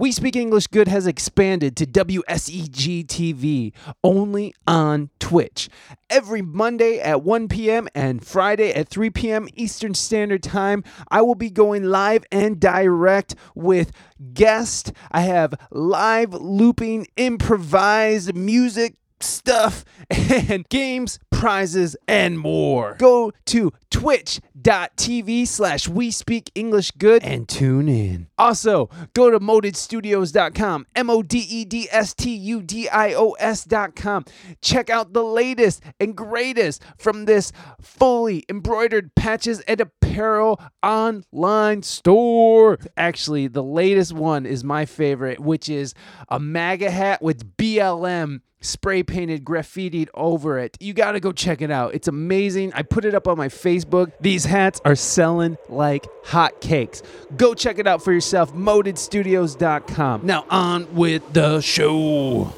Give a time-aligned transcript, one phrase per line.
[0.00, 5.68] We Speak English Good has expanded to WSEG TV only on Twitch.
[6.08, 7.86] Every Monday at 1 p.m.
[7.94, 9.46] and Friday at 3 p.m.
[9.56, 13.92] Eastern Standard Time, I will be going live and direct with
[14.32, 14.90] guests.
[15.12, 22.96] I have live looping, improvised music stuff and games, prizes, and more.
[22.98, 28.28] Go to twitch.tv slash we speak English good and tune in.
[28.38, 33.32] Also, go to modedstudios.com, M O D E D S T U D I O
[33.32, 34.24] S.com.
[34.62, 42.78] Check out the latest and greatest from this fully embroidered patches and apparel online store.
[42.96, 45.94] Actually, the latest one is my favorite, which is
[46.28, 50.76] a MAGA hat with BLM spray painted graffitied over it.
[50.80, 51.94] You got to go check it out.
[51.94, 52.72] It's amazing.
[52.74, 54.12] I put it up on my Facebook.
[54.20, 57.02] These hats are selling like hotcakes.
[57.36, 58.54] Go check it out for yourself.
[58.54, 60.26] Modedstudios.com.
[60.26, 62.52] Now on with the show.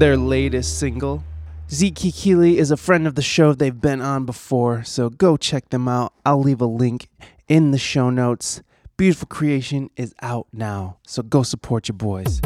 [0.00, 1.22] Their latest single.
[1.70, 3.52] Zeke Keeley is a friend of the show.
[3.52, 6.14] They've been on before, so go check them out.
[6.24, 7.08] I'll leave a link
[7.48, 8.62] in the show notes.
[8.96, 12.40] Beautiful Creation is out now, so go support your boys.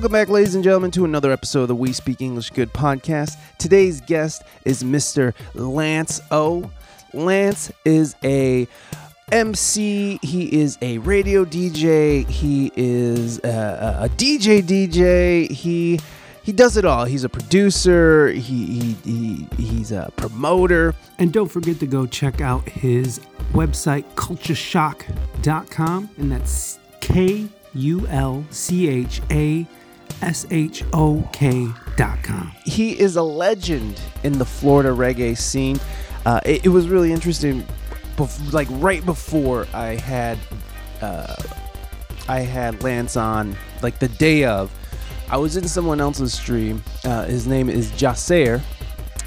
[0.00, 3.36] Welcome back, ladies and gentlemen, to another episode of the We Speak English Good podcast.
[3.58, 5.34] Today's guest is Mr.
[5.52, 6.70] Lance O.
[7.12, 8.66] Lance is a
[9.30, 10.18] MC.
[10.22, 12.26] He is a radio DJ.
[12.26, 15.50] He is uh, a, a, a DJ DJ.
[15.50, 16.00] He
[16.44, 17.04] he does it all.
[17.04, 18.28] He's a producer.
[18.28, 20.94] He, he he he's a promoter.
[21.18, 23.20] And don't forget to go check out his
[23.52, 29.66] website kulchashok.com and that's K U L C H A
[30.22, 32.52] S H O K dot com.
[32.64, 35.78] He is a legend in the Florida reggae scene.
[36.26, 37.66] Uh, it, it was really interesting,
[38.16, 40.38] bef- like right before I had
[41.00, 41.36] uh,
[42.28, 44.70] I had Lance on, like the day of.
[45.30, 46.82] I was in someone else's stream.
[47.04, 48.60] Uh, his name is Jaser,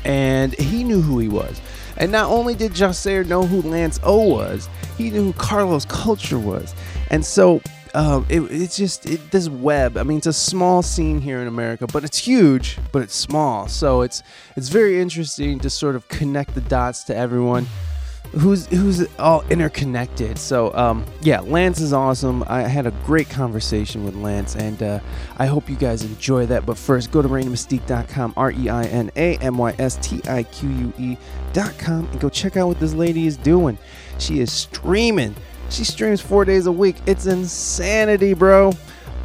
[0.04, 1.62] and he knew who he was.
[1.98, 4.68] And not only did Josh know who Lance O was,
[4.98, 6.74] he knew who Carlos Culture was.
[7.10, 7.62] And so
[7.94, 9.98] um, it, it's just it, this web.
[9.98, 13.68] I mean, it's a small scene here in America, but it's huge, but it's small.
[13.68, 14.24] So it's
[14.56, 17.68] it's very interesting to sort of connect the dots to everyone
[18.34, 20.38] who's who's all interconnected.
[20.38, 22.44] So um, yeah, Lance is awesome.
[22.48, 25.00] I had a great conversation with Lance, and uh,
[25.38, 26.66] I hope you guys enjoy that.
[26.66, 30.44] But first, go to ReinaMystique.com, R E I N A M Y S T I
[30.44, 33.78] Q U E.com, and go check out what this lady is doing.
[34.18, 35.36] She is streaming.
[35.74, 36.98] She streams four days a week.
[37.08, 38.74] It's insanity, bro.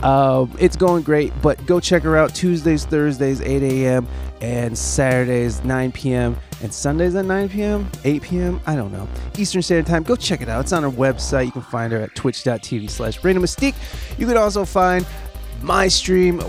[0.03, 4.09] Uh, it's going great, but go check her out Tuesdays, Thursdays, 8 a.m.,
[4.41, 9.07] and Saturdays, 9 p.m., and Sundays at 9 p.m., 8 p.m., I don't know.
[9.37, 10.05] Eastern Standard Time.
[10.05, 10.61] Go check it out.
[10.63, 11.47] It's on her website.
[11.47, 13.75] You can find her at twitch.tv slash Reina Mystique.
[14.19, 15.05] You can also find
[15.61, 16.41] my stream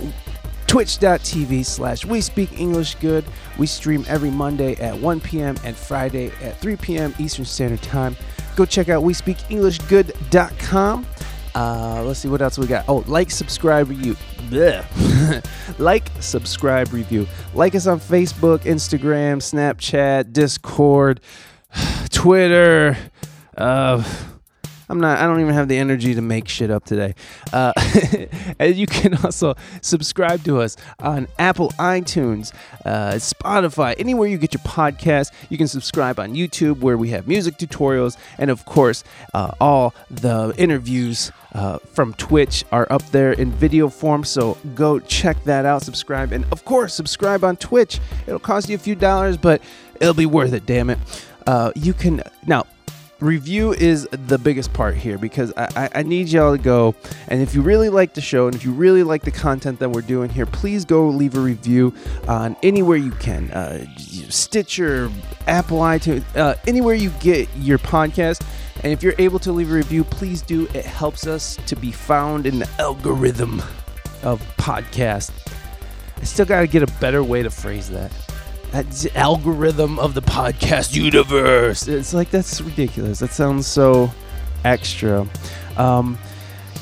[0.68, 3.26] twitch.tv slash we speak english good
[3.58, 8.16] we stream every monday at 1 p.m and friday at 3 p.m eastern standard time
[8.60, 11.06] go check out we speak english good.com
[11.56, 12.86] uh, let's see what else we got.
[12.88, 14.16] Oh, like, subscribe, review.
[15.78, 17.28] Like, subscribe, review.
[17.54, 21.22] Like us on Facebook, Instagram, Snapchat, Discord,
[22.10, 22.98] Twitter.
[23.58, 24.04] Uh,
[24.90, 25.20] I'm not.
[25.20, 27.14] I don't even have the energy to make shit up today.
[27.54, 27.74] Uh,
[28.60, 32.52] and you can also subscribe to us on Apple iTunes,
[32.86, 35.32] uh, Spotify, anywhere you get your podcast.
[35.50, 39.04] You can subscribe on YouTube, where we have music tutorials, and of course,
[39.36, 44.24] uh, all the interviews uh, from Twitch are up there in video form.
[44.24, 45.84] So go check that out.
[45.84, 48.00] Subscribe, and of course, subscribe on Twitch.
[48.26, 49.62] It'll cost you a few dollars, but
[50.02, 50.66] it'll be worth it.
[50.66, 50.98] Damn it.
[51.46, 52.66] Uh, you can now
[53.20, 56.96] review is the biggest part here because I, I, need y'all to go.
[57.28, 59.90] And if you really like the show and if you really like the content that
[59.90, 61.94] we're doing here please go leave a review
[62.28, 65.12] on anywhere you can uh, stitcher
[65.48, 68.46] apple itunes uh, anywhere you get your podcast.
[68.84, 70.68] And if you're able to leave a review please do.
[70.74, 73.62] It helps us to be found in the algorithm
[74.24, 75.32] of podcast
[76.18, 78.12] i still got to get a better way to phrase that
[79.16, 81.88] algorithm of the podcast universe.
[81.88, 83.20] It's like that's ridiculous.
[83.20, 84.12] That sounds so
[84.64, 85.28] extra.
[85.78, 86.18] Um,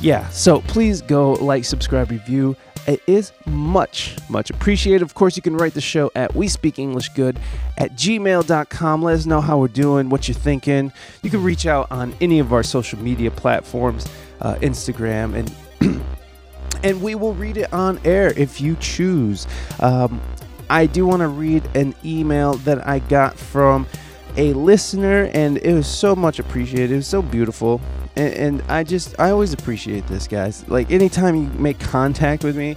[0.01, 2.55] yeah, so please go like, subscribe, review.
[2.87, 5.01] It is much, much appreciated.
[5.01, 7.37] Of course, you can write the show at we speak English good
[7.77, 9.01] at gmail.com.
[9.01, 10.93] Let us know how we're doing, what you're thinking.
[11.21, 14.07] You can reach out on any of our social media platforms,
[14.39, 15.35] uh, Instagram,
[15.81, 16.01] and
[16.83, 19.47] and we will read it on air if you choose.
[19.81, 20.21] Um,
[20.69, 23.87] I do want to read an email that I got from
[24.35, 26.91] a listener, and it was so much appreciated.
[26.91, 27.81] It was so beautiful,
[28.15, 30.67] and, and I just I always appreciate this, guys.
[30.67, 32.75] Like anytime you make contact with me,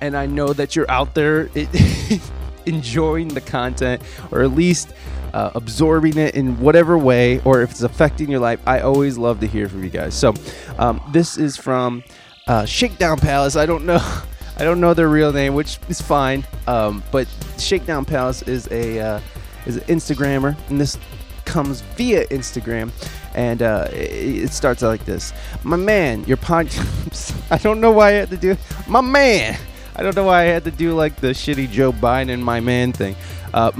[0.00, 1.48] and I know that you're out there
[2.66, 4.92] enjoying the content, or at least
[5.34, 9.40] uh, absorbing it in whatever way, or if it's affecting your life, I always love
[9.40, 10.14] to hear from you guys.
[10.14, 10.34] So
[10.78, 12.04] um, this is from
[12.46, 13.56] uh, Shakedown Palace.
[13.56, 14.22] I don't know.
[14.58, 16.44] I don't know their real name, which is fine.
[16.66, 17.26] Um, but
[17.58, 19.20] Shakedown Palace is a uh,
[19.66, 20.98] is an Instagrammer, and this
[21.44, 22.90] comes via Instagram,
[23.34, 25.32] and uh, it, it starts out like this:
[25.64, 27.34] My man, your podcast.
[27.50, 28.56] I don't know why I had to do
[28.86, 29.58] my man.
[29.94, 32.92] I don't know why I had to do like the shitty Joe Biden my man
[32.92, 33.16] thing.
[33.52, 33.72] Uh,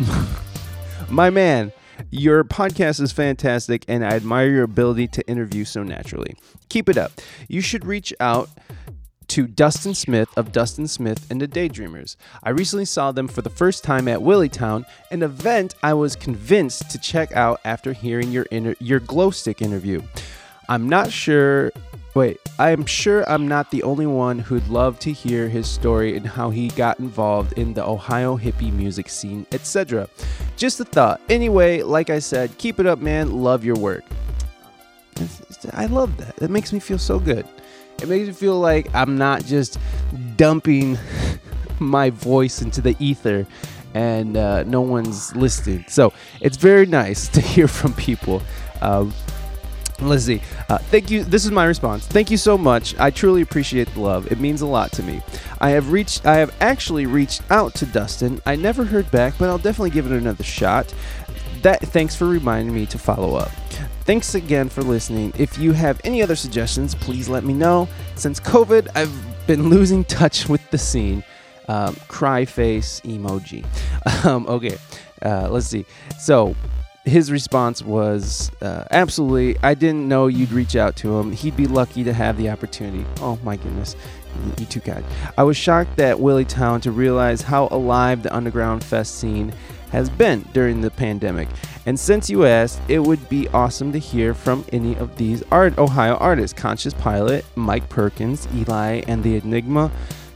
[1.11, 1.73] my man.
[2.11, 6.37] Your podcast is fantastic, and I admire your ability to interview so naturally.
[6.69, 7.13] Keep it up.
[7.49, 8.51] You should reach out
[9.33, 12.17] to Dustin Smith of Dustin Smith and the Daydreamers.
[12.43, 16.91] I recently saw them for the first time at Willitown, an event I was convinced
[16.91, 20.03] to check out after hearing your inter- your glow stick interview.
[20.69, 21.73] I'm not sure.
[22.15, 26.27] Wait, I'm sure I'm not the only one who'd love to hear his story and
[26.27, 30.11] how he got involved in the Ohio hippie music scene, etc.
[30.59, 31.23] Just a thought.
[31.31, 33.33] Anyway, like I said, keep it up, man.
[33.43, 34.05] Love your work.
[35.73, 36.37] I love that.
[36.37, 37.47] That makes me feel so good.
[38.01, 39.79] It makes me feel like I'm not just
[40.37, 40.99] dumping
[41.79, 43.47] my voice into the ether
[43.95, 45.85] and uh, no one's listening.
[45.89, 48.43] So it's very nice to hear from people.
[48.81, 49.13] Um,
[50.01, 50.41] let's see.
[50.69, 51.25] Uh, thank you.
[51.25, 52.07] This is my response.
[52.07, 52.99] Thank you so much.
[52.99, 54.31] I truly appreciate the love.
[54.31, 55.23] It means a lot to me.
[55.61, 56.27] I have reached.
[56.27, 58.41] I have actually reached out to Dustin.
[58.47, 60.93] I never heard back, but I'll definitely give it another shot.
[61.63, 61.81] That.
[61.81, 63.51] Thanks for reminding me to follow up.
[64.05, 65.33] Thanks again for listening.
[65.39, 67.89] If you have any other suggestions, please let me know.
[68.17, 69.13] Since COVID, I've
[69.47, 71.23] been losing touch with the scene.
[71.69, 73.65] Um, cry face emoji.
[74.25, 74.79] Um, okay,
[75.25, 75.85] uh, let's see.
[76.19, 76.55] So
[77.05, 79.57] his response was uh, absolutely.
[79.63, 81.33] I didn't know you'd reach out to him.
[81.33, 83.05] He'd be lucky to have the opportunity.
[83.21, 83.97] Oh my goodness.
[84.59, 85.05] You too kind.
[85.37, 89.53] I was shocked at Willitown to realize how alive the underground fest scene
[89.93, 91.49] has been during the pandemic.
[91.87, 95.79] And since you asked, it would be awesome to hear from any of these art
[95.79, 99.91] Ohio artists Conscious Pilot, Mike Perkins, Eli, and the Enigma.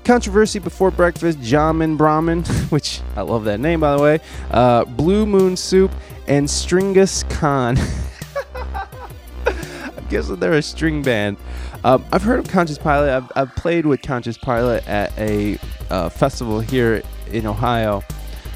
[0.05, 4.21] Controversy Before Breakfast, Jamin Brahmin, which I love that name by the way,
[4.53, 5.91] uh, Blue Moon Soup,
[6.29, 7.77] and Stringus Khan.
[9.47, 11.39] I guess they're a string band.
[11.83, 13.11] Um, I've heard of Conscious Pilot.
[13.11, 15.59] I've, I've played with Conscious Pilot at a
[15.91, 18.03] uh, festival here in Ohio.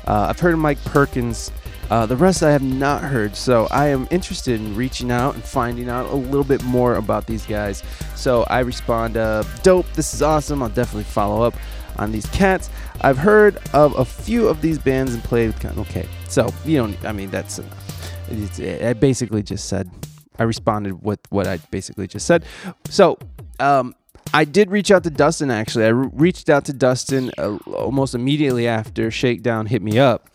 [0.07, 1.53] Uh, I've heard of Mike Perkins.
[1.91, 5.43] Uh, the rest I have not heard, so I am interested in reaching out and
[5.43, 7.83] finding out a little bit more about these guys.
[8.15, 10.63] So I respond, uh, "Dope, this is awesome.
[10.63, 11.55] I'll definitely follow up
[11.99, 15.79] on these cats." I've heard of a few of these bands and played with.
[15.79, 17.05] Okay, so you don't.
[17.05, 18.31] I mean, that's enough.
[18.31, 19.91] It's, I basically just said.
[20.39, 22.45] I responded with what I basically just said.
[22.89, 23.19] So
[23.59, 23.95] um,
[24.33, 25.87] I did reach out to Dustin actually.
[25.87, 30.29] I re- reached out to Dustin uh, almost immediately after Shakedown hit me up,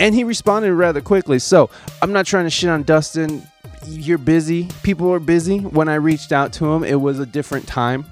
[0.00, 1.38] and he responded rather quickly.
[1.38, 1.70] So
[2.00, 3.42] I'm not trying to shit on Dustin.
[3.86, 4.68] You're busy.
[4.82, 5.58] People are busy.
[5.58, 8.06] When I reached out to him, it was a different time.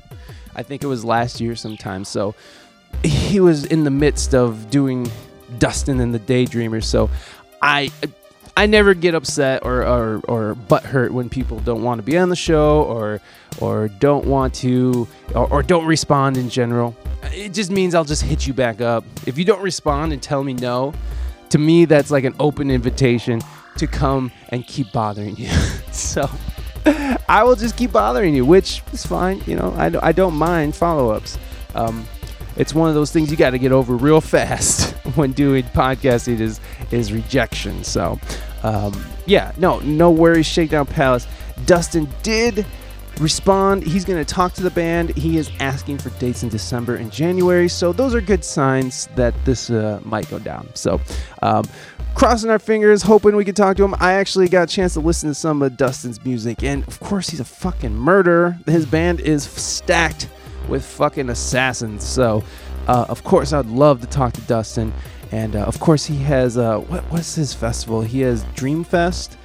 [0.54, 2.04] I think it was last year sometime.
[2.04, 2.34] So
[3.02, 5.10] he was in the midst of doing
[5.58, 6.84] Dustin and the Daydreamers.
[6.84, 7.08] So
[7.62, 7.90] I
[8.56, 12.18] I never get upset or or, or butt hurt when people don't want to be
[12.18, 13.21] on the show or
[13.61, 16.94] or don't want to or, or don't respond in general.
[17.25, 19.04] It just means I'll just hit you back up.
[19.26, 20.92] If you don't respond and tell me no,
[21.50, 23.40] to me that's like an open invitation
[23.78, 25.49] to come and keep bothering you.
[25.92, 26.28] so
[27.28, 29.40] I will just keep bothering you, which is fine.
[29.47, 31.38] You know, I, don't- I don't mind follow ups.
[31.75, 32.06] Um,
[32.56, 36.40] it's one of those things you got to get over real fast when doing podcasting
[36.40, 37.85] is is rejection.
[37.85, 38.18] So,
[38.62, 40.47] um, yeah, no, no worries.
[40.47, 41.26] Shakedown Palace.
[41.66, 42.66] Dustin did
[43.21, 43.82] respond.
[43.85, 45.16] He's going to talk to the band.
[45.16, 47.68] He is asking for dates in December and January.
[47.68, 50.68] So those are good signs that this uh, might go down.
[50.75, 51.00] So.
[51.42, 51.64] Um,
[52.14, 53.94] Crossing our fingers, hoping we can talk to him.
[53.99, 57.30] I actually got a chance to listen to some of Dustin's music, and of course,
[57.30, 58.59] he's a fucking murderer.
[58.66, 60.28] His band is stacked
[60.69, 62.04] with fucking assassins.
[62.04, 62.45] So,
[62.87, 64.92] uh, of course, I'd love to talk to Dustin.
[65.31, 68.02] And uh, of course, he has uh, what, what's his festival?
[68.02, 69.37] He has Dreamfest.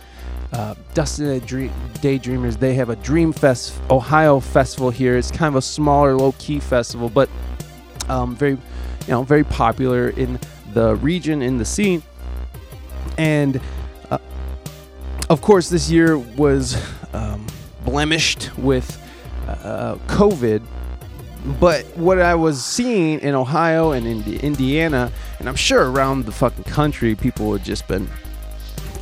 [0.53, 2.57] Uh, Dustin and Dream, Daydreamers.
[2.57, 5.17] They have a Dreamfest Ohio festival here.
[5.17, 7.29] It's kind of a smaller, low key festival, but
[8.07, 8.59] um, very, you
[9.09, 10.39] know, very popular in
[10.73, 12.01] the region, in the scene.
[13.17, 13.59] And
[14.09, 14.19] uh,
[15.29, 16.81] of course, this year was
[17.13, 17.45] um,
[17.83, 19.01] blemished with
[19.47, 20.61] uh, COVID.
[21.59, 26.31] But what I was seeing in Ohio and in Indiana, and I'm sure around the
[26.31, 28.07] fucking country, people had just been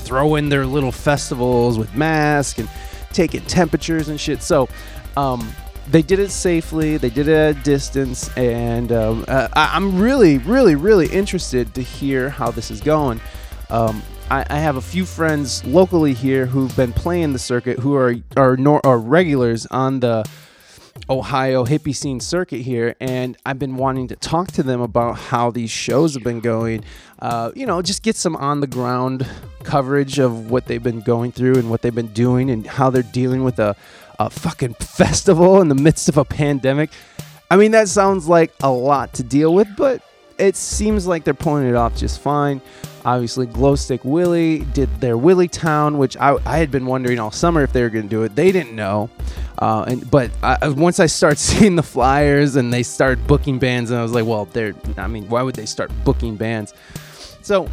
[0.05, 2.69] throwing their little festivals with masks and
[3.11, 4.43] taking temperatures and shit.
[4.43, 4.69] So,
[5.17, 5.51] um,
[5.87, 6.97] they did it safely.
[6.97, 11.73] They did it at a distance, and um, uh, I- I'm really, really, really interested
[11.75, 13.21] to hear how this is going.
[13.69, 17.95] Um, I, I have a few friends locally here who've been playing the circuit, who
[17.95, 20.25] are are, nor- are regulars on the
[21.09, 25.51] Ohio hippie scene circuit here, and I've been wanting to talk to them about how
[25.51, 26.83] these shows have been going.
[27.19, 29.27] Uh, you know, just get some on the ground
[29.63, 33.03] coverage of what they've been going through and what they've been doing and how they're
[33.03, 33.75] dealing with a,
[34.19, 36.89] a fucking festival in the midst of a pandemic.
[37.51, 40.01] I mean, that sounds like a lot to deal with, but
[40.39, 42.61] it seems like they're pulling it off just fine.
[43.05, 47.61] Obviously, Glowstick Willie did their Willie Town, which I, I had been wondering all summer
[47.61, 48.35] if they were going to do it.
[48.35, 49.11] They didn't know,
[49.59, 53.91] uh, and but I, once I start seeing the flyers and they start booking bands,
[53.91, 54.73] and I was like, well, they're.
[54.97, 56.73] I mean, why would they start booking bands?
[57.43, 57.69] So,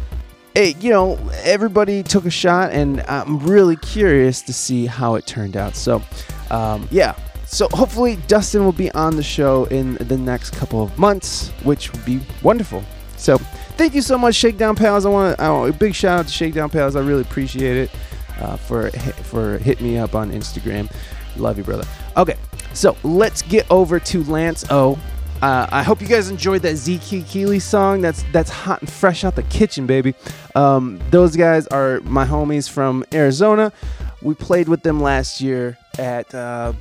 [0.53, 5.25] hey, you know, everybody took a shot, and I'm really curious to see how it
[5.25, 5.75] turned out.
[5.75, 6.03] So,
[6.51, 7.15] um, yeah.
[7.47, 11.91] So hopefully Dustin will be on the show in the next couple of months, which
[11.91, 12.83] would be wonderful.
[13.17, 13.39] So
[13.77, 15.05] thank you so much, Shakedown Pals.
[15.05, 16.95] I want a big shout out to Shakedown Pals.
[16.95, 17.91] I really appreciate it
[18.39, 20.91] uh, for for hitting me up on Instagram.
[21.37, 21.87] Love you, brother.
[22.17, 22.35] Okay,
[22.73, 24.99] so let's get over to Lance O.
[25.41, 28.01] Uh, I hope you guys enjoyed that Zeke Keeley song.
[28.01, 30.15] That's that's hot and fresh out the kitchen, baby.
[30.55, 33.73] Um, those guys are my homies from Arizona.
[34.21, 36.73] We played with them last year at uh,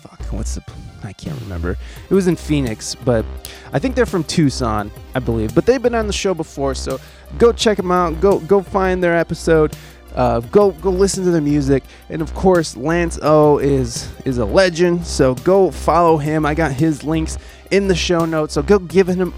[0.00, 0.62] fuck, what's the
[1.04, 1.76] I can't remember.
[2.08, 3.24] It was in Phoenix, but
[3.72, 5.54] I think they're from Tucson, I believe.
[5.54, 7.00] But they've been on the show before, so
[7.38, 8.20] go check them out.
[8.20, 9.74] Go go find their episode.
[10.14, 14.44] Uh, go go listen to their music, and of course Lance O is is a
[14.44, 15.06] legend.
[15.06, 16.44] So go follow him.
[16.44, 17.38] I got his links
[17.70, 18.54] in the show notes.
[18.54, 19.32] So go give him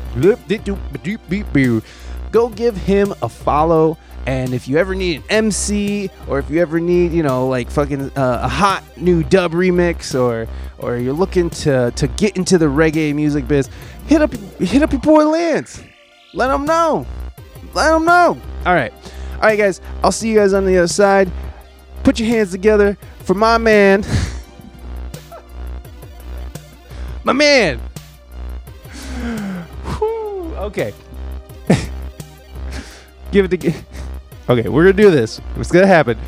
[2.34, 3.96] go give him a follow.
[4.26, 7.70] And if you ever need an MC, or if you ever need, you know, like
[7.70, 10.48] fucking uh, a hot new dub remix, or
[10.78, 13.70] or you're looking to to get into the reggae music biz,
[14.06, 15.82] hit up hit up your boy Lance.
[16.32, 17.06] Let him know.
[17.72, 18.40] Let him know.
[18.66, 18.92] All right.
[19.34, 19.80] All right, guys.
[20.02, 21.30] I'll see you guys on the other side.
[22.02, 24.04] Put your hands together for my man.
[27.24, 27.80] my man.
[30.54, 30.94] Okay.
[33.34, 33.72] Give it to.
[34.46, 35.40] Okay, we're gonna do this.
[35.56, 36.18] It's gonna happen.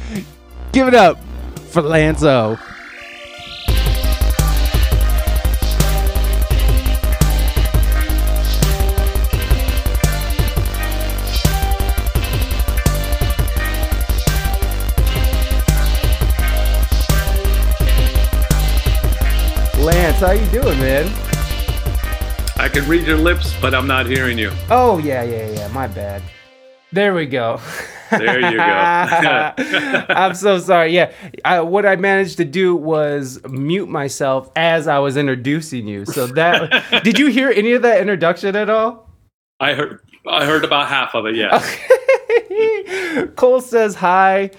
[0.73, 1.19] Give it up
[1.69, 2.59] for Lance O.
[19.79, 21.07] Lance, how you doing, man?
[22.57, 24.51] I can read your lips, but I'm not hearing you.
[24.71, 25.69] Oh yeah, yeah, yeah.
[25.69, 26.23] My bad.
[26.93, 27.61] There we go.
[28.11, 28.63] There you go.
[30.09, 30.95] I'm so sorry.
[30.95, 31.13] Yeah,
[31.45, 36.05] I, what I managed to do was mute myself as I was introducing you.
[36.05, 39.11] So that did you hear any of that introduction at all?
[39.59, 41.61] I heard I heard about half of it, yeah.
[43.37, 44.51] Cole says hi.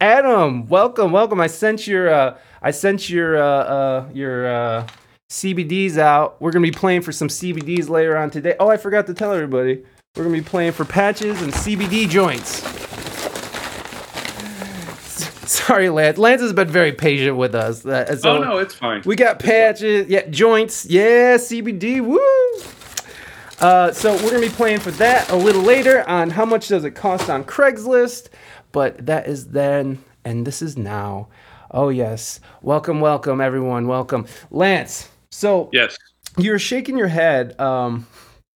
[0.00, 1.40] Adam, welcome, welcome.
[1.40, 4.86] I sent your uh, I sent your uh, uh, your uh,
[5.30, 6.40] CBDs out.
[6.40, 8.56] We're gonna be playing for some CBDs later on today.
[8.58, 9.84] Oh, I forgot to tell everybody.
[10.16, 12.62] We're gonna be playing for patches and CBD joints.
[15.46, 16.16] Sorry, Lance.
[16.16, 17.84] Lance has been very patient with us.
[17.84, 19.02] Uh, so oh no, it's fine.
[19.04, 22.18] we got patches, yeah, joints, yeah, CBD, woo.
[23.60, 26.84] Uh, so we're gonna be playing for that a little later on how much does
[26.84, 28.28] it cost on Craigslist,
[28.72, 31.28] but that is then and this is now.
[31.72, 35.10] Oh yes, welcome, welcome everyone, welcome, Lance.
[35.30, 35.94] So yes.
[36.38, 38.06] you were shaking your head um,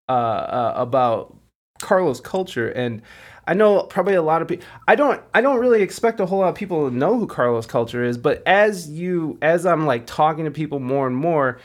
[0.08, 1.34] uh, uh, about
[1.80, 3.02] Carlos culture, and
[3.46, 4.66] I know probably a lot of people.
[4.86, 5.22] I don't.
[5.32, 8.18] I don't really expect a whole lot of people to know who Carlos culture is,
[8.18, 11.58] but as you, as I'm like talking to people more and more.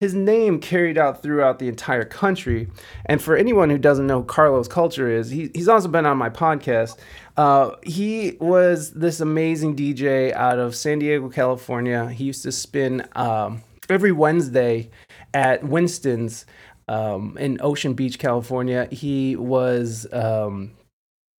[0.00, 2.68] His name carried out throughout the entire country,
[3.04, 6.16] and for anyone who doesn't know who Carlos Culture is, he, he's also been on
[6.16, 6.96] my podcast.
[7.36, 12.08] Uh, he was this amazing DJ out of San Diego, California.
[12.08, 14.88] He used to spin um, every Wednesday
[15.34, 16.46] at Winston's
[16.90, 18.88] um, in Ocean Beach, California.
[18.90, 20.06] He was.
[20.12, 20.72] Um,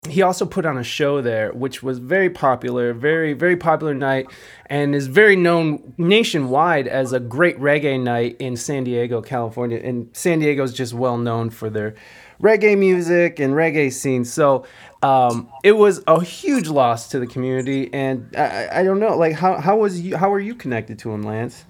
[0.09, 4.25] he also put on a show there, which was very popular, very very popular night,
[4.65, 9.79] and is very known nationwide as a great reggae night in San Diego, California.
[9.83, 11.93] And San Diego is just well known for their
[12.41, 14.25] reggae music and reggae scene.
[14.25, 14.65] So
[15.03, 19.33] um, it was a huge loss to the community, and I, I- don't know, like
[19.33, 21.65] how how was you how were you connected to him, Lance?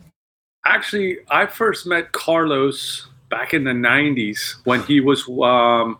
[0.65, 5.97] Actually, I first met Carlos back in the 90s when he was um,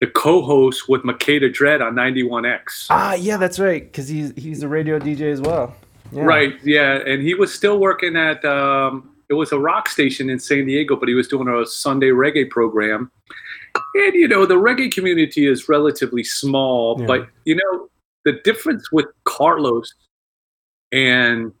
[0.00, 2.86] the co-host with Makeda Dread on 91X.
[2.90, 5.76] Ah, yeah, that's right, because he's he's a radio DJ as well.
[6.10, 6.22] Yeah.
[6.24, 10.38] Right, yeah, and he was still working at um, it was a rock station in
[10.38, 13.10] San Diego, but he was doing a Sunday reggae program.
[13.94, 17.06] And you know, the reggae community is relatively small, Yeah.
[17.06, 17.88] but you know,
[18.24, 19.92] the difference with Carlos
[20.92, 21.52] and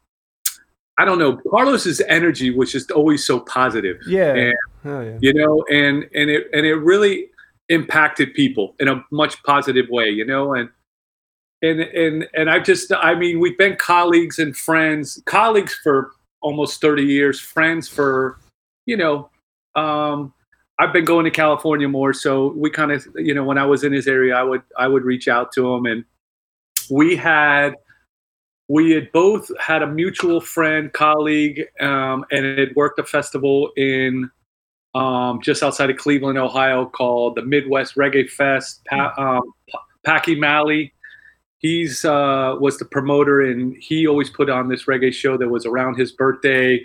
[0.98, 3.98] I don't know, Carlos's energy was just always so positive.
[4.06, 4.32] Yeah.
[4.34, 4.54] And,
[4.86, 5.18] yeah.
[5.20, 7.28] you know, and and it and it really
[7.68, 10.68] impacted people in a much positive way, you know, and
[11.62, 16.80] and and and I've just I mean we've been colleagues and friends, colleagues for almost
[16.80, 18.38] 30 years, friends for
[18.86, 19.30] you know,
[19.74, 20.32] um
[20.78, 23.82] I've been going to California more, so we kind of you know when I was
[23.84, 26.04] in his area, I would I would reach out to him, and
[26.90, 27.74] we had
[28.68, 34.30] we had both had a mutual friend colleague, um, and had worked a festival in
[34.96, 38.82] um, just outside of Cleveland, Ohio, called the Midwest Reggae Fest.
[38.88, 39.52] Pa- um,
[40.04, 40.94] Packy Malley,
[41.58, 45.66] he's uh, was the promoter, and he always put on this reggae show that was
[45.66, 46.82] around his birthday.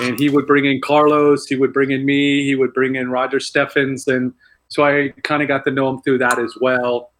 [0.00, 3.10] And he would bring in Carlos, he would bring in me, he would bring in
[3.10, 4.32] Roger Steffens, and
[4.68, 7.12] so I kind of got to know him through that as well.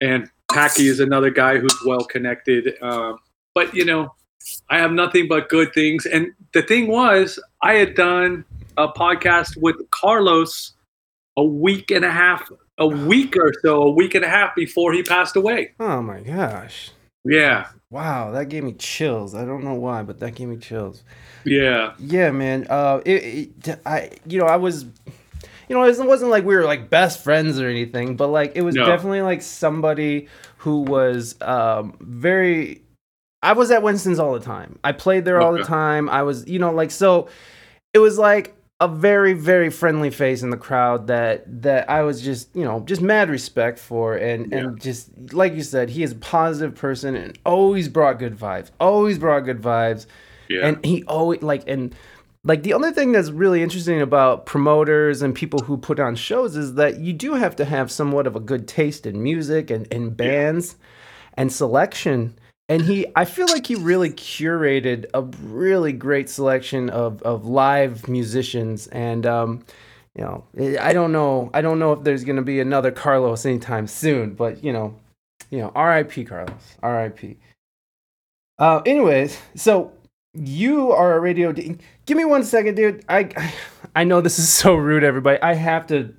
[0.00, 2.74] And Packy is another guy who's well connected.
[2.80, 3.18] Um,
[3.54, 4.14] but you know,
[4.70, 6.06] I have nothing but good things.
[6.06, 8.44] And the thing was, I had done
[8.76, 10.72] a podcast with Carlos
[11.36, 14.92] a week and a half, a week or so, a week and a half before
[14.92, 15.72] he passed away.
[15.80, 16.90] Oh my gosh.
[17.24, 19.34] Yeah, Wow, that gave me chills.
[19.34, 21.04] I don't know why, but that gave me chills.
[21.44, 22.66] yeah, Yeah, man.
[22.68, 24.84] Uh, it, it I, you know, I was,
[25.68, 28.62] you know, it wasn't like we were like best friends or anything, but like it
[28.62, 28.86] was No.
[28.86, 32.82] definitely like somebody who was um very.
[33.42, 34.78] I was at Winston's all the time.
[34.82, 36.08] I played there all the time.
[36.08, 37.28] I was, you know, like so.
[37.92, 42.20] It was like a very very friendly face in the crowd that that I was
[42.20, 46.10] just you know just mad respect for and and just like you said he is
[46.10, 50.06] a positive person and always brought good vibes always brought good vibes
[50.48, 50.66] yeah.
[50.66, 51.94] and he always like and
[52.42, 56.56] like the other thing that's really interesting about promoters and people who put on shows
[56.56, 59.86] is that you do have to have somewhat of a good taste in music and
[59.92, 60.74] in bands
[61.34, 62.36] and selection.
[62.72, 68.08] And he, I feel like he really curated a really great selection of, of live
[68.08, 68.86] musicians.
[68.86, 69.62] And, um,
[70.14, 70.44] you know,
[70.80, 74.32] I don't know, I don't know if there's going to be another Carlos anytime soon,
[74.32, 74.94] but you know,
[75.50, 76.24] you know, R.I.P.
[76.24, 77.36] Carlos, R.I.P.
[78.58, 79.92] Uh, anyways, so
[80.32, 81.52] you are a radio.
[81.52, 83.04] D- Give me one second, dude.
[83.06, 83.52] I,
[83.94, 85.38] I know this is so rude, everybody.
[85.42, 86.14] I have to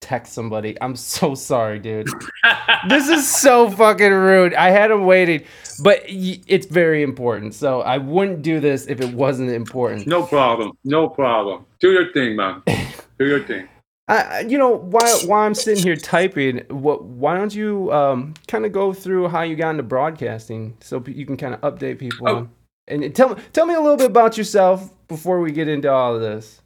[0.00, 0.76] text somebody.
[0.80, 2.08] I'm so sorry, dude.
[2.88, 4.54] this is so fucking rude.
[4.54, 5.44] I had him waiting,
[5.82, 7.54] but it's very important.
[7.54, 10.06] So I wouldn't do this if it wasn't important.
[10.06, 10.72] No problem.
[10.84, 11.66] No problem.
[11.80, 12.62] Do your thing, man.
[13.18, 13.68] Do your thing.
[14.08, 17.04] I, you know, while while I'm sitting here typing, what?
[17.04, 21.26] Why don't you um, kind of go through how you got into broadcasting, so you
[21.26, 22.48] can kind of update people, Oh.
[22.88, 26.22] and tell tell me a little bit about yourself before we get into all of
[26.22, 26.60] this.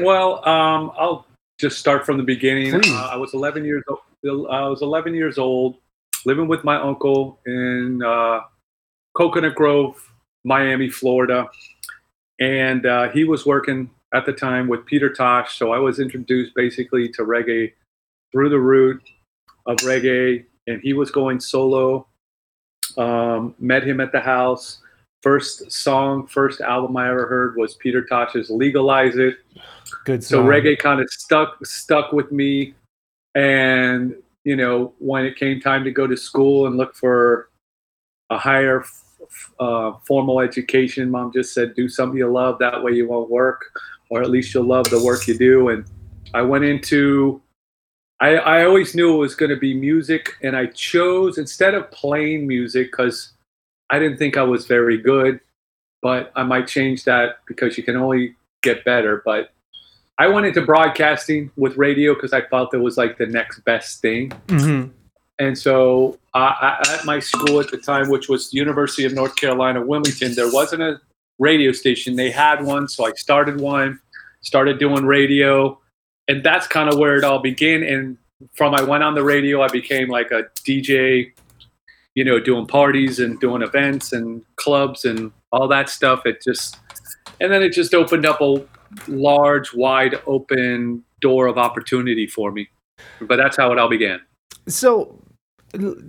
[0.00, 1.26] Well, um, I'll
[1.58, 2.74] just start from the beginning.
[2.74, 4.48] Uh, I was 11 years old.
[4.50, 5.76] I was 11 years old,
[6.24, 8.40] living with my uncle in uh,
[9.14, 9.96] Coconut Grove,
[10.44, 11.48] Miami, Florida,
[12.40, 15.58] and uh, he was working at the time with Peter Tosh.
[15.58, 17.72] So I was introduced basically to reggae
[18.32, 19.02] through the route
[19.66, 22.06] of reggae, and he was going solo.
[22.96, 24.80] Um, met him at the house.
[25.22, 29.36] First song, first album I ever heard was Peter Tosh's "Legalize It."
[30.04, 32.74] Good so reggae kind of stuck stuck with me.
[33.34, 37.50] And you know when it came time to go to school and look for
[38.30, 42.58] a higher f- f- uh, formal education mom just said do something you love.
[42.58, 43.64] That way you won't work
[44.10, 45.70] or at least you'll love the work you do.
[45.70, 45.84] And
[46.34, 47.40] i went into
[48.20, 51.90] i, I always knew it was going to be music and i chose instead of
[51.90, 53.32] playing music because
[53.90, 55.40] i didn't think i was very good
[56.02, 59.50] but i might change that because you can only get better but
[60.18, 64.00] I went into broadcasting with radio because I felt it was like the next best
[64.00, 64.30] thing.
[64.48, 64.84] hmm
[65.38, 69.12] And so uh, I, at my school at the time, which was the University of
[69.12, 71.00] North Carolina, Wilmington, there wasn't a
[71.38, 72.14] radio station.
[72.14, 73.98] They had one, so I started one,
[74.40, 75.80] started doing radio,
[76.28, 77.82] and that's kind of where it all began.
[77.82, 78.16] And
[78.54, 81.32] from I went on the radio, I became like a DJ,
[82.14, 86.24] you know, doing parties and doing events and clubs and all that stuff.
[86.24, 86.78] It just,
[87.40, 88.64] and then it just opened up a
[89.08, 92.68] large, wide open door of opportunity for me.
[93.20, 94.20] But that's how it all began.
[94.68, 95.20] So,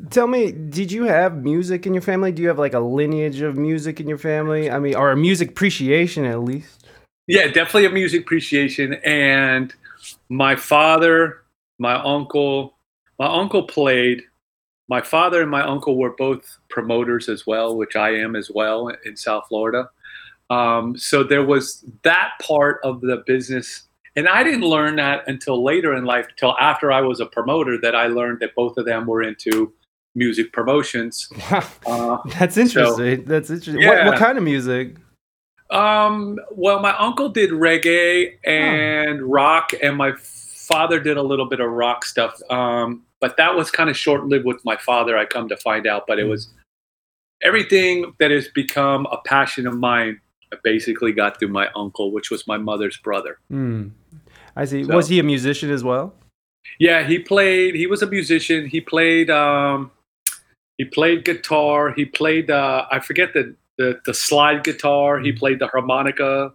[0.10, 2.32] tell me, did you have music in your family?
[2.32, 4.70] Do you have like a lineage of music in your family?
[4.70, 6.86] I mean, or a music appreciation at least?
[7.28, 8.96] Yeah, definitely a music appreciation.
[9.06, 9.74] And
[10.30, 11.42] my father,
[11.80, 12.78] my uncle,
[13.20, 14.24] my uncle played.
[14.88, 18.92] My father and my uncle were both promoters as well, which I am as well
[19.04, 19.90] in South Florida.
[20.50, 23.84] Um, so there was that part of the business.
[24.16, 27.78] And I didn't learn that until later in life, until after I was a promoter,
[27.82, 29.74] that I learned that both of them were into
[30.16, 31.30] music promotions.
[31.88, 33.24] Uh, that's interesting.
[33.26, 33.86] that's interesting.
[33.86, 34.96] What, what kind of music?
[35.70, 41.60] Um, well, my uncle did reggae and rock, and my father did a little bit
[41.60, 42.40] of rock stuff.
[42.50, 45.88] Um, but that was kind of short lived with my father, I come to find
[45.88, 46.06] out.
[46.08, 46.50] But it was
[47.44, 50.20] everything that has become a passion of mine.
[50.54, 53.38] I basically got through my uncle, which was my mother's brother.
[53.50, 53.90] Hmm.
[54.56, 54.84] I see.
[54.84, 56.14] So- Was he a musician as well?
[56.80, 57.76] Yeah, he played.
[57.76, 58.68] He was a musician.
[58.68, 59.30] He played.
[59.30, 59.92] Um,
[60.78, 61.92] he played guitar.
[61.92, 62.50] He played.
[62.52, 65.20] Uh, I forget the, the the slide guitar.
[65.20, 66.52] He played the harmonica,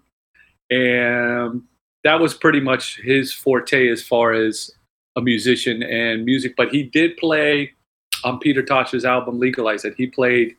[0.70, 1.62] and
[2.04, 4.70] that was pretty much his forte as far as
[5.16, 6.54] a musician and music.
[6.56, 7.72] But he did play
[8.24, 10.56] on Peter Tosh's album "Legalize It." He played.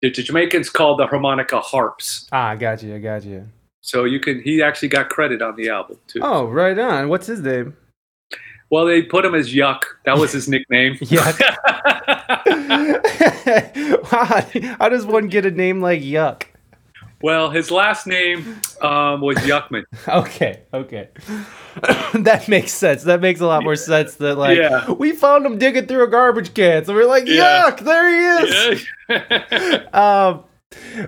[0.00, 2.28] The Jamaicans called the harmonica harps.
[2.30, 2.94] Ah, I got you.
[2.94, 3.48] I got you.
[3.80, 4.40] So you can.
[4.40, 6.20] He actually got credit on the album too.
[6.22, 7.08] Oh, right on.
[7.08, 7.76] What's his name?
[8.70, 9.80] Well, they put him as Yuck.
[10.04, 10.94] That was his nickname.
[10.96, 11.40] Yuck.
[14.12, 14.46] wow,
[14.78, 16.44] how does one get a name like Yuck?
[17.22, 19.84] Well, his last name um, was Yuckman.
[20.08, 21.08] Okay, okay.
[22.14, 23.02] that makes sense.
[23.04, 24.90] That makes a lot more sense than like Yeah.
[24.92, 26.84] we found him digging through a garbage can.
[26.84, 27.64] So we're like, Yeah.
[27.70, 28.86] yuck, there he is.
[29.08, 29.84] Yeah.
[29.92, 30.44] Um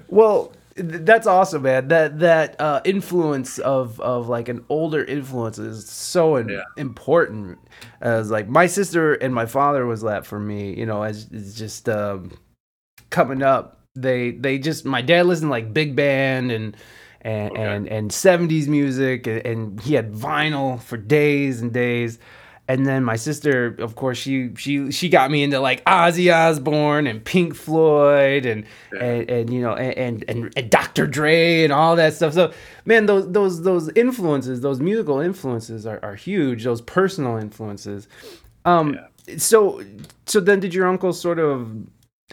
[0.09, 1.89] well that's awesome, man.
[1.89, 6.63] That that uh, influence of of like an older influence is so in, Yeah.
[6.79, 7.59] important.
[8.01, 10.75] As like my sister and my father was that for me.
[10.79, 12.33] You know, as it's just um,
[13.11, 13.80] coming up.
[13.97, 16.77] They they just my dad listened to like big band and
[17.23, 17.63] and Okay.
[17.63, 22.19] and and seventies music and, and he had vinyl for days and days.
[22.69, 27.09] and then my sister, of course, she she she got me into like Ozzy Osbourne
[27.09, 29.01] and Pink Floyd and Yeah.
[29.05, 31.09] and, and you know and, and and Dr.
[31.09, 32.33] Dre and all that stuff.
[32.33, 32.53] So
[32.85, 36.63] man, those those those influences, those musical influences are, are huge.
[36.63, 38.07] Those personal influences.
[38.65, 39.01] Um,
[39.37, 39.83] so
[40.27, 41.69] so then did your uncle sort of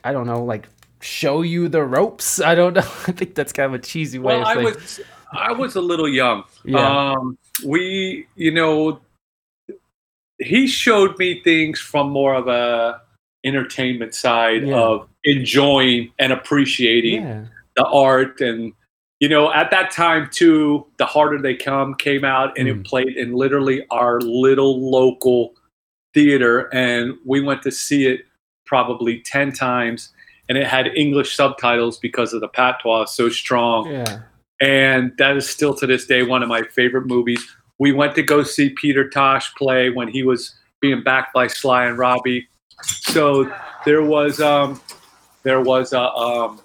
[0.03, 0.67] I don't know like
[1.01, 2.39] show you the ropes?
[2.41, 2.81] I don't know.
[3.07, 4.99] I think that's kind of a cheesy way Well, I was
[5.31, 6.43] I was a little young.
[6.63, 7.11] Yeah.
[7.11, 9.01] Um, we, you know,
[10.39, 13.01] he showed me things from more of a
[13.43, 14.75] entertainment side Yeah.
[14.77, 17.45] of enjoying and appreciating yeah.
[17.75, 18.73] the art and
[19.19, 22.79] you know at that time too the harder they come came out and Mm.
[22.79, 25.53] it played in literally our little local
[26.13, 28.21] theater and we went to see it
[28.65, 30.13] probably 10 times
[30.49, 34.19] and it had english subtitles because of the patois so strong Yeah.
[34.61, 37.45] and that is still to this day one of my favorite movies
[37.79, 41.85] we went to go see peter tosh play when he was being backed by sly
[41.85, 42.47] and robbie
[42.83, 43.51] so
[43.85, 44.79] there was um
[45.43, 46.59] there was a um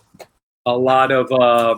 [0.67, 1.75] a lot of uh,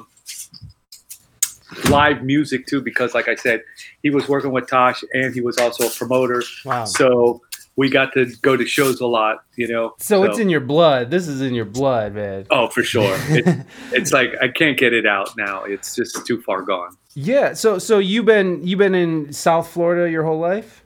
[1.91, 3.63] live music too because like i said
[4.03, 6.85] he was working with tosh and he was also a promoter Wow.
[6.85, 7.41] so
[7.77, 11.11] we got to go to shows a lot you know So it's in your blood.
[11.11, 12.47] This is in your blood, man.
[12.51, 16.41] oh for sure it, it's like i can't get it out now it's just too
[16.43, 17.55] far gone Yeah.
[17.55, 20.83] So so you've been you've been in South Florida your whole life?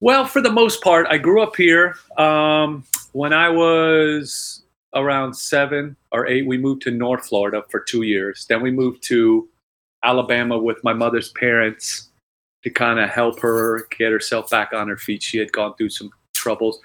[0.00, 1.94] Well, for the most part, I grew up here.
[2.18, 8.02] Um, when I was around seven or eight, we moved to North Florida for two
[8.02, 8.46] years.
[8.48, 9.48] Then we moved to
[10.02, 12.08] Alabama with my mother's parents
[12.64, 15.22] to kind of help her get herself back on her feet.
[15.22, 16.78] She had gone through some troubles.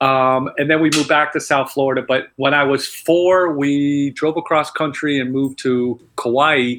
[0.00, 2.02] Um, and then we moved back to South Florida.
[2.06, 6.76] But when I was four, we drove across country and moved to Kauai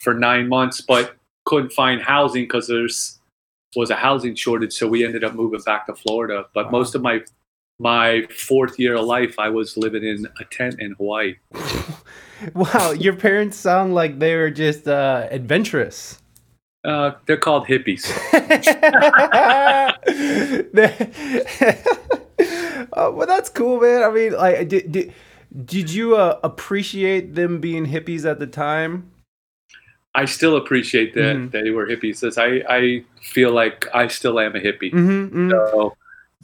[0.00, 3.18] for nine months, but couldn't find housing because there's
[3.76, 6.46] was a housing shortage, so we ended up moving back to Florida.
[6.54, 6.70] But Wow.
[6.70, 7.22] most of my
[7.80, 11.36] my fourth year of life, I was living in a tent in Hawaii.
[12.52, 16.20] Wow, your parents sound like they were just uh, adventurous.
[16.84, 18.04] Uh, they're called hippies.
[22.92, 24.02] oh, well, that's cool, man.
[24.02, 25.14] I mean, like, did did,
[25.64, 29.10] did you uh, appreciate them being hippies at the time?
[30.16, 31.50] I still appreciate that Mhm.
[31.50, 32.22] they were hippies.
[32.22, 34.92] As I, I feel like I still am a hippie.
[34.92, 35.96] Mm-hmm, So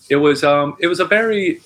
[0.09, 1.61] it was um it was a very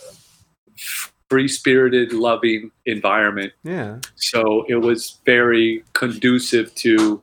[1.30, 3.52] free spirited, loving environment.
[3.62, 4.00] Yeah.
[4.16, 7.22] So it was very conducive to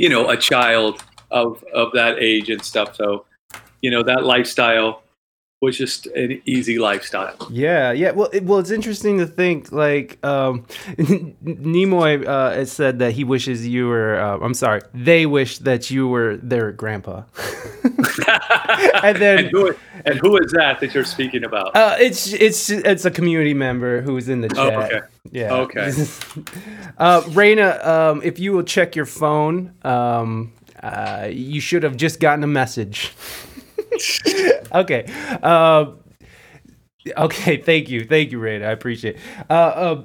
[0.00, 2.96] you know a child of of that age and stuff.
[2.96, 3.26] So
[3.82, 5.02] you know that lifestyle
[5.60, 7.36] was just an easy lifestyle.
[7.50, 8.12] Yeah, yeah.
[8.12, 10.62] Well, it, well, it's interesting to think like um,
[10.96, 14.18] Nimoy uh, said that he wishes you were.
[14.18, 17.24] Uh, I'm sorry, they wish that you were their grandpa.
[19.02, 19.74] and then and who
[20.06, 21.76] and who is that that you're speaking about?
[21.76, 24.92] uh, it's it's it's a community member who's in the Oh, chat.
[24.92, 25.00] okay.
[25.30, 25.52] Yeah.
[25.54, 25.92] Okay.
[26.98, 32.18] uh, Reina, um, if you will check your phone, um, uh, you should have just
[32.20, 33.12] gotten a message.
[34.72, 35.06] okay.
[35.42, 35.92] Uh,
[37.16, 37.56] okay.
[37.58, 38.04] Thank you.
[38.04, 38.66] Thank you, Reina.
[38.66, 39.16] I appreciate.
[39.16, 39.20] It.
[39.48, 40.02] Uh, uh,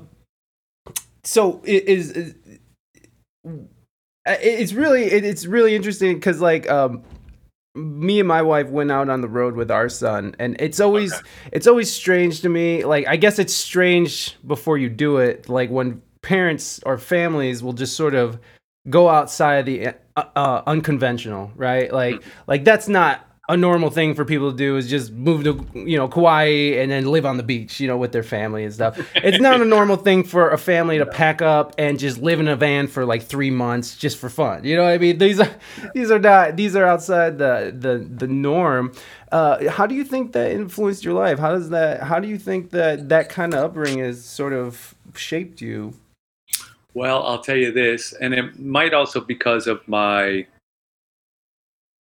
[1.23, 2.12] so it is.
[2.12, 2.36] is
[4.27, 7.03] it's really it's really interesting because like um
[7.75, 11.13] me and my wife went out on the road with our son and it's always
[11.51, 15.69] it's always strange to me like i guess it's strange before you do it like
[15.69, 18.39] when parents or families will just sort of
[18.89, 24.15] go outside of the uh, uh, unconventional right like like that's not a normal thing
[24.15, 27.38] for people to do is just move to you know Kauai and then live on
[27.38, 28.99] the beach you know with their family and stuff.
[29.15, 32.47] It's not a normal thing for a family to pack up and just live in
[32.47, 34.63] a van for like three months just for fun.
[34.63, 35.17] You know what i mean?
[35.17, 35.55] These are
[35.93, 38.93] these are not these are outside the the the norm.
[39.31, 41.38] Uh, how do you think that influenced your life?
[41.38, 44.95] How does that how do you think that that kind of upbringing has sort of
[45.13, 45.93] shaped you?
[46.95, 50.47] Well, I'll tell you this, and it might also because of my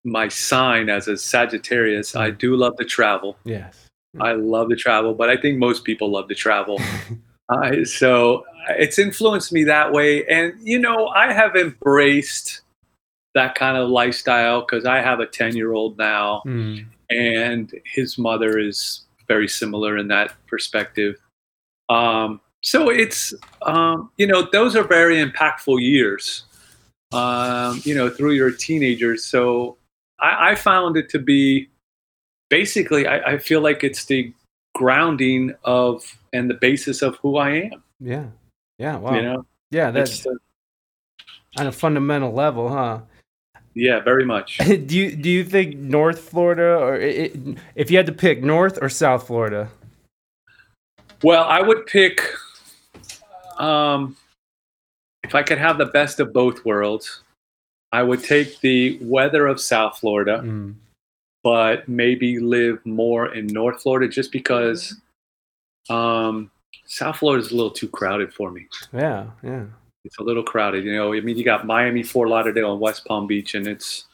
[0.05, 2.15] my sign as a Sagittarius.
[2.15, 3.37] I do love to travel.
[3.43, 3.87] yes
[4.21, 6.79] I love to travel, but I think most people love to travel.
[7.49, 12.61] uh, so it's influenced me that way, and you know, I have embraced
[13.33, 16.85] that kind of lifestyle because I have a ten year old now, Mm.
[17.09, 21.15] and his mother is very similar in that perspective.
[21.89, 26.45] Um, so it's um, you know those are very impactful years.
[27.11, 29.25] Um, you know through your teenagers.
[29.25, 29.75] So
[30.19, 31.69] I, I found it to be
[32.49, 34.33] basically I, I feel like it's the
[34.73, 37.83] grounding of and the basis of who I am.
[37.99, 38.25] yeah
[38.77, 40.31] yeah wow You know, yeah that's It's, uh,
[41.57, 42.99] on a fundamental level, huh?
[43.73, 44.57] Yeah, very much.
[44.85, 48.43] do you do you think North Florida or i i if you had to pick
[48.43, 49.69] North or South Florida?
[51.23, 52.21] Well, I would pick
[53.57, 54.15] um,
[55.23, 57.21] if I could have the best of both worlds.
[57.99, 60.75] I would take the weather of South Florida, Mm.
[61.43, 64.79] but maybe live more in North Florida just because
[65.89, 66.51] um,
[66.87, 68.63] South Florida is a little too crowded for me.
[68.93, 69.65] Yeah, yeah.
[70.03, 70.83] It's a little crowded.
[70.85, 74.05] You know, I mean, you got Miami, Fort Lauderdale, and West Palm Beach, and it's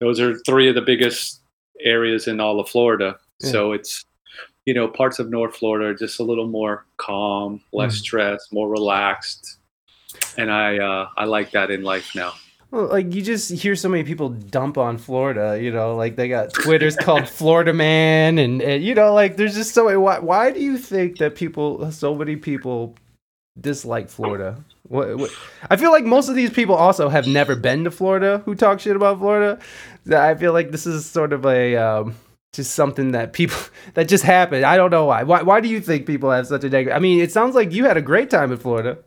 [0.00, 1.40] those are three of the biggest
[1.80, 3.18] areas in all of Florida.
[3.40, 3.50] Yeah.
[3.50, 4.04] So it's
[4.66, 8.00] you know parts of North Florida are just a little more calm, less Mm.
[8.06, 9.58] stress, more relaxed,
[10.38, 12.32] and I uh, I like that in life now.
[12.70, 16.28] Well, like you just hear so many people dump on Florida, you know, like they
[16.28, 19.96] got Twitter's called Florida Man, and, and you know, like there's just so many.
[19.96, 22.96] Why, why do you think that people, so many people,
[23.60, 24.62] dislike Florida?
[24.88, 25.30] What, what,
[25.70, 28.80] I feel like most of these people also have never been to Florida who talk
[28.80, 29.58] shit about Florida.
[30.12, 32.14] I feel like this is sort of a um,
[32.52, 33.58] just something that people
[33.94, 34.64] that just happened.
[34.64, 35.22] I don't know why.
[35.22, 36.96] Why, why do you think people have such a negative?
[36.96, 38.98] I mean, it sounds like you had a great time in Florida.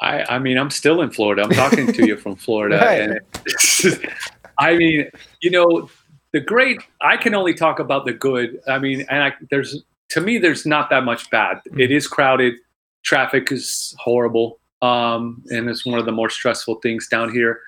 [0.00, 1.42] I, I mean, I'm still in Florida.
[1.42, 2.78] I'm talking to you from Florida.
[2.78, 3.00] Right.
[3.00, 4.10] And
[4.58, 5.88] I mean, you know,
[6.32, 8.60] the great, I can only talk about the good.
[8.66, 11.60] I mean, and I, there's, to me, there's not that much bad.
[11.76, 12.54] It is crowded.
[13.02, 14.58] Traffic is horrible.
[14.82, 17.60] Um, and it's one of the more stressful things down here.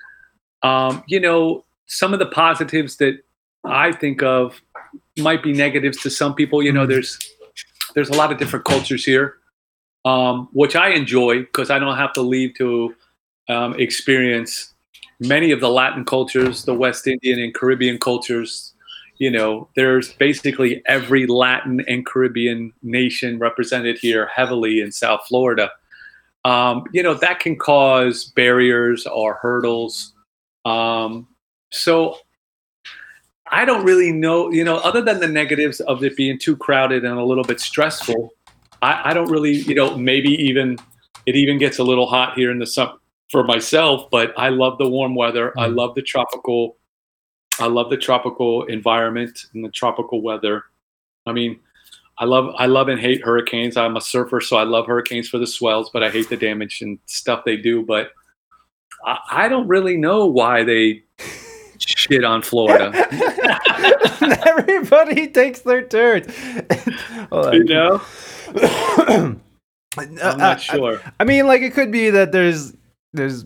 [0.61, 3.19] Um, you know, some of the positives that
[3.63, 4.61] I think of
[5.17, 6.61] might be negatives to some people.
[6.61, 7.17] You know, there's,
[7.95, 9.38] there's a lot of different cultures here
[10.09, 12.95] um, which I enjoy because I don't have to leave to
[13.47, 14.73] um, experience
[15.19, 18.73] many of the Latin cultures, the West Indian and Caribbean cultures.
[19.17, 25.69] You know, there's basically every Latin and Caribbean nation represented here heavily in South Florida.
[26.45, 30.13] Um, you know, that can cause barriers or hurdles.
[30.65, 31.27] Um,
[31.69, 32.17] so
[33.51, 37.03] I don't really know, you know, other than the negatives of it being too crowded
[37.03, 38.31] and a little bit stressful,
[38.81, 40.77] I, I don't really, you know, maybe even
[41.25, 42.93] it even gets a little hot here in the summer
[43.31, 45.53] for myself, but I love the warm weather.
[45.57, 45.75] I Mhm.
[45.75, 46.77] love the tropical,
[47.59, 50.63] I love the tropical environment and the tropical weather.
[51.25, 51.59] I mean,
[52.17, 53.77] I love, I love and hate hurricanes.
[53.77, 56.81] I'm a surfer, so I love hurricanes for the swells, but I hate the damage
[56.81, 57.83] and stuff they do.
[57.83, 58.11] But
[59.05, 61.03] I, I don't really know why they
[61.77, 62.91] shit on Florida.
[64.47, 66.27] Everybody takes their turns.
[67.31, 68.01] You know,
[69.97, 71.01] I'm not sure.
[71.19, 72.73] I mean, like it could be that there's
[73.13, 73.45] there's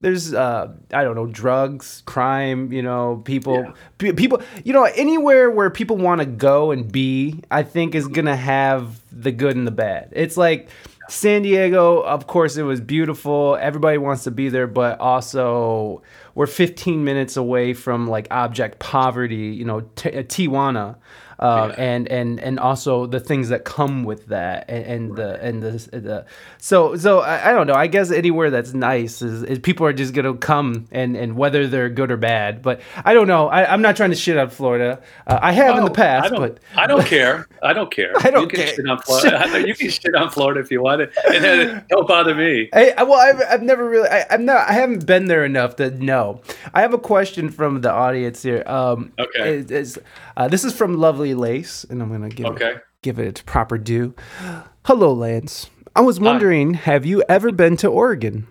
[0.00, 3.72] there's uh I don't know drugs, crime, you know, people Yeah.
[3.98, 8.08] pe- people you know anywhere where people want to go and be, I think is
[8.08, 10.08] going to have the good and the bad.
[10.12, 10.68] It's like
[11.08, 13.58] San Diego, of course it was beautiful.
[13.60, 16.02] Everybody wants to be there, but also
[16.34, 20.96] we're 15 minutes away from like object poverty, you know, T- uh, Tijuana.
[21.44, 21.84] Uh, Yeah.
[21.84, 25.70] and and and also the things that come with that and, and the and the,
[26.08, 26.26] the
[26.58, 29.92] so so I, I don't know i guess anywhere that's nice is, is people are
[29.92, 33.70] just gonna come and and whether they're good or bad but i don't know I,
[33.72, 36.58] i'm not trying to shit on florida uh, i have in the past I but
[36.76, 37.46] I don't care.
[37.62, 38.12] I don't care.
[38.26, 38.74] I don't you can care.
[38.74, 39.62] Shit on Florida.
[39.68, 42.68] you can shit on Florida if you want it, and then don't bother me.
[42.72, 45.90] I, well, I've, I've never really, I, I'm not, I haven't been there enough to
[45.90, 46.42] know.
[46.74, 48.62] I have a question from the audience here.
[48.66, 49.58] Um, Okay.
[49.68, 49.98] it's,
[50.36, 52.74] uh, this is from Lovely Lace, and I'm gonna give it, Okay.
[53.02, 54.14] give it its proper due.
[54.84, 55.70] Hello, Lance.
[55.96, 58.48] I was wondering, have you ever been to Oregon?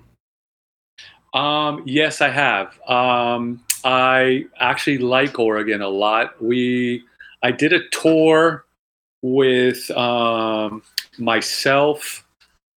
[1.33, 2.79] Um, yes, I have.
[2.87, 6.41] Um, I actually like Oregon a lot.
[6.41, 7.03] We,
[7.41, 8.65] I did a tour
[9.21, 10.83] with um,
[11.17, 12.25] myself.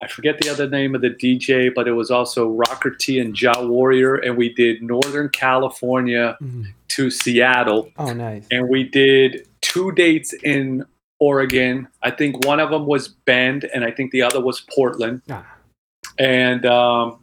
[0.02, 3.40] I forget the other name of the DJ, but it was also Rocker T and
[3.40, 6.36] Ja Warrior, and we did Northern California
[6.96, 7.90] to Seattle.
[7.98, 8.46] Oh, nice.
[8.50, 10.84] and we did two dates in
[11.20, 11.88] Oregon.
[12.02, 15.22] I think one of them was Bend, and I think the other was Portland.
[15.30, 15.46] Ah.
[16.18, 17.20] And um,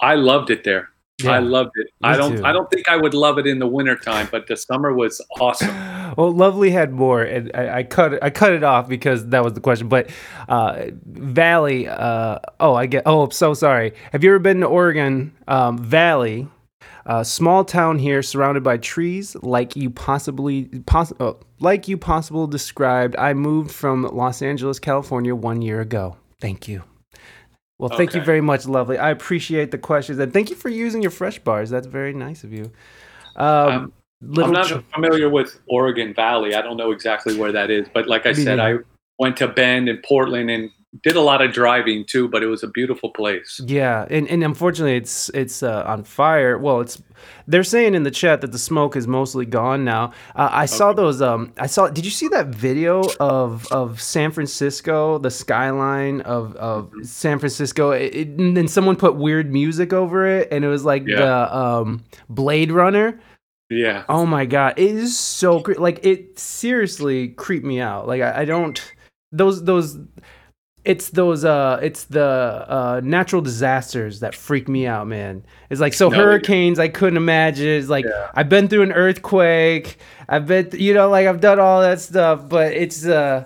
[0.00, 0.90] I loved it there.
[1.22, 1.32] Yeah.
[1.32, 1.88] I loved it.
[2.02, 2.38] I don't.
[2.38, 2.44] too.
[2.44, 5.70] I don't think I would love it in the wintertime, but the summer was awesome.
[6.16, 8.18] Well, Lovely had more, and I, I cut it.
[8.20, 9.88] I cut it off because that was the question.
[9.88, 10.10] But
[10.48, 11.86] uh, Valley.
[11.86, 13.04] Uh, oh, I get.
[13.06, 13.92] Oh, I'm so sorry.
[14.10, 16.48] Have you ever been to Oregon um, Valley?
[17.10, 22.46] Uh, small town here, surrounded by trees, like you possibly poss- oh, like you possible
[22.46, 23.16] described.
[23.16, 26.16] I moved from Los Angeles, California, one year ago.
[26.40, 26.84] Thank you.
[27.80, 28.96] Well, thank you very much, Lovely.
[28.96, 31.68] I appreciate the questions, and thank you for using your fresh bars.
[31.68, 32.70] That's very nice of you.
[33.34, 33.92] Um, Um,
[34.44, 36.54] I'm not Ch- familiar with Oregon Valley.
[36.54, 38.74] I don't know exactly where that is, but like I Me said, I
[39.18, 40.70] went to Bend and Portland, and
[41.02, 43.60] did a lot of driving too, but it was a beautiful place.
[43.64, 46.58] Yeah, and, and unfortunately, it's it's uh, on fire.
[46.58, 47.00] Well, it's
[47.46, 50.12] they're saying in the chat that the smoke is mostly gone now.
[50.34, 51.22] Uh, I saw those.
[51.22, 51.88] Um, I saw.
[51.88, 57.92] Did you see that video of of San Francisco, the skyline of of San Francisco?
[57.92, 61.16] It, it- and then someone put weird music over it, and it was like Yeah.
[61.20, 63.20] the um, Blade Runner.
[63.68, 64.02] Yeah.
[64.08, 68.08] Oh my god, it is so cre- like it seriously creeped me out.
[68.08, 68.82] Like I, I don't
[69.30, 69.96] those those
[70.84, 72.24] it's those uh it's the
[72.68, 75.44] uh natural disasters that freak me out, man.
[75.68, 77.68] It's like so No, hurricanes I couldn't imagine.
[77.68, 78.30] It's like Yeah.
[78.34, 79.98] I've been through an earthquake.
[80.28, 83.44] I've been th- you know like I've done all that stuff, but it's uh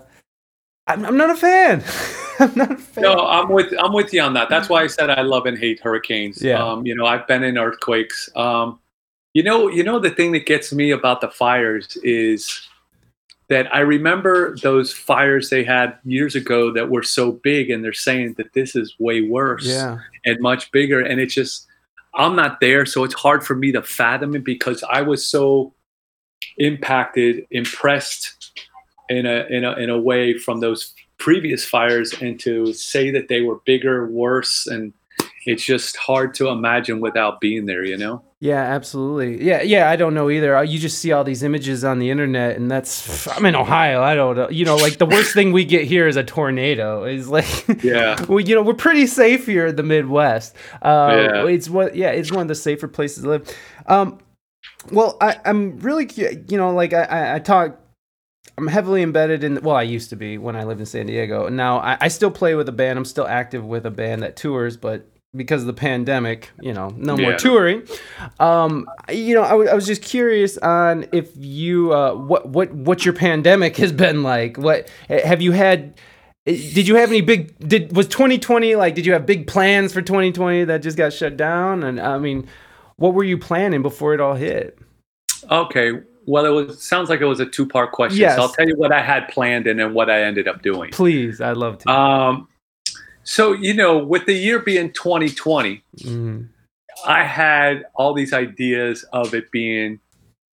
[0.87, 1.83] I'm, I'm not a fan.
[2.41, 3.03] I'm not a fan.
[3.03, 4.49] No, I'm with I'm with you on that.
[4.49, 6.43] That's why I said I love and hate hurricanes.
[6.43, 6.63] Yeah.
[6.65, 8.29] Um, you know, I've been in earthquakes.
[8.37, 8.79] Um,
[9.33, 12.69] you know, you know the thing that gets me about the fires is
[13.49, 17.93] that I remember those fires they had years ago that were so big, and they're
[17.93, 19.99] saying that this is way worse yeah.
[20.25, 21.67] and much bigger, and it's just
[22.15, 25.75] I'm not there, so it's hard for me to fathom it because I was so
[26.59, 28.61] impacted, impressed
[29.09, 33.29] in a in a in a way from those previous fires, and to say that
[33.29, 34.93] they were bigger, worse, and
[35.47, 37.85] it's just hard to imagine without being there.
[37.85, 38.23] You know?
[38.45, 39.43] Yeah, absolutely.
[39.43, 39.89] Yeah, yeah.
[39.89, 40.63] I don't know either.
[40.65, 43.27] You just see all these images on the internet, and that's.
[43.27, 44.03] I'm in Ohio.
[44.03, 44.51] I don't know.
[44.51, 47.05] You know, like the worst thing we get here is a tornado.
[47.05, 47.47] Is like.
[47.83, 48.23] Yeah.
[48.29, 50.55] well, you know, we're pretty safe here in the Midwest.
[50.83, 51.47] Uh, Yeah.
[51.47, 51.97] It's what.
[51.97, 53.57] Yeah, it's one of the safer places to live.
[53.87, 54.19] Um,
[54.93, 57.81] well, I, I'm really, you know, like I, I, I talk.
[58.59, 59.63] I'm heavily embedded in.
[59.63, 61.49] Well, I used to be when I lived in San Diego.
[61.49, 62.99] Now I, I still play with a band.
[62.99, 66.91] I'm still active with a band that tours, but because of the pandemic, you know,
[66.97, 67.37] no more Yeah.
[67.37, 67.83] touring.
[68.41, 72.73] Um, you know, I, w- I was just curious on if you, uh, what, what,
[72.73, 74.57] what your pandemic has been like.
[74.57, 75.95] What have you had?
[76.47, 77.59] Did you have any big?
[77.59, 78.95] Did was 2020 like?
[78.95, 81.83] Did you have big plans for 2020 that just got shut down?
[81.83, 82.47] And I mean,
[82.97, 84.79] what were you planning before it all hit?
[85.51, 85.93] Okay.
[86.27, 88.21] Well, it was sounds like it was a two part question.
[88.21, 88.37] Yes.
[88.37, 90.91] So I'll tell you what I had planned and then what I ended up doing.
[90.91, 91.91] Please, I'd love to.
[91.91, 92.49] Um,
[93.25, 96.49] so you know, with the year being 2020, Mhm.
[97.07, 99.99] I had all these ideas of it being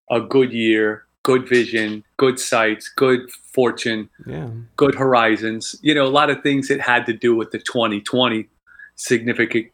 [0.09, 4.49] a good year, good vision, good sights, good fortune, Yeah.
[4.75, 5.75] good horizons.
[5.83, 8.49] You know, a lot of things that had to do with the 2020
[8.95, 9.67] significant.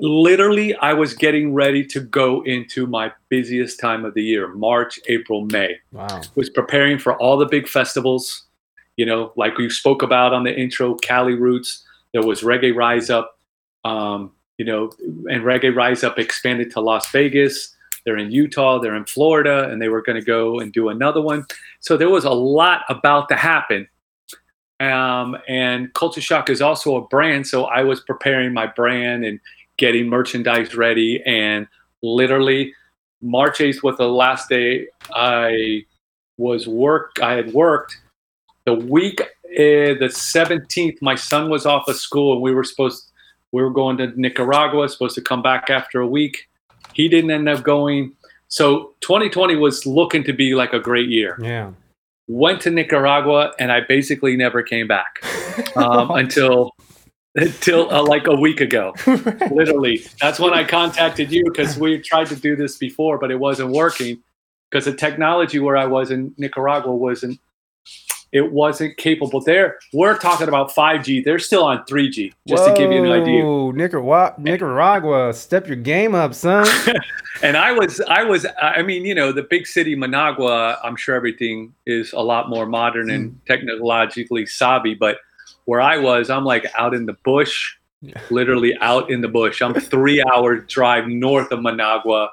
[0.00, 4.98] Literally, I was getting ready to go into my busiest time of the year March,
[5.08, 5.76] April, May.
[5.92, 6.20] Wow.
[6.34, 8.44] Was preparing for all the big festivals,
[8.96, 11.86] you know, like we spoke about on the intro Cali Roots.
[12.12, 13.38] There was Reggae Rise Up,
[13.84, 17.74] um, you know, and Reggae Rise Up expanded to Las Vegas.
[18.04, 21.22] They're in Utah, they're in Florida, and they were going to go and do another
[21.22, 21.46] one.
[21.80, 23.88] So there was a lot about to happen.
[24.80, 29.38] Um, and Kulcha Shok is also a brand, so I was preparing my brand and
[29.76, 31.22] getting merchandise ready.
[31.24, 31.68] And
[32.02, 32.74] literally,
[33.20, 35.84] March 8th was the last day I
[36.36, 37.12] was work.
[37.22, 37.96] I had worked
[38.64, 39.22] the week
[39.54, 40.98] uh, the 17th.
[41.00, 43.10] My son was off of school, and we were supposed
[43.52, 44.88] we were going to Nicaragua.
[44.88, 46.48] Supposed to come back after a week.
[46.94, 48.12] He didn't end up going.
[48.48, 51.38] So 2020 was looking to be like a great year.
[51.40, 51.72] Yeah.
[52.28, 55.24] Went to Nicaragua, and I basically never came back
[55.76, 56.72] um, until
[57.34, 58.94] until uh, like a week ago.
[59.06, 63.38] Literally, that's when I contacted you because we tried to do this before, but it
[63.38, 64.22] wasn't working
[64.70, 67.40] because the technology where I was in Nicaragua wasn't
[68.32, 69.42] it wasn't capable.
[69.42, 71.22] There, we're talking about 5G.
[71.22, 72.32] They're still on 3G.
[72.48, 73.44] Just to give you an idea.
[73.44, 76.66] Whoa, Nicaragua, Nicaragua, step your game up, son.
[77.42, 80.78] and I was, I was, I mean, you know, the big city Managua.
[80.82, 83.36] I'm sure everything is a lot more modern and hmm.
[83.46, 84.94] technologically savvy.
[84.94, 85.18] But
[85.66, 88.18] where I was, I'm like out in the bush, Yeah.
[88.30, 89.60] literally out in the bush.
[89.60, 92.30] I'm three hour drive north of Managua.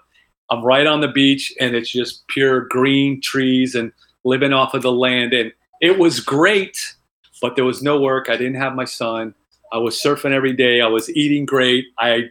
[0.50, 3.92] I'm right on the beach, and it's just pure green trees and
[4.24, 5.34] living off of the land.
[5.34, 5.52] And
[5.82, 6.96] it was great,
[7.42, 8.30] but there was no work.
[8.30, 9.34] I didn't have my son.
[9.72, 10.82] I was surfing every day.
[10.82, 11.86] I was eating great.
[11.98, 12.30] I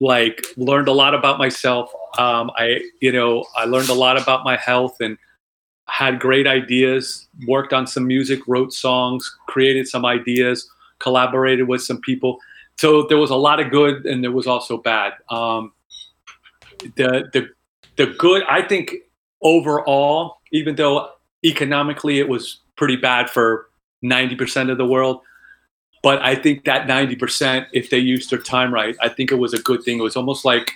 [0.00, 1.92] like learned a lot about myself.
[2.18, 5.18] Um, I, you know, I learned a lot about my health and
[5.86, 7.28] had great ideas.
[7.46, 12.38] Worked on some music, wrote songs, created some ideas, collaborated with some people.
[12.78, 15.12] So there was a lot of good, and there was also bad.
[15.28, 15.72] Um,
[16.96, 17.50] the the
[17.96, 18.94] the good, I think,
[19.42, 21.10] overall, even though
[21.44, 23.68] economically it was pretty bad for
[24.02, 25.22] ninety percent of the world,
[26.02, 29.52] but I think that 90%, if they used their time right, I think it was
[29.52, 29.98] a good thing.
[29.98, 30.72] It was almost like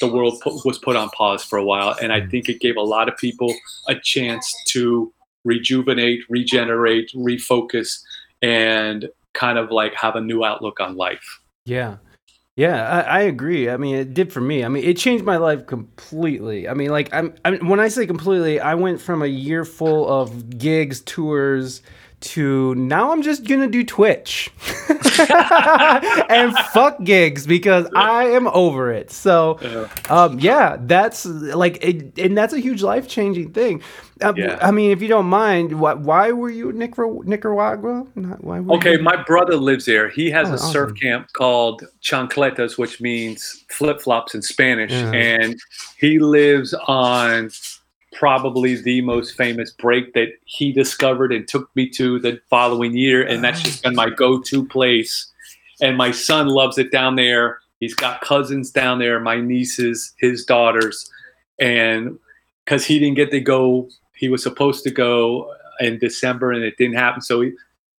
[0.00, 1.96] the world put, was put on pause for a while.
[2.02, 2.30] And I hmm.
[2.30, 3.54] think it gave a lot of people
[3.88, 5.12] a chance to
[5.44, 8.02] rejuvenate, regenerate, refocus,
[8.42, 11.40] and kind of like have a new outlook on life.
[11.64, 11.96] Yeah.
[12.56, 13.68] Yeah, I, I agree.
[13.68, 14.64] I mean, it did for me.
[14.64, 16.68] I mean, it changed my life completely.
[16.68, 20.08] I mean, like, I'm, I'm when I say completely, I went from a year full
[20.08, 21.82] of gigs, tours,
[22.24, 24.50] to now I'm just gonna do Twitch
[26.28, 29.10] and fuck gigs because I am over it.
[29.10, 29.58] So,
[30.08, 33.82] um, yeah, that's like, it, and that's a huge life changing thing.
[34.22, 34.58] Uh, Yeah.
[34.62, 38.06] I mean, if you don't mind, why, why were you in Nicar- Nicaragua?
[38.14, 40.08] Not, why were Okay, you- my brother lives there.
[40.08, 44.92] He has Oh, a surf camp called Chancletas, which means flip flops in Spanish.
[44.92, 45.10] Yeah.
[45.12, 45.56] And
[45.98, 47.50] he lives on
[48.14, 53.26] probably the most famous break that he discovered and took me to the following year.
[53.26, 55.30] And that's just been my go to place.
[55.80, 57.58] And my son loves it down there.
[57.80, 61.10] He's got cousins down there, my nieces, his daughters.
[61.60, 62.18] And
[62.64, 66.76] because he didn't get to go, he was supposed to go in December and it
[66.78, 67.20] didn't happen.
[67.20, 67.52] So he,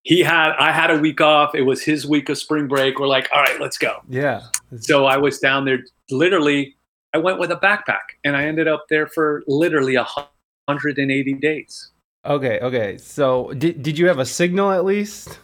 [0.04, 1.54] he had I had a week off.
[1.56, 3.00] It was his week of spring break.
[3.00, 4.02] We're like, all right, let's go.
[4.08, 4.44] yeah.
[4.80, 6.76] So I was down there literally.
[7.16, 11.92] I went with a backpack and I ended up there for literally 180 days.
[12.26, 12.98] Okay, okay.
[12.98, 15.40] So did did you have a signal at least?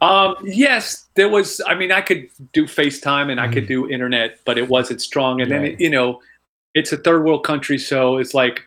[0.00, 1.60] Um, yes, there was.
[1.66, 5.40] I mean, I could do FaceTime and I could do internet, but it wasn't strong.
[5.40, 5.72] And then Right.
[5.74, 6.20] it, you know,
[6.74, 8.62] it's a third world country, so it's like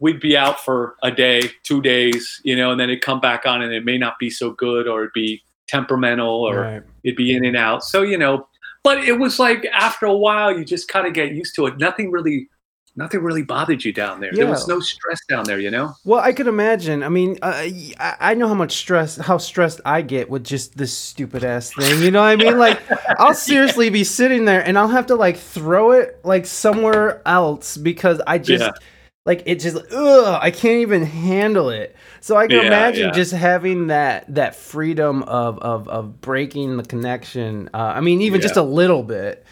[0.00, 3.46] we'd be out for a day, two days, you know, and then it'd come back
[3.46, 6.82] on, and it may not be so good, or it'd be temperamental, or Right.
[7.04, 7.84] it'd be in and out.
[7.84, 8.48] So you know,
[8.84, 11.78] but it was like after a while, you just kind of get used to it.
[11.78, 12.48] Nothing really,
[12.94, 14.30] nothing really bothered you down there.
[14.32, 15.94] There was no stress down there, you know.
[16.04, 17.02] Well, I could imagine.
[17.02, 17.52] I mean, uh,
[17.98, 21.72] I, I know how much stress, how stressed I get with just this stupid ass
[21.74, 22.02] thing.
[22.02, 22.58] You know what I mean?
[22.58, 22.80] Like,
[23.18, 27.78] I'll seriously be sitting there and I'll have to like throw it like somewhere else
[27.78, 28.70] because I just Yeah.
[29.26, 31.96] Like it just ugh, I can't even handle it.
[32.20, 33.12] So I can Yeah, imagine yeah.
[33.12, 37.70] just having that that freedom of of of breaking the connection.
[37.72, 39.44] Uh, I mean, even just a little bit.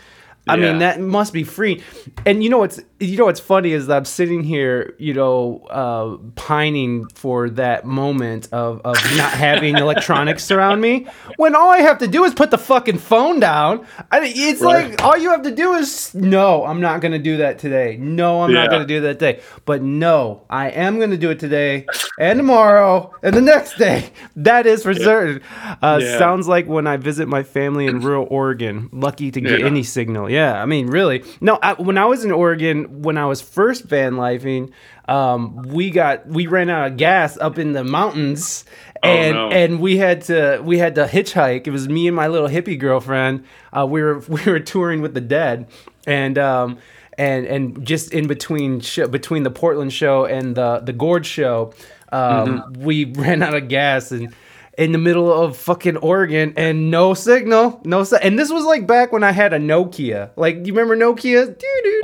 [0.48, 1.82] I mean, that must be free.
[2.26, 5.66] And you know what's you know what's funny is that I'm sitting here, you know,
[5.70, 11.07] uh, pining for that moment of of not having electronics around me.
[11.36, 13.86] When all I have to do is put the fucking phone down.
[14.11, 14.90] I, it's Right.
[14.90, 17.96] like all you have to do is no, I'm not gonna do that today.
[17.98, 19.40] No, I'm not gonna do that today.
[19.64, 21.86] But no, I am gonna do it today
[22.18, 24.11] and tomorrow and the next day.
[24.36, 25.42] That is for certain.
[25.82, 26.18] Uh, Yeah.
[26.18, 28.88] Sounds like when I visit my family in rural Oregon.
[28.92, 29.66] Lucky to get Yeah.
[29.66, 30.30] any signal.
[30.30, 31.24] Yeah, I mean, really.
[31.40, 34.72] No, I, when I was in Oregon, when I was first van lifing,
[35.09, 38.64] um, we got we ran out of gas up in the mountains,
[39.03, 39.51] and no.
[39.51, 41.66] and we had to we had to hitchhike.
[41.66, 43.45] It was me and my little hippie girlfriend.
[43.72, 45.68] Uh, we were we were touring with the Dead,
[46.07, 46.78] and um,
[47.18, 51.72] and and just in between show, between the Portland show and the the Gorge show,
[52.11, 54.34] um, we ran out of gas and
[54.78, 58.86] in the middle of fucking Oregon and no signal, no si- And this was like
[58.86, 60.30] back when I had a Nokia.
[60.36, 61.54] Like, you remember Nokia?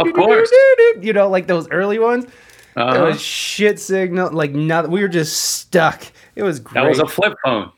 [0.01, 0.51] Of course.
[1.01, 2.25] You know, like those early ones.
[2.25, 2.31] It
[2.77, 3.07] Uh-huh.
[3.07, 4.31] was shit signal.
[4.33, 4.91] Like, nothing.
[4.93, 6.03] We were just stuck.
[6.37, 6.83] It was great.
[6.83, 7.73] That was a flip phone.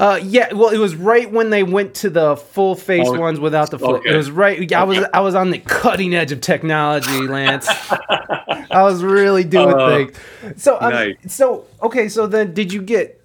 [0.00, 0.52] Uh, yeah.
[0.52, 3.78] Well, it was right when they went to the full face Oh, ones without the
[3.78, 4.00] flip.
[4.00, 4.10] okay.
[4.12, 4.72] It was right.
[4.72, 7.68] I was I was on the cutting edge of technology, Lance.
[7.70, 10.16] I was really doing Uh, things.
[10.62, 11.14] So, um, nice.
[11.28, 12.08] so okay.
[12.08, 13.15] So then, did you get?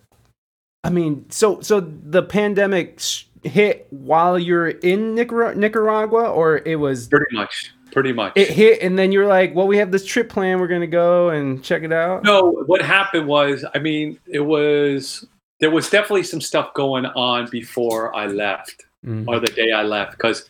[0.83, 2.99] I mean, so so the pandemic
[3.43, 7.71] hit while you're in Nicar- Nicaragua, or it was Pretty much.
[7.91, 8.33] Pretty much.
[8.37, 10.59] it hit, and then you're like, well, we have this trip plan.
[10.61, 12.23] We're gonna go and check it out.
[12.23, 15.25] No, what happened was, I mean, it was
[15.59, 19.27] there was definitely some stuff going on before I left Mm.
[19.27, 20.47] or the day I left because,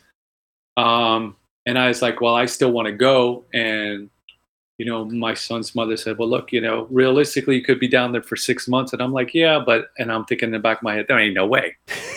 [0.76, 4.08] um, and I was like, well, I still want to go, and
[4.82, 8.10] you know, my son's mother said, well, look, you know, realistically, you could be down
[8.10, 10.78] there for six months, and I'm like, yeah, but, and I'm thinking in the back
[10.78, 11.76] of my head, there ain't no way.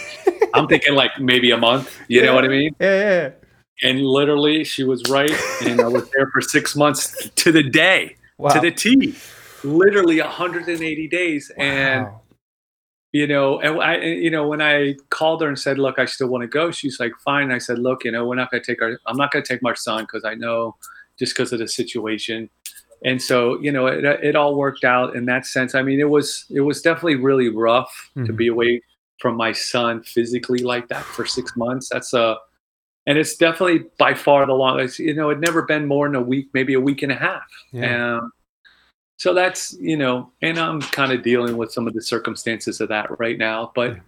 [0.55, 2.75] I'm thinking like maybe a month, you know what I mean?
[2.79, 3.29] Yeah, yeah.
[3.87, 5.29] And literally, she was right,
[5.61, 8.53] and I was there for six months to the day Wow.
[8.53, 9.13] to the T.
[9.63, 11.51] Literally 180 days.
[11.59, 12.07] And,
[13.11, 16.29] you know, and I, you know, when I called her and said, look, I still
[16.29, 17.51] want to go, she's like, fine.
[17.51, 19.53] I said, look, you know, we're not going to take our, I'm not going to
[19.53, 20.75] take my son because I know
[21.19, 22.49] just because of the situation.
[23.03, 25.75] And so, you know, it, it all worked out in that sense.
[25.75, 28.37] I mean, it was, it was definitely really rough to Mhm.
[28.37, 28.81] be away
[29.19, 31.89] from my son physically like that for six months.
[31.89, 32.37] That's a,
[33.05, 36.21] and it's definitely by far the longest, you know, it never been more than a
[36.21, 37.43] week, maybe a week and a half.
[37.71, 38.17] Yeah.
[38.17, 38.31] Um,
[39.17, 42.89] so that's you know, and I'm kind of dealing with some of the circumstances of
[42.89, 43.71] that right now.
[43.75, 43.99] But Yeah.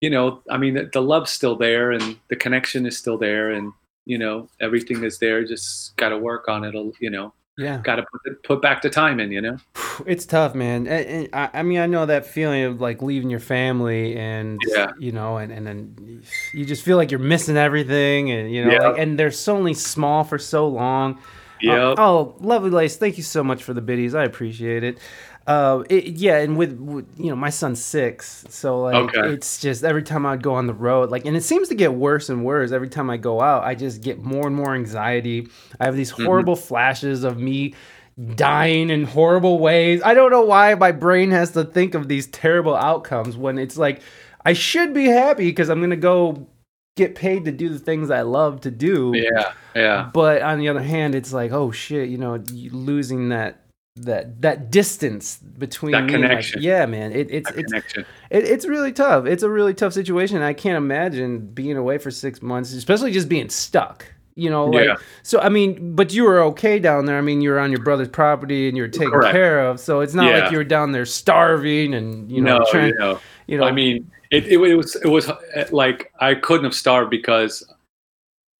[0.00, 3.50] you know, I mean, the, the love's still there, and the connection is still there,
[3.50, 3.72] and
[4.08, 5.44] you know, everything is there.
[5.44, 6.74] Just got to work on it.
[6.98, 7.78] You know, Yeah.
[7.84, 9.30] got to put, put back the time in.
[9.30, 9.56] You know.
[10.06, 10.86] It's tough, man.
[10.86, 14.92] And, I, I mean, I know that feeling of like leaving your family and Yeah.
[14.98, 16.22] you know, and and then
[16.54, 18.88] you just feel like you're missing everything, and you know, Yeah.
[18.90, 21.18] like, and they're so only small for so long.
[21.60, 21.88] Yeah.
[21.88, 22.96] Uh, oh, lovely lace.
[22.96, 24.14] Thank you so much for the biddies.
[24.14, 24.98] I appreciate it.
[25.48, 29.30] Uh, it, yeah, and with, with you know my son's six, so like Okay.
[29.32, 31.94] it's just every time I'd go on the road, like, and it seems to get
[31.94, 33.64] worse and worse every time I go out.
[33.64, 35.48] I just get more and more anxiety.
[35.80, 37.72] I have these horrible flashes of me
[38.34, 40.02] dying in horrible ways.
[40.04, 43.78] I don't know why my brain has to think of these terrible outcomes when it's
[43.78, 44.02] like
[44.44, 46.46] I should be happy because I'm gonna go
[46.96, 49.12] get paid to do the things I love to do.
[49.14, 49.52] Yeah.
[49.74, 50.10] Yeah.
[50.12, 53.60] But on the other hand, it's like, oh shit, you know, losing that
[54.04, 58.04] that that distance between That and my- yeah, man, it, it's That it's connection.
[58.30, 59.26] it, it's really tough.
[59.26, 60.42] It's a really tough situation.
[60.42, 64.06] I can't imagine being away for six months, especially just being stuck.
[64.34, 64.94] You know, like Yeah.
[65.24, 65.40] so.
[65.40, 67.18] I mean, but you were okay down there.
[67.18, 69.32] I mean, you were on your brother's property and you were taken Correct.
[69.32, 69.80] care of.
[69.80, 72.88] So it's not like you were down there starving and you know no, trying.
[72.92, 73.20] you know.
[73.48, 75.36] You know, I mean, it, it, it was it was uh,
[75.72, 77.66] like I couldn't have starved because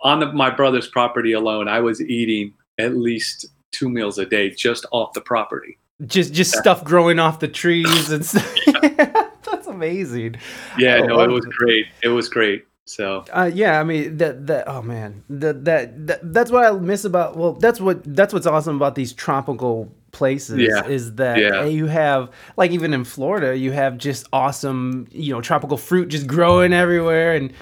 [0.01, 4.50] on the, my brother's property alone, I was eating at least two meals a day
[4.50, 5.78] just off the property.
[6.06, 8.54] just just stuff growing off the trees and stuff.
[9.44, 10.36] That's amazing.
[10.78, 11.86] Yeah, no, it was great.
[12.02, 12.64] It was great.
[12.84, 16.70] So Uh, yeah, I mean that that oh man, that, that that that's what I
[16.78, 21.38] miss about well, that's what that's what's awesome about these tropical places Yeah, is that
[21.38, 21.64] yeah.
[21.64, 26.26] you have like even in Florida, you have just awesome, you know, tropical fruit just
[26.26, 27.52] growing everywhere and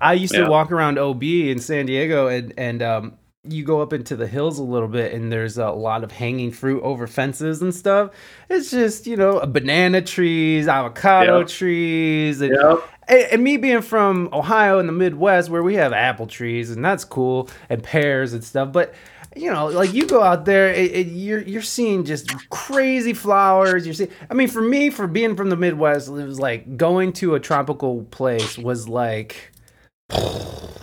[0.00, 3.18] I used to walk around OB in San Diego and and um
[3.48, 6.50] you go up into the hills a little bit and there's a lot of hanging
[6.50, 8.10] fruit over fences and stuff.
[8.48, 11.44] It's just, you know, banana trees, avocado Yeah.
[11.46, 12.78] trees and Yep.
[13.08, 16.84] and, and me being from Ohio in the Midwest, where we have apple trees, and
[16.84, 18.72] that's cool, and pears and stuff.
[18.72, 18.94] But
[19.34, 23.84] you know, like you go out there, it, it, you're you're seeing just crazy flowers.
[23.86, 24.10] You're seeing.
[24.30, 27.40] I mean, for me, for being from the Midwest, it was like going to a
[27.40, 29.52] tropical place was like.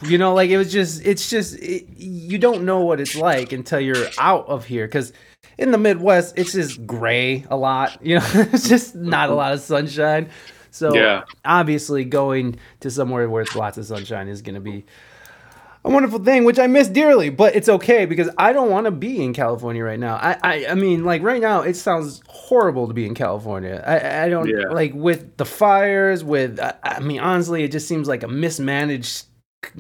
[0.06, 3.54] You know, like it was just, it's just, it, you don't know what it's like
[3.54, 4.88] until you're out of here.
[4.88, 5.14] Cause
[5.58, 8.00] in the Midwest, it's just gray a lot.
[8.04, 10.30] You know, it's just not a lot of sunshine.
[10.72, 11.24] So Yeah.
[11.46, 14.86] obviously going to somewhere where it's lots of sunshine is going to be
[15.86, 18.92] a wonderful thing, which I miss dearly, but it's okay because I don't want to
[18.92, 20.16] be in California right now.
[20.16, 23.84] I, I, I mean, like right now, it sounds horrible to be in California.
[23.86, 24.70] I, I don't Yeah.
[24.70, 26.24] like with the fires.
[26.24, 29.26] With I, I mean, honestly, it just seems like a mismanaged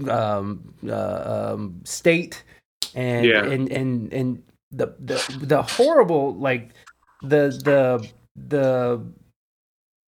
[0.09, 2.43] um, uh, um, state,
[2.95, 3.45] and Yeah.
[3.45, 6.71] and and and the the the horrible like
[7.21, 9.01] the the the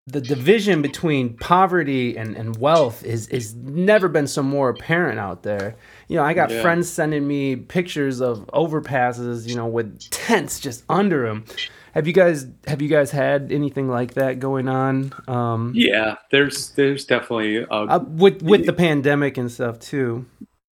[0.07, 5.41] the division between poverty and, and wealth is is never been so more apparent out
[5.41, 5.75] there.
[6.07, 6.61] You know, I got Yeah.
[6.61, 11.45] friends sending me pictures of overpasses, you know, with tents just under them.
[11.93, 15.11] Have you guys have you guys had anything like that going on?
[15.27, 20.25] Um, Yeah, there's there's definitely a, uh, with with the pandemic and stuff too.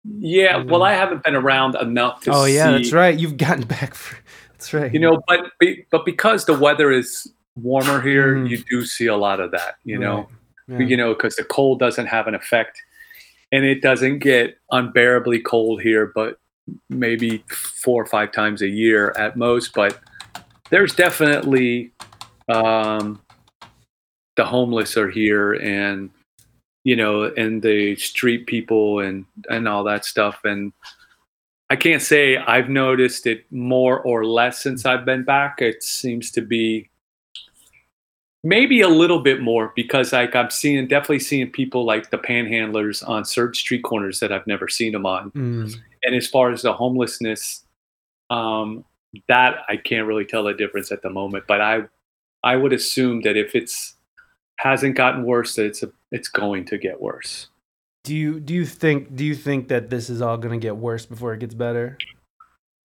[0.05, 0.57] yeah.
[0.62, 3.18] Well, I haven't been around enough to Oh yeah, see, that's right.
[3.18, 3.95] You've gotten back.
[3.95, 4.18] For,
[4.53, 4.93] that's right.
[4.93, 5.41] You know, but
[5.91, 8.48] but because the weather is warmer here, Mhm.
[8.48, 9.76] you do see a lot of that.
[9.84, 10.28] You know,
[10.68, 10.78] Yeah.
[10.80, 12.80] you know, because the cold doesn't have an effect,
[13.50, 16.38] and it doesn't get unbearably cold here, but
[16.88, 17.44] maybe
[17.82, 19.74] four or five times a year at most.
[19.74, 19.98] But
[20.70, 21.92] there's definitely
[22.48, 23.20] um,
[24.36, 26.11] the homeless are here, and
[26.84, 30.72] you know, and the street people and and all that stuff, and
[31.70, 35.62] I can't say I've noticed it more or less since I've been back.
[35.62, 36.90] It seems to be
[38.45, 43.07] maybe a little bit more because like I'm seeing definitely seeing people like the panhandlers
[43.09, 45.30] on certain street corners that I've never seen them on.
[45.30, 45.74] Mm.
[46.03, 47.64] And as far as the homelessness,
[48.30, 48.84] um,
[49.28, 51.45] that I can't really tell the difference at the moment.
[51.47, 51.82] But I
[52.43, 53.95] I would assume that if it's
[54.57, 57.49] hasn't gotten worse, that it's a, it's going to get worse.
[58.05, 60.76] Do you do you think do you think that this is all going to get
[60.76, 61.99] worse before it gets better?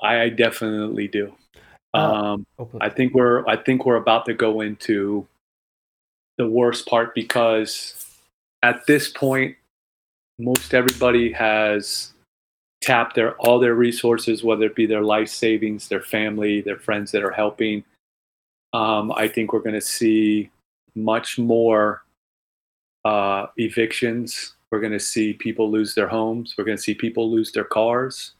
[0.01, 1.33] I, I definitely do.
[1.93, 5.27] Uh, Um, Oh, I think we're I think we're about to go into
[6.37, 8.05] the worst part because
[8.63, 9.55] at this point
[10.39, 12.13] most everybody has
[12.81, 17.11] tapped their all their resources, whether it be their life savings, their family, their friends
[17.11, 17.83] that are helping.
[18.73, 20.51] Um, I think we're going to see
[20.95, 22.03] much more
[23.05, 24.55] uh, evictions.
[24.71, 26.55] We're going to see people lose their homes.
[26.57, 28.33] We're going to see people lose their cars.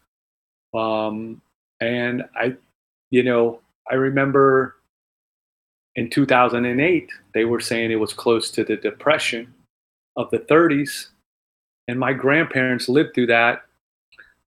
[0.74, 1.42] Um,
[1.80, 2.56] and I,
[3.12, 4.77] you know, I remember
[5.98, 9.54] in 2008, they were saying it was close to the depression
[10.16, 11.08] of the 30s.
[11.88, 13.64] And my grandparents lived through that,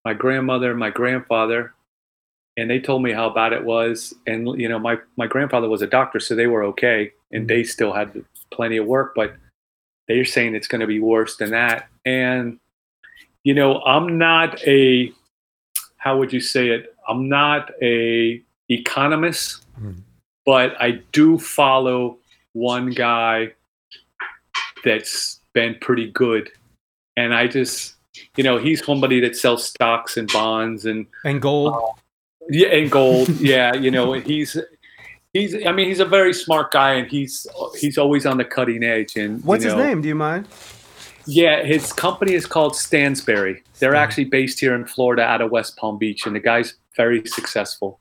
[0.05, 1.75] my grandmother, my grandfather.
[2.57, 4.13] and they told me how bad it was.
[4.27, 7.65] And you know, my my grandfather was a doctor, so they were okay, and they
[7.65, 9.13] still had plenty of work.
[9.15, 9.37] But
[10.09, 11.89] they're saying it's going to be worse than that.
[12.05, 12.59] And
[13.45, 15.13] you know, I'm not a
[15.97, 16.95] how would you say it?
[17.09, 20.03] I'm not a economist, Mhm.
[20.47, 22.19] But I do follow
[22.53, 23.53] one guy
[24.85, 26.51] that's been pretty good.
[27.17, 27.95] And I just,
[28.37, 31.75] you know, he's somebody that sells stocks and bonds and And gold.
[31.75, 32.01] Uh,
[32.49, 33.29] yeah, and gold.
[33.41, 34.57] yeah, you know, and he's
[35.33, 37.47] he's I mean, he's a very smart guy and he's
[37.79, 40.01] he's always on the cutting edge and What's you his name?
[40.01, 40.49] Do you mind?
[41.27, 43.63] yeah, his company is called Stansberry.
[43.79, 47.25] They're actually based here in Florida out of West Palm Beach, and the guy's very
[47.27, 48.01] successful.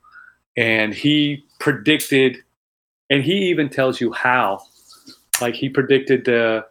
[0.56, 2.38] And he predicted,
[3.10, 4.62] and he even tells you how.
[5.40, 6.66] Like he predicted the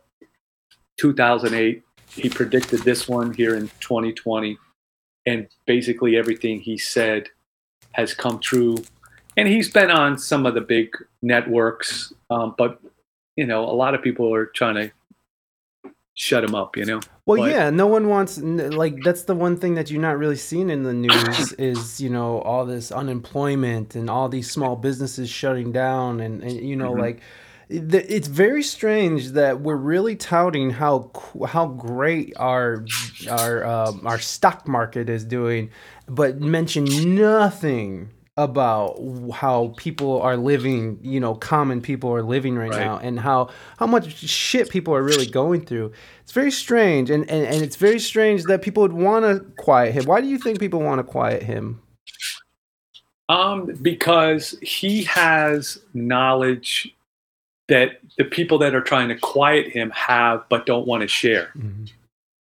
[0.98, 4.58] 2008, he predicted this one here in 2020,
[5.26, 7.28] and basically everything he said
[7.94, 8.78] has come true.
[9.38, 10.90] And he's been on some of the big
[11.22, 12.82] networks, um, but
[13.38, 14.92] you know, a lot of people are trying to
[16.20, 16.76] shut him up.
[16.76, 17.00] You know.
[17.26, 20.36] Well, But- yeah, no one wants like that's the one thing that you're not really
[20.36, 25.30] seeing in the news is you know all this unemployment and all these small businesses
[25.30, 27.00] shutting down and, and you know Mhm.
[27.00, 27.22] like
[27.72, 31.12] it's very strange that we're really touting how
[31.48, 32.84] how great our
[33.30, 35.70] our um, our stock market is doing,
[36.08, 38.10] but mention nothing
[38.44, 38.98] about
[39.34, 42.80] how people are living, you know, common people are living right, Right.
[42.80, 45.92] now and how how much shit people are really going through.
[46.24, 49.94] It's very strange and and, and it's very strange that people would want to quiet
[49.94, 50.06] him.
[50.06, 51.82] Why do you think people want to quiet him?
[53.28, 56.96] Um, because he has knowledge
[57.68, 61.54] that the people that are trying to quiet him have but don't want to share.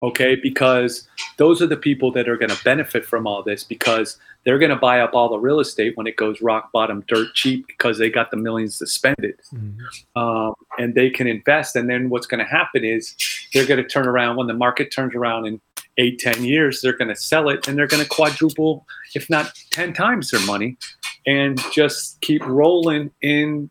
[0.01, 4.17] Okay, because those are the people that are going to benefit from all this because
[4.45, 7.35] they're going to buy up all the real estate when it goes rock bottom dirt
[7.35, 9.41] cheap because they got the millions to spend it.
[10.15, 11.75] Um, and they can invest.
[11.75, 13.17] And then what's going to happen is
[13.53, 15.61] they're going to turn around when the market turns around in
[15.99, 19.53] eight, 10 years, they're going to sell it and they're going to quadruple, if not
[19.71, 20.77] 10 times their money,
[21.27, 23.69] and just keep rolling in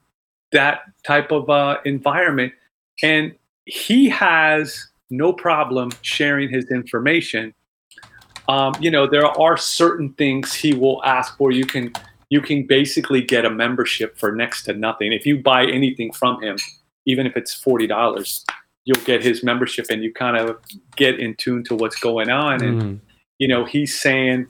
[0.51, 2.53] that type of uh, environment.
[3.01, 3.33] And
[3.65, 7.53] he has no problem sharing his information.
[8.49, 11.51] Um, you know, there are certain things he will ask for.
[11.51, 11.91] You can
[12.29, 15.13] you can basically get a membership for next to nothing.
[15.13, 16.57] If you buy anything from him,
[17.05, 18.45] even if it's forty dollars,
[18.85, 20.57] you'll get his membership and you kind of
[20.95, 22.63] get in tune to what's going on.
[22.63, 22.99] And Mhm.
[23.39, 24.47] you know, he's saying,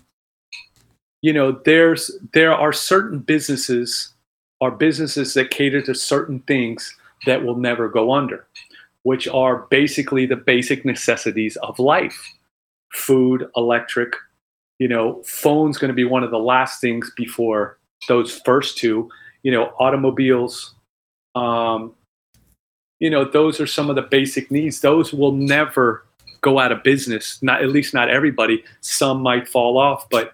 [1.22, 4.14] you know, there's there are certain businesses
[4.62, 6.95] are businesses that cater to certain things
[7.26, 8.47] that will never go under,
[9.08, 12.34] which are basically the basic necessities of life.
[12.93, 14.12] Food, electric,
[14.80, 17.78] you know, phone's going to be one of the last things before
[18.10, 19.10] those first two,
[19.43, 20.76] you know, automobiles,
[21.36, 21.95] um,
[22.99, 24.82] you know, those are some of the basic needs.
[24.82, 26.03] Those will never
[26.41, 27.41] go out of business.
[27.41, 28.62] Not at least not everybody.
[28.82, 30.34] Some might fall off, but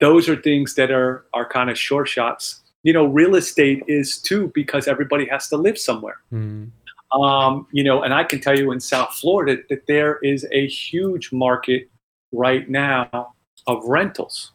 [0.00, 2.60] those are things that are are kind of short shots.
[2.82, 6.18] You know, real estate is too because everybody has to live somewhere.
[6.30, 6.68] Mhm.
[7.14, 10.66] Um, you know, and I can tell you in South Florida that there is a
[10.66, 11.88] huge market
[12.32, 13.34] right now
[13.68, 14.50] of rentals,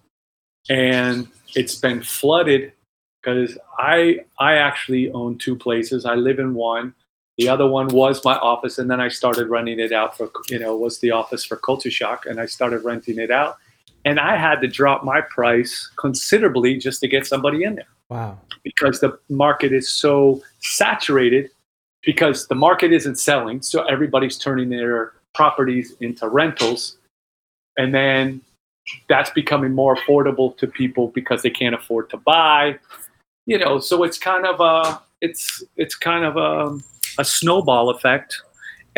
[0.69, 2.73] and it's been flooded
[3.21, 6.05] because I I actually own two places.
[6.05, 6.93] I live in one.
[7.37, 10.59] The other one was my office, and then I started renting it out for you
[10.59, 13.57] know was the office for Kulcha Shok, and I started renting it out,
[14.03, 18.37] and I had to drop my price considerably just to get somebody in there Wow.
[18.63, 21.51] because the market is so saturated
[22.09, 26.97] because the market isn't selling so everybody's turning their properties into rentals.
[27.77, 28.41] And then
[29.07, 32.79] that's becoming more affordable to people because they can't afford to buy
[33.49, 36.77] you know so it's kind of a it's it's kind of a,
[37.19, 38.41] a snowball effect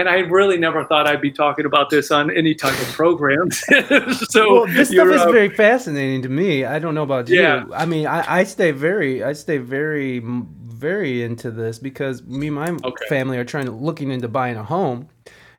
[0.01, 3.51] and I really never thought I'd be talking about this on any type of program.
[4.29, 6.65] so well, this stuff is uh, very fascinating to me.
[6.65, 7.39] I don't know about you.
[7.39, 7.65] Yeah.
[7.73, 12.55] I mean, I, I stay very, I stay very, very into this because me and
[12.55, 13.05] my Okay.
[13.09, 15.07] family are trying to looking into buying a home,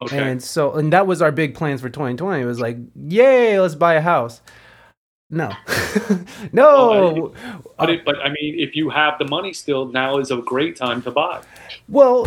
[0.02, 0.18] okay.
[0.18, 2.42] and so and that was our big plans for 2020.
[2.42, 4.40] It was like, yay, let's buy a house.
[5.34, 5.50] No,
[6.52, 7.32] no.
[7.78, 10.76] But, it, but I mean, if you have the money still, now is a great
[10.76, 11.40] time to buy.
[11.88, 12.26] Well,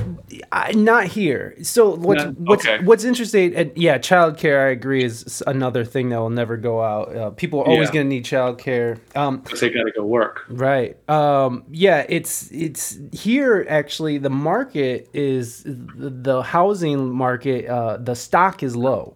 [0.51, 1.55] I, not here.
[1.63, 2.83] So what's what's Okay.
[2.83, 3.55] what's interesting?
[3.55, 4.65] And yeah, childcare.
[4.65, 7.15] I agree is another thing that will never go out.
[7.15, 7.93] Uh, people are always Yeah.
[7.93, 8.97] going to need childcare.
[9.15, 10.43] Um, Because they got to go work.
[10.49, 10.97] Right.
[11.09, 18.63] Um, yeah, it's it's here actually the market is the housing market uh, the stock
[18.63, 19.15] is low.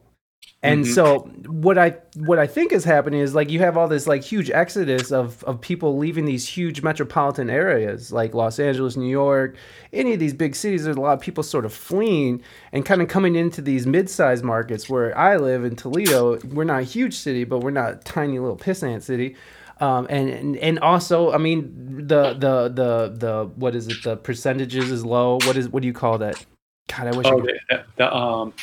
[0.62, 0.94] And Mhm.
[0.94, 4.24] so what I what I think is happening is like you have all this like
[4.24, 9.56] huge exodus of of people leaving these huge metropolitan areas like Los Angeles, New York,
[9.94, 10.84] any of these big cities.
[10.84, 12.42] There's a lot of people sort of fleeing
[12.74, 16.40] and kind of coming into these mid-sized markets where I live in Toledo.
[16.54, 19.38] We're not a huge city, but we're not a tiny little pissant city.
[19.80, 21.72] Um, and, and and also, I mean,
[22.06, 24.04] the the the the what is it?
[24.04, 25.36] The percentages is low.
[25.46, 26.46] What is what do you call that?
[26.90, 27.28] God, I wish.
[27.28, 28.54] I Oh, could, the, the um,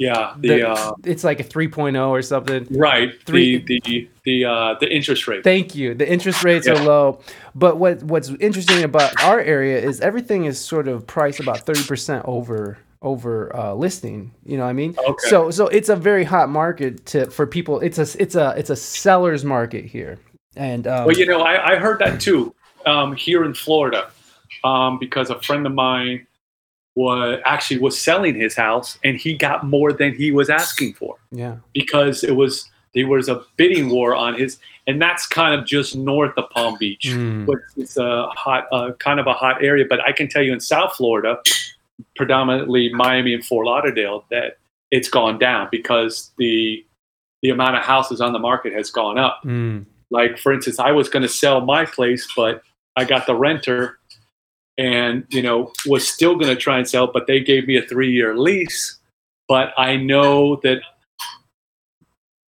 [0.00, 2.66] yeah, the, the- uh, it's like a 3.0 or something.
[2.70, 5.44] right, Three- the the the uh, the interest rate.
[5.44, 5.94] Thank you.
[5.94, 7.20] The interest rates are low,
[7.54, 12.22] but what what's interesting about our area is everything is sort of priced about 30%
[12.26, 14.32] over over uh, listing.
[14.44, 14.94] You know what I mean?
[14.98, 15.28] Okay.
[15.28, 17.80] So so it's a very hot market to for people.
[17.80, 20.18] It's a it's a it's a seller's market here.
[20.56, 22.54] And um, Well, you know, I, I heard that too
[22.86, 24.10] um, here in Florida
[24.64, 26.26] um, because a friend of mine
[27.00, 31.16] was actually was selling his house and he got more than he was asking for
[31.30, 31.56] yeah.
[31.72, 35.94] because it was there was a bidding war on his and that's kind of just
[35.94, 37.06] north of Palm Beach.
[37.06, 37.48] Mm.
[37.76, 39.84] It's a hot, uh, kind of a hot area.
[39.88, 41.38] But I can tell you in South Florida,
[42.16, 44.58] predominantly Miami and Fort Lauderdale, that
[44.90, 46.84] it's gone down because the
[47.42, 49.86] the amount of houses on the market has gone up Mm.
[50.10, 52.62] like for instance i was going to sell my place but
[52.96, 53.99] i got the renter
[54.80, 57.82] and you know was still going to try and sell but they gave me a
[57.82, 58.98] three year lease
[59.46, 60.80] but i know that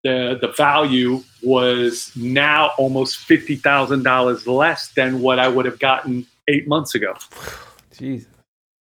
[0.03, 6.67] the the value was now almost $50000 less than what i would have gotten eight
[6.67, 7.13] months ago
[7.93, 8.25] Jeez.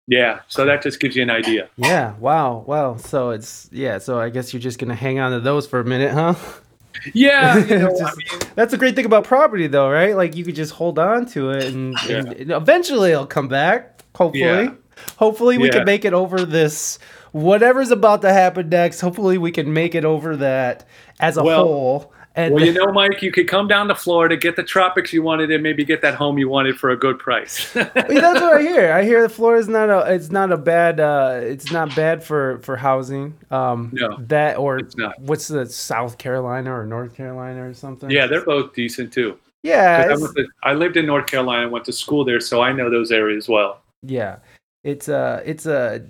[0.07, 2.13] yeah so that just gives you an idea Yeah.
[2.19, 2.63] Wow.
[2.67, 2.97] Wow.
[2.97, 3.97] So it's yeah.
[3.97, 6.35] So I guess you're just gonna hang on to those for a minute, huh?
[7.13, 10.15] Yeah you know, I mean, That's the great thing about property, though, right?
[10.15, 14.01] Like you could just hold on to it, and, and eventually it'll come back.
[14.15, 14.71] Hopefully, Yeah.
[15.17, 15.73] hopefully we Yeah.
[15.73, 16.99] can make it over this.
[17.31, 20.87] Whatever's about to happen next, hopefully we can make it over that
[21.19, 22.13] as a Well- whole.
[22.35, 25.23] And well you know mike you could come down to florida get the tropics you
[25.23, 28.61] wanted and maybe get that home you wanted for a good price that's what I
[28.61, 28.91] hear.
[28.91, 30.13] I hear that Florida's not a.
[30.13, 30.99] It's not a bad.
[30.99, 33.33] Uh, it's not bad for for housing.
[33.51, 35.19] Um, No, that or it's not.
[35.21, 38.09] what's the South Carolina or North Carolina or something?
[38.09, 39.37] Yeah, they're both decent too.
[39.63, 40.07] yeah.
[40.09, 43.11] I, to, I lived in North Carolina, went to school there, so I know those
[43.11, 43.81] areas well.
[44.03, 44.37] Yeah,
[44.83, 46.05] it's a, it's a,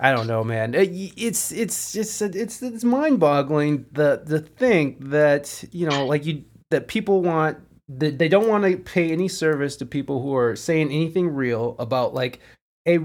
[0.00, 0.74] I don't know, man.
[0.74, 6.44] It, it's it's just it's it's mind-boggling the the think that you know, like you
[6.70, 10.54] that people want that they don't want to pay any service to people who are
[10.54, 12.40] saying anything real about like
[12.86, 13.00] a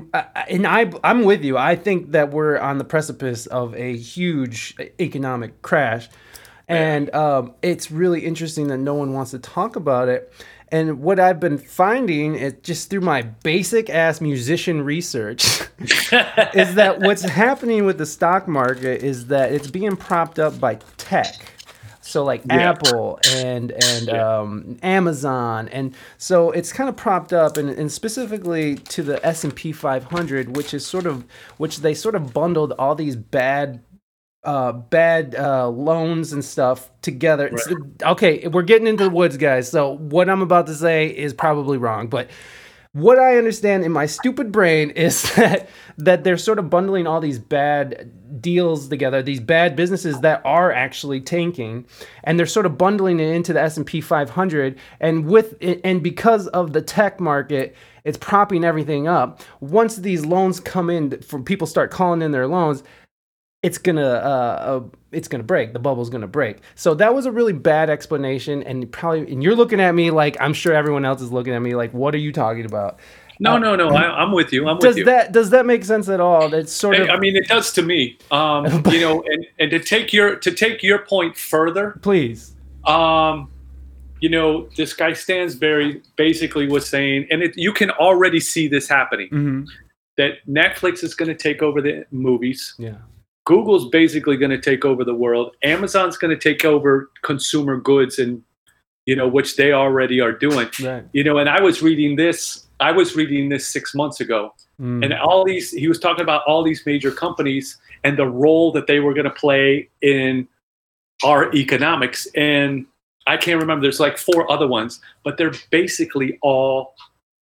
[0.47, 1.57] and I I'm with you.
[1.57, 6.09] I think that we're on the precipice of a huge economic crash.
[6.67, 10.31] And um, it's really interesting that no one wants to talk about it.
[10.74, 15.45] And what I've been finding is just through my basic ass musician research
[15.80, 20.80] is that what's happening with the stock market is that it's being propped up by
[20.97, 21.36] tech.
[22.01, 22.71] So like Yeah.
[22.71, 24.38] Apple and and Yeah.
[24.39, 29.43] um, Amazon, and so it's kind of propped up, and, and specifically to the S
[29.43, 31.24] and P 500, which is sort of
[31.57, 33.80] which they sort of bundled all these bad
[34.43, 37.47] uh, bad uh, loans and stuff together.
[37.47, 37.73] It's-
[38.03, 39.69] okay, we're getting into the woods, guys.
[39.69, 42.29] So what I'm about to say is probably wrong, but
[42.93, 47.19] what I understand in my stupid brain is that that they're sort of bundling all
[47.19, 51.85] these bad deals together, these bad businesses that are actually tanking,
[52.23, 56.73] and they're sort of bundling it into the S&P 500 and with and because of
[56.73, 59.41] the tech market it's propping everything up.
[59.61, 62.83] Once these loans come in from people start calling in their loans,
[63.64, 67.32] it's gonna uh, uh it's gonna break the bubble's gonna break so that was a
[67.32, 71.22] really bad explanation and probably and you're looking at me like i'm sure everyone else
[71.22, 72.99] is looking at me like what are you talking about
[73.39, 73.89] No, no, no.
[73.89, 74.70] I, I'm with you.
[74.70, 75.05] I'm does with you.
[75.05, 77.74] that does that make sense at all that's sort of I, I mean, it does
[77.74, 78.18] to me.
[78.30, 82.53] Um, you know, and, and to take your to take your point further, please
[82.86, 83.49] um,
[84.20, 88.88] you know, this guy Stansberry basically was saying, and it, you can already see this
[88.88, 89.64] happening mm-hmm.
[90.18, 92.76] that Netflix is going to take over the movies.
[92.78, 92.97] yeah
[93.45, 95.55] Google's basically going to take over the world.
[95.63, 98.41] Amazon's going to take over consumer goods, and
[99.05, 100.69] you know, which they already are doing.
[100.81, 102.67] right You know, and I was reading this.
[102.79, 105.03] I was reading this six months ago, Mm.
[105.05, 105.71] and all these.
[105.71, 109.25] He was talking about all these major companies and the role that they were going
[109.25, 110.47] to play in
[111.23, 112.27] our economics.
[112.35, 112.85] And
[113.27, 113.83] I can't remember.
[113.83, 116.95] There's like four other ones, but they're basically all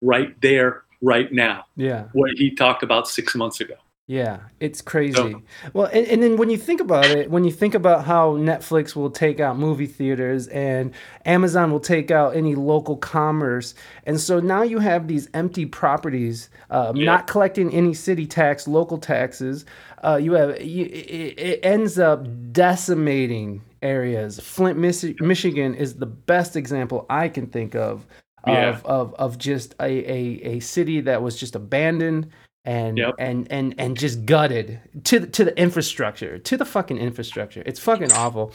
[0.01, 1.65] right there, right now.
[1.75, 3.75] yeah What he talked about six months ago.
[4.09, 5.35] Yeah, it's crazy.
[5.73, 8.95] well, and, and then when you think about it, when you think about how Netflix
[8.95, 10.95] will take out movie theaters and
[11.25, 13.75] Amazon will take out any local commerce,
[14.07, 17.05] and so now you have these empty properties, um, Yeah.
[17.05, 19.63] not collecting any city tax, local taxes.
[20.03, 24.39] Uh, you have you, it, it ends up decimating areas.
[24.39, 28.07] Flint, Mich- Michigan, is the best example I can think of
[28.45, 28.79] of Yeah.
[28.85, 32.29] of, of just a, a, a city that was just abandoned
[32.65, 33.15] and Yep.
[33.17, 37.79] and and and just gutted to the, to the infrastructure to the fucking infrastructure it's
[37.79, 38.53] fucking awful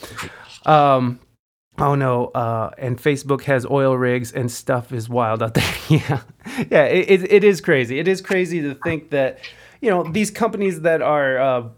[0.66, 1.18] um
[1.78, 6.20] oh no uh and facebook has oil rigs and stuff is wild out there yeah
[6.70, 9.38] yeah it, it, it is crazy it is crazy to think that
[9.80, 11.68] you know these companies that are uh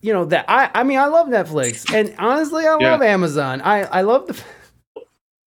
[0.00, 2.92] you know that i i mean i love netflix and honestly i Yeah.
[2.92, 4.40] love amazon i i love the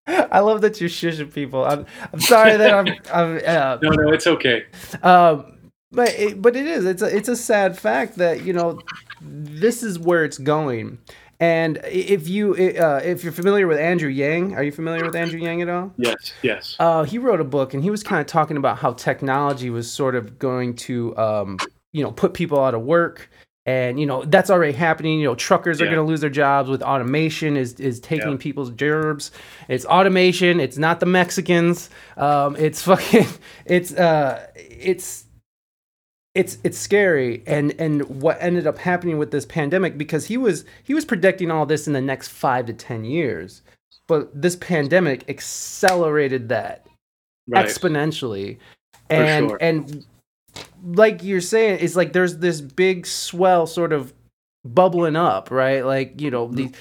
[0.07, 1.65] I love that you're shushing people.
[1.65, 4.65] I'm, I'm sorry that I'm, I'm uh, No, no, it's okay.
[5.01, 5.55] um,
[5.96, 6.86] but it, but it is.
[6.86, 8.80] It's a it's a sad fact that you know
[9.22, 10.98] this is where it's going.
[11.39, 15.39] And if you uh, if you're familiar with Andrew Yang, are you familiar with Andrew
[15.39, 15.93] Yang at all?
[15.98, 16.76] Yes, yes.
[16.80, 19.91] Uh, he wrote a book and he was kind of talking about how technology was
[19.91, 21.58] sort of going to um,
[21.91, 23.30] you know put people out of work.
[23.68, 25.20] And you know that's already happening.
[25.20, 28.38] You know, truckers are going to lose their jobs with automation is is taking Yeah.
[28.38, 29.32] people's jobs.
[29.68, 30.60] It's automation.
[30.60, 31.89] It's not the Mexicans.
[32.16, 33.26] Um, it's fucking.
[33.66, 34.46] It's uh.
[34.56, 35.24] It's
[36.36, 40.65] it's it's scary and and what ended up happening with this pandemic because he was
[40.83, 43.61] he was predicting all this in the next five to ten years
[44.07, 46.86] but this pandemic accelerated that
[47.47, 47.63] Right.
[47.63, 48.57] exponentially
[49.09, 49.57] and sure.
[49.61, 50.03] and
[50.83, 54.13] like you're saying it's like there's this big swell sort of
[54.63, 56.71] bubbling up right like you know these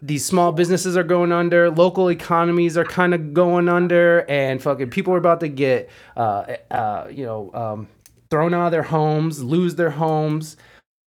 [0.00, 4.90] these small businesses are going under local economies are kind of going under and fucking
[4.90, 7.88] people are about to get uh uh you know um
[8.32, 10.56] thrown out of their homes lose their homes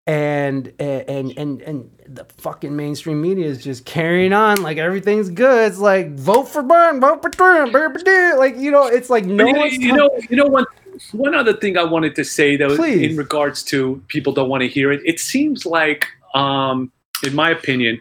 [0.06, 5.72] and and and and the fucking mainstream media is just carrying on like everything's good.
[5.72, 9.56] It's like vote for Biden, vote for Trump, like you know, it's like no you,
[9.56, 10.66] one's you know, you know one
[11.12, 13.10] one other thing I wanted to say though, Please.
[13.10, 15.00] in regards to people don't want to hear it.
[15.06, 16.92] It seems like, um,
[17.24, 17.98] in my opinion,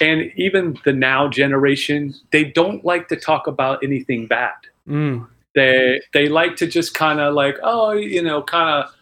[0.00, 4.54] and even the now generation, they don't like to talk about anything bad.
[4.88, 5.26] Mm,
[5.56, 8.92] They they like to just kind of like, oh, you know, kind of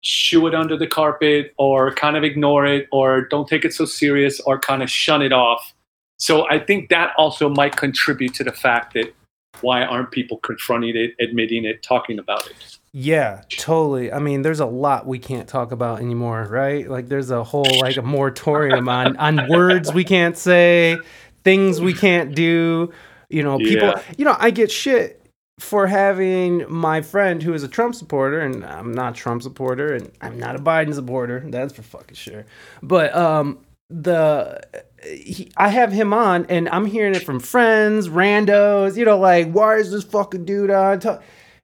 [0.00, 3.84] shoo it under the carpet or kind of ignore it or don't take it so
[3.84, 5.74] serious or kind of shun it off.
[6.18, 9.14] So I think that also might contribute to the fact that
[9.60, 12.78] why aren't people confronting it, admitting it, talking about it?
[12.96, 14.12] yeah, totally.
[14.12, 16.88] I mean, there's a lot we can't talk about anymore, right?
[16.88, 20.98] Like there's a whole like a moratorium on on words we can't say,
[21.42, 22.92] things we can't do.
[23.30, 23.88] You know, people.
[23.88, 24.02] Yeah.
[24.16, 25.23] You know, I get shit
[25.58, 29.94] for having my friend who is a Trump supporter, and I'm not a Trump supporter,
[29.94, 31.44] and I'm not a Biden supporter.
[31.46, 32.44] That's for fucking sure.
[32.82, 34.60] But um, the
[35.04, 38.96] he, I have him on, and I'm hearing it from friends, randos.
[38.96, 41.00] You know, like why is this fucking dude on?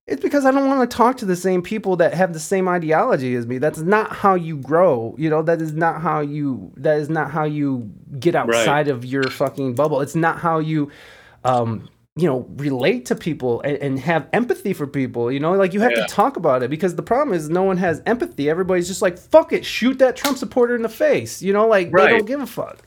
[0.07, 2.69] It's because I don't want to talk to the same people that have the same
[2.69, 3.59] ideology as me.
[3.59, 5.15] That's not how you grow.
[5.19, 6.73] You know, that is not how you.
[6.77, 10.01] That is not how you get outside of your fucking bubble.
[10.01, 10.91] It's not how you.
[11.45, 11.89] Um,
[12.21, 15.81] you know relate to people and, and have empathy for people you know like you
[15.81, 16.07] have Yeah.
[16.07, 19.17] to talk about it because the problem is no one has empathy everybody's just like
[19.19, 22.41] fuck it shoot that trump supporter in the face you know like they don't give
[22.41, 22.79] a fuck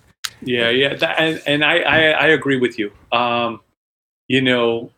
[0.41, 2.91] Yeah, yeah, that, and, and I, I I agree with you.
[3.13, 3.61] Um,
[4.27, 4.91] you know,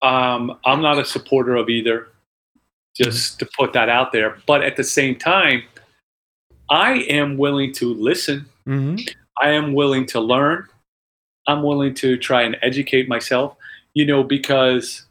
[0.00, 2.08] um, I'm not a supporter of either.
[2.96, 5.62] Just to put that out there, but at the same time,
[6.70, 8.46] I am willing to listen.
[8.66, 8.96] mm-hmm.
[9.42, 10.66] I am willing to learn.
[11.46, 13.56] I'm willing to try and educate myself.
[13.98, 15.04] You know, because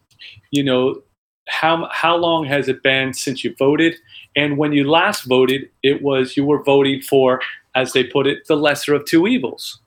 [0.52, 1.02] you know
[1.50, 3.96] how how long has it been since you voted?
[4.36, 7.42] And when you last voted, it was you were voting for,
[7.76, 9.82] as they put it, the lesser of two evils.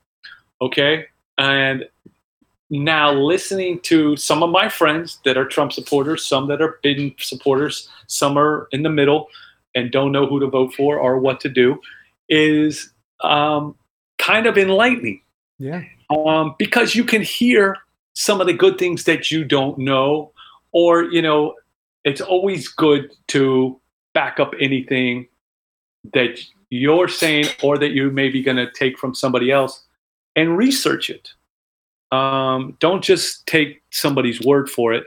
[0.61, 1.07] Okay,
[1.39, 1.89] and
[2.69, 7.15] now listening to some of my friends that are Trump supporters, some that are Biden
[7.19, 9.29] supporters, some are in the middle
[9.75, 11.81] and don't know who to vote for or what to do,
[12.29, 12.93] is
[13.23, 13.75] um,
[14.19, 15.23] kind of enlightening
[15.59, 17.77] yeah um, because you can hear
[18.15, 20.33] some of the good things that you don't know,
[20.73, 21.55] or you know,
[22.05, 23.81] it's always good to
[24.15, 25.27] back up anything
[26.13, 26.41] that
[26.71, 29.85] you're saying or that you may be going to take from somebody else
[30.37, 31.31] and research it.
[32.13, 35.05] Um, don't just take somebody's word for it.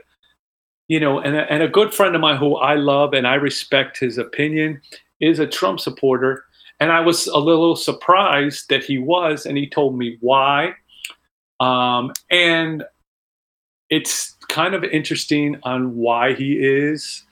[0.88, 3.34] You know, and a, and a good friend of mine who I love and I
[3.34, 4.80] respect his opinion
[5.20, 6.44] is a Trump supporter.
[6.80, 10.74] And I was a little surprised that he was, and he told me why.
[11.60, 12.84] Um, and
[13.94, 17.22] it's kind of interesting on why he is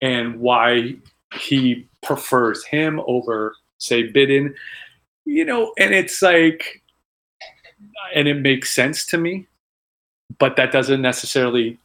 [0.00, 0.94] and why
[1.34, 4.54] he prefers him over say Biden,
[5.24, 6.82] you know, and it's like,
[8.14, 9.46] and it makes sense to me,
[10.38, 11.78] but that doesn't necessarily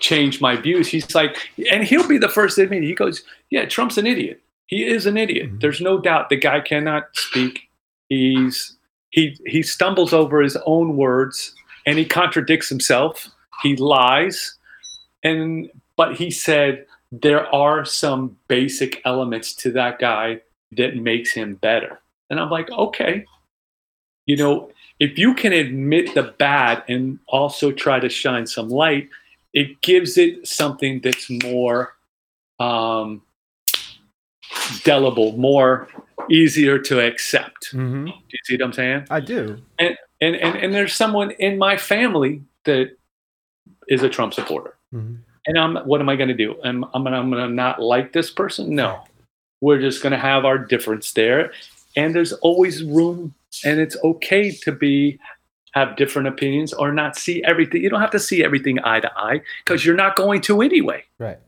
[0.00, 0.88] change my views.
[0.88, 1.36] He's like,
[1.72, 2.82] and he'll be the first to admit.
[2.82, 4.40] He goes, "Yeah, Trump's an idiot.
[4.66, 5.50] He is an idiot.
[5.50, 5.60] Mhm.
[5.60, 6.28] There's no doubt.
[6.28, 7.68] The guy cannot speak.
[8.08, 8.76] He's
[9.10, 11.54] he he stumbles over his own words
[11.86, 13.28] and he contradicts himself.
[13.62, 14.56] He lies,
[15.22, 20.40] and but he said there are some basic elements to that guy
[20.72, 22.00] that makes him better.
[22.30, 23.24] And I'm like, okay,
[24.26, 29.08] you know, if you can admit the bad and also try to shine some light,
[29.52, 31.94] it gives it something that's more
[32.58, 33.22] um,
[34.82, 35.88] delible, more
[36.30, 37.70] easier to accept.
[37.70, 39.06] hmm Do you see what I'm saying?
[39.10, 39.60] I do.
[39.78, 42.96] And and and there's someone in my family that
[43.88, 44.76] is a Trump supporter.
[44.92, 45.18] Mhm.
[45.46, 46.56] And I'm what am I going to do?
[46.64, 48.74] Am I'm gonna, I'm going to not like this person?
[48.74, 49.02] No.
[49.60, 51.52] We're just going to have our difference there.
[51.96, 55.18] And there's always room and it's okay to be
[55.72, 57.82] have different opinions or not see everything.
[57.82, 61.04] You don't have to see everything eye to eye because you're not going to anyway.
[61.18, 61.38] Right.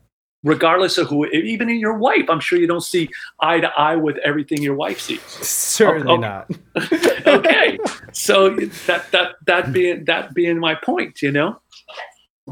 [0.43, 3.09] Regardless of who, even in your wife, I'm sure you don't see
[3.39, 6.21] eye to eye with everything your wife sees Certainly okay.
[6.21, 6.51] not.
[7.27, 7.77] okay
[8.13, 11.59] so that that that being that being my point you know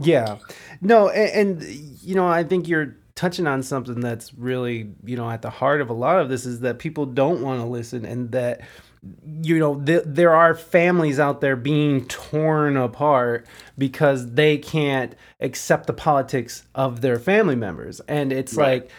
[0.01, 0.37] Yeah.
[0.81, 1.63] No, and, and
[2.01, 5.81] you know, I think you're touching on something that's really, you know, at the heart
[5.81, 8.61] of a lot of this is that people don't want to listen and that
[9.41, 13.45] you know, th- there are families out there being torn apart
[13.77, 17.99] because they can't accept the politics of their family members.
[18.07, 18.81] And it's Right.
[18.83, 18.91] like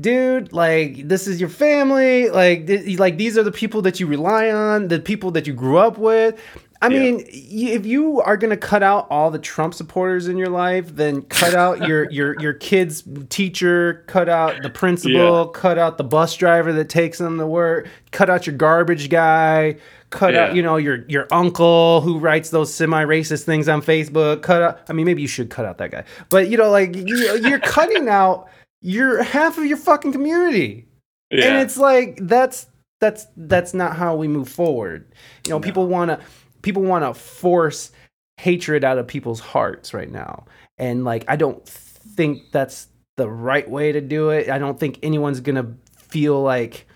[0.00, 4.06] dude like this is your family like th- like these are the people that you
[4.06, 6.34] rely on the people that you grew up with
[6.82, 7.00] i Yeah.
[7.00, 10.94] mean if you are going to cut out all the trump supporters in your life
[10.94, 16.04] then cut out your your your kid's teacher cut out the principal cut out the
[16.04, 19.76] bus driver that takes them to work cut out your garbage guy
[20.10, 24.60] cut out you know your your uncle who writes those semi-racist things on facebook cut
[24.60, 26.04] out i mean maybe you should cut out that guy.
[26.28, 27.16] But you know like you,
[27.46, 28.48] you're cutting out
[28.82, 30.86] you're half of your fucking community.
[31.30, 32.66] And it's like that's
[33.00, 35.06] that's that's not how we move forward.
[35.46, 36.20] You know people want to
[36.62, 37.90] people want to force
[38.38, 40.44] hatred out of people's hearts right now.
[40.78, 44.48] And like i don't think that's the right way to do it.
[44.48, 46.86] I don't think anyone's gonna feel like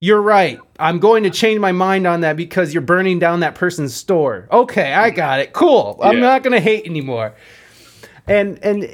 [0.00, 0.60] you're right.
[0.78, 4.46] I'm going to change my mind on that because you're burning down that person's store.
[4.52, 5.52] Okay i got it.
[5.54, 5.98] Cool.
[6.02, 6.20] I'm Yeah.
[6.20, 7.34] not gonna hate anymore.
[8.26, 8.88] And and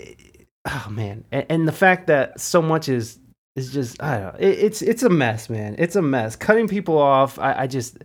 [0.66, 1.24] oh man.
[1.32, 3.18] And, and the fact that so much is
[3.56, 4.38] is just i don't know.
[4.48, 5.74] It, it's it's a mess man.
[5.78, 6.36] It's a mess.
[6.36, 7.98] Cutting people off i, I just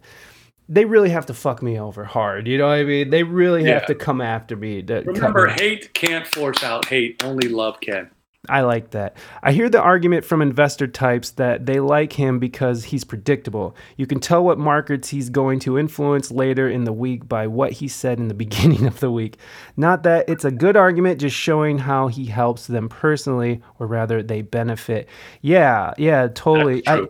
[0.70, 3.10] they really have to fuck me over hard you know what i mean?
[3.10, 3.88] They really have Yeah.
[3.88, 8.10] to come after me remember hate can't force out hate only love can
[8.50, 9.18] I like that.
[9.44, 13.76] I hear the argument from investor types that they like him because he's predictable.
[13.98, 17.74] You can tell what markets he's going to influence later in the week by what
[17.74, 19.38] he said in the beginning of the week.
[19.76, 24.24] Not that it's a good argument, just showing how he helps them personally, or rather,
[24.24, 25.08] they benefit.
[25.42, 26.88] Yeah, yeah, totally.
[26.88, 27.08] I,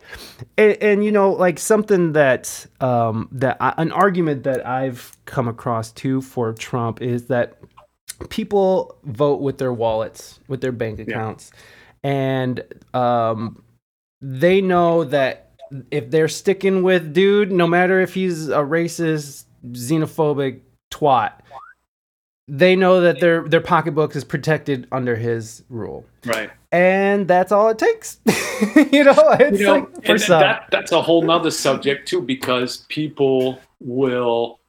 [0.58, 5.48] and, and you know, like something that um, that I, an argument that I've come
[5.48, 7.58] across too for Trump is that
[8.30, 11.51] people vote with their wallets, with their bank accounts,
[12.03, 12.63] and
[12.93, 13.63] um,
[14.22, 15.51] they know that
[15.91, 20.61] if they're sticking with dude, no matter if he's a racist, xenophobic
[20.91, 21.34] twat,
[22.47, 27.70] they know that their their pocketbook is protected under his rule, right and that's all
[27.70, 28.20] it takes.
[28.26, 30.39] you know, it's you know like for some.
[30.41, 34.59] that that's a whole nother subject too because people will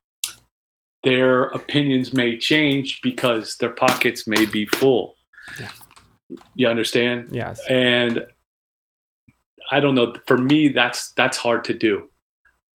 [1.05, 5.14] their opinions may change because their pockets may be full.
[5.61, 5.70] Yeah.
[6.55, 7.28] you understand?
[7.32, 7.61] Yes.
[7.68, 8.26] and
[9.70, 12.09] i don't know for me that's that's hard to do.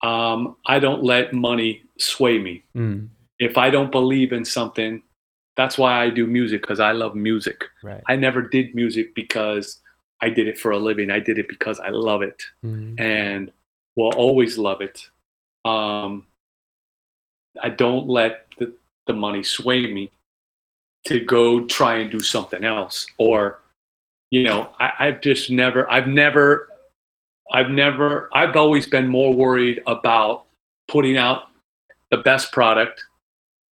[0.02, 2.64] Um, i don't let money sway me.
[2.76, 3.08] Mm,
[3.38, 5.02] if i don't believe in something
[5.56, 7.64] that's why i do music because i love music.
[7.82, 8.02] Right.
[8.08, 9.80] i never did music because
[10.22, 11.10] i did it for a living.
[11.10, 13.50] I did it because i love it Mm, and
[13.96, 14.98] will always love it.
[15.66, 16.26] Um,
[17.62, 18.72] i don't let the,
[19.06, 20.10] the money sway me
[21.04, 23.60] to go try and do something else or
[24.30, 26.68] you know I, i've just never i've never
[27.52, 30.44] i've never i've always been more worried about
[30.88, 31.44] putting out
[32.10, 33.04] the best product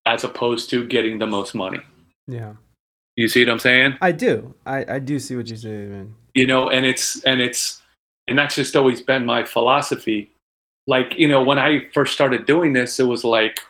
[0.07, 1.81] as opposed to getting the most money
[2.27, 2.55] yeah.
[3.17, 4.55] you see what i'm saying I do.
[4.67, 6.15] I, I do see what you say, man.
[6.35, 7.83] you know and it's and it's
[8.29, 10.31] and that's just always been my philosophy
[10.87, 13.61] like you know when i first started doing this it was like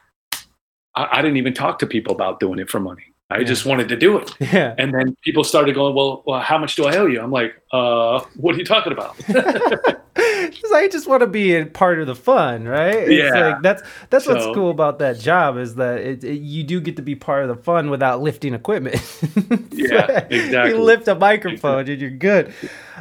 [0.94, 3.44] i, I didn't even talk to people about doing it for money I Yeah.
[3.44, 4.34] just wanted to do it.
[4.40, 4.74] Yeah.
[4.76, 7.20] And then people started going, well, well, how much do I owe you?
[7.20, 9.14] I'm like, uh, what are you talking about?
[10.14, 12.96] Because I just want to be a part of the fun, right?
[13.08, 13.48] It's Yeah.
[13.50, 16.96] like that's that's what's cool about that job is that it, it- you do get
[16.96, 18.96] to be part of the fun without lifting equipment.
[19.72, 20.72] Yeah, exactly.
[20.72, 22.52] You lift a microphone and you're good.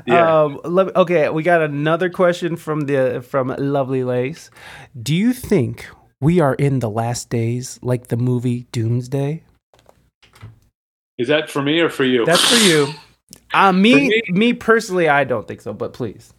[0.06, 0.44] Yeah.
[0.44, 4.49] Um, let, okay, we got another question from the from Lovely Lace.
[5.02, 5.88] Do you think
[6.22, 9.44] we are in the last days, like the movie Doomsday?
[11.18, 12.26] Is that for me or for you?
[12.26, 12.88] That's for you.
[13.54, 15.74] Uh, me, me- me personally, I don't think so.
[15.74, 16.34] But please.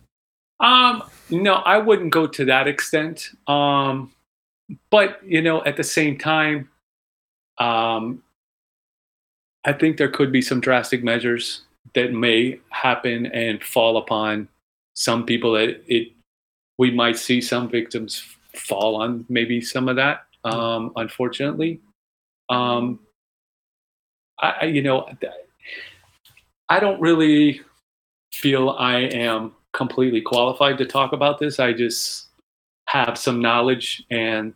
[0.58, 3.30] Um, no, I wouldn't go to that extent.
[3.46, 4.12] Um,
[4.90, 6.68] but you know, at the same time,
[7.58, 8.22] um,
[9.64, 11.62] I think there could be some drastic measures
[11.94, 14.48] that may happen and fall upon
[14.94, 16.08] some people that it
[16.78, 21.80] we might see some victims fall on maybe some of that um unfortunately.
[22.48, 23.00] Um
[24.38, 25.08] I, I you know
[26.70, 27.60] i don't really
[28.32, 31.60] feel i am completely qualified to talk about this.
[31.60, 32.28] I just
[32.86, 34.54] have some knowledge and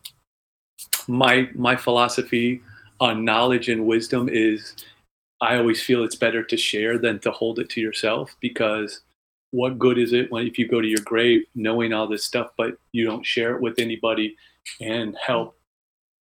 [1.06, 2.62] my my philosophy
[3.00, 4.74] on knowledge and wisdom is
[5.40, 9.00] I always feel it's better to share than to hold it to yourself because
[9.54, 12.48] what good is it when if you go to your grave knowing all this stuff
[12.56, 14.36] but you don't share it with anybody
[14.80, 15.56] and help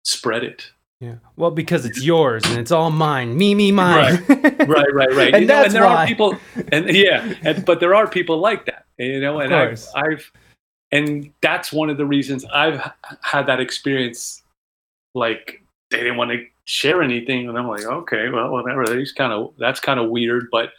[0.05, 1.17] spread it Yeah.
[1.37, 3.37] Well, because it's yours and it's all mine.
[3.37, 4.23] Me, me, mine.
[4.29, 5.35] right right right right.
[5.35, 6.05] And You know, that's there why.
[6.05, 6.37] are people
[6.71, 9.85] and yeah and, but there are people like that you know and I've.
[9.97, 10.31] I've
[10.93, 12.79] and that's one of the reasons i've
[13.23, 14.43] had that experience
[15.15, 19.33] like they didn't want to share anything and i'm like okay well whatever that's kind
[19.33, 20.71] of that's kind of weird but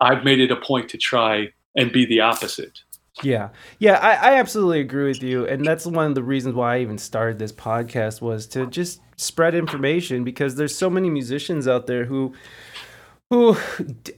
[0.00, 2.80] i've made it a point to try and be the opposite.
[3.22, 6.76] Yeah, yeah, I, I absolutely agree with you, and that's one of the reasons why
[6.76, 11.68] I even started this podcast was to just spread information because there's so many musicians
[11.68, 12.32] out there who
[13.32, 13.54] who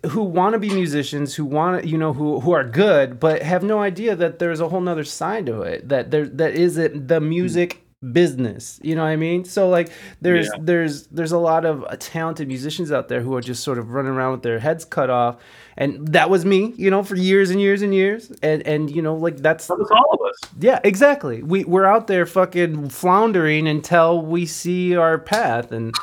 [0.06, 3.62] who want to be musicians who want you know who who are good but have
[3.62, 7.20] no idea that there's a whole nother side to it that there that isn't the
[7.20, 7.28] hmm.
[7.28, 9.44] music business you know what i mean?
[9.44, 9.90] So like
[10.20, 10.60] there's Yeah.
[10.60, 13.90] there's there's a lot of uh, talented musicians out there who are just sort of
[13.92, 15.36] running around with their heads cut off.
[15.76, 18.30] And that was me you know for years and years and years.
[18.42, 20.38] And and you know like that's that all of us.
[20.60, 21.42] Yeah exactly.
[21.42, 25.72] We we're out there fucking floundering until we see our path.
[25.72, 25.94] And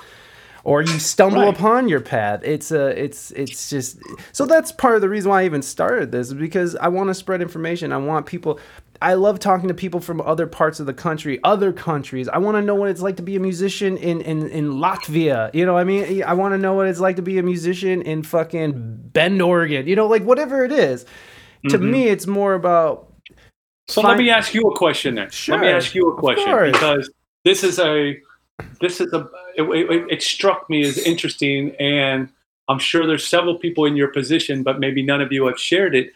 [0.63, 1.55] or you stumble Right.
[1.55, 3.97] upon your path it's a it's it's just
[4.31, 7.09] so that's part of the reason why i even started this is because i want
[7.09, 8.59] to spread information i want people
[9.01, 12.55] i love talking to people from other parts of the country other countries i want
[12.55, 15.73] to know what it's like to be a musician in in, in latvia you know
[15.73, 18.21] what i mean i want to know what it's like to be a musician in
[18.21, 18.73] fucking
[19.13, 21.05] bend oregon you know like whatever it is
[21.69, 21.91] to Mhm.
[21.91, 23.07] me it's more about
[23.87, 24.11] So Fine.
[24.11, 25.29] let me ask you a question then.
[25.31, 25.55] Sure.
[25.55, 27.09] Let me ask you a question because
[27.43, 28.15] this is a
[28.79, 32.29] this is a it, it, it struck me as interesting and
[32.67, 35.95] I'm sure there's several people in your position but maybe none of you have shared
[35.95, 36.11] it.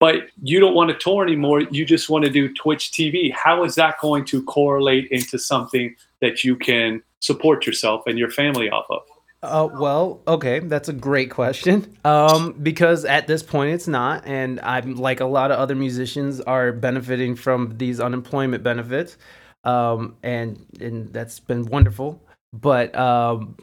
[0.00, 1.62] But you don't want to tour anymore.
[1.62, 5.94] You just want to do Twitch TV how is that going to correlate into something
[6.20, 9.02] that you can support yourself and your family off of?
[9.40, 11.96] Uh, well, okay, that's a great question.
[12.04, 16.40] Um, because at this point it's not, and I'm like a lot of other musicians
[16.40, 19.16] are benefiting from these unemployment benefits,
[19.64, 22.22] um, and and that's been wonderful.
[22.52, 23.56] But um,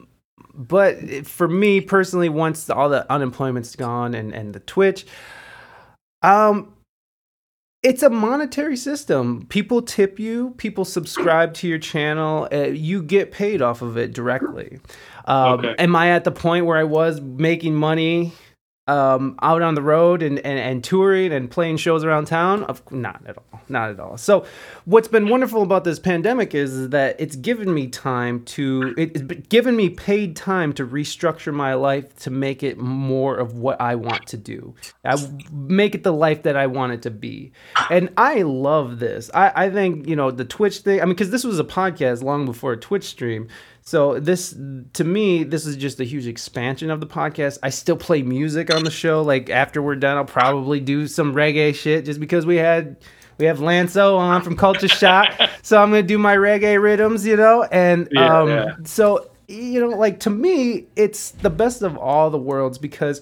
[0.53, 5.05] but for me personally, once all the unemployment's gone and and the Twitch,
[6.21, 6.73] um,
[7.83, 9.45] it's a monetary system.
[9.47, 14.13] People tip you, people subscribe to your channel, uh, you get paid off of it
[14.13, 14.79] directly.
[15.25, 15.75] Um, Okay.
[15.77, 18.33] Am I at the point where I was making money
[18.87, 22.63] um, out on the road and, and, and touring and playing shows around town?
[22.63, 24.17] Of not at all, not at all.
[24.17, 24.45] So,
[24.85, 29.75] what's been wonderful about this pandemic is that it's given me time to it's given
[29.75, 34.27] me paid time to restructure my life to make it more of what I want
[34.27, 34.75] to do.
[35.03, 35.15] I
[35.51, 37.51] make it the life that I want it to be,
[37.89, 39.31] and I love this.
[39.33, 41.01] I, I think you know the Twitch thing.
[41.01, 43.47] I mean, because this was a podcast long before a Twitch stream.
[43.87, 44.55] So this,
[44.93, 47.59] to me, this is just a huge expansion of the podcast.
[47.61, 49.21] I still play music on the show.
[49.21, 52.97] Like after we're done, I'll probably do some reggae shit just because we had
[53.37, 55.49] we have Lanzo on from Kulcha Shok.
[55.61, 58.75] So I'm gonna do my reggae rhythms, you know, and Yeah, um, yeah.
[58.83, 63.21] so you know, like to me, it's the best of all the worlds because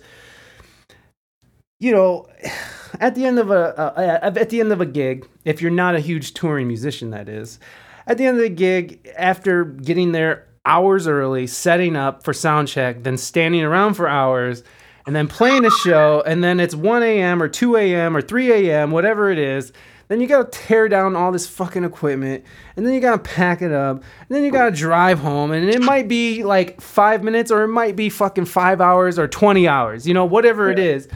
[1.79, 2.27] you know,
[3.01, 5.95] at the end of a uh, at the end of a gig, if you're not
[5.95, 7.59] a huge touring musician, that is,
[8.07, 12.67] at the end of the gig, after getting there hours early, setting up for sound
[12.67, 14.63] check, then standing around for hours,
[15.05, 17.41] and then playing a show, and then it's 1 a.m.
[17.43, 18.15] or 2 a.m.
[18.15, 19.73] or 3 a.m., whatever it is,
[20.09, 22.43] Then you gotta tear down all this fucking equipment,
[22.75, 25.81] and then you gotta pack it up, and then you gotta drive home, and it
[25.81, 30.05] might be like five minutes, or it might be fucking five hours or twenty hours,
[30.07, 30.85] you know, whatever it Yeah.
[30.85, 31.07] is,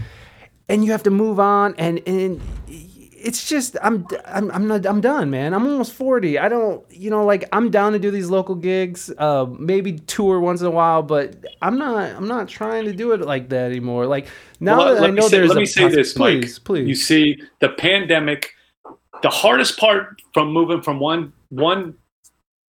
[0.70, 2.42] and you have to move on, and and
[3.20, 5.54] it's just I'm I'm I'm not I'm done, man.
[5.54, 6.38] I'm almost forty.
[6.38, 10.40] I don't, you know, like I'm down to do these local gigs, uh, maybe tour
[10.40, 13.72] once in a while, but I'm not I'm not trying to do it like that
[13.72, 14.06] anymore.
[14.06, 14.28] Like
[14.60, 16.64] now Well, that I know say, there's let a me say this, please, Mike.
[16.66, 18.54] please, You see, the pandemic,
[19.24, 21.96] the hardest part from moving from one one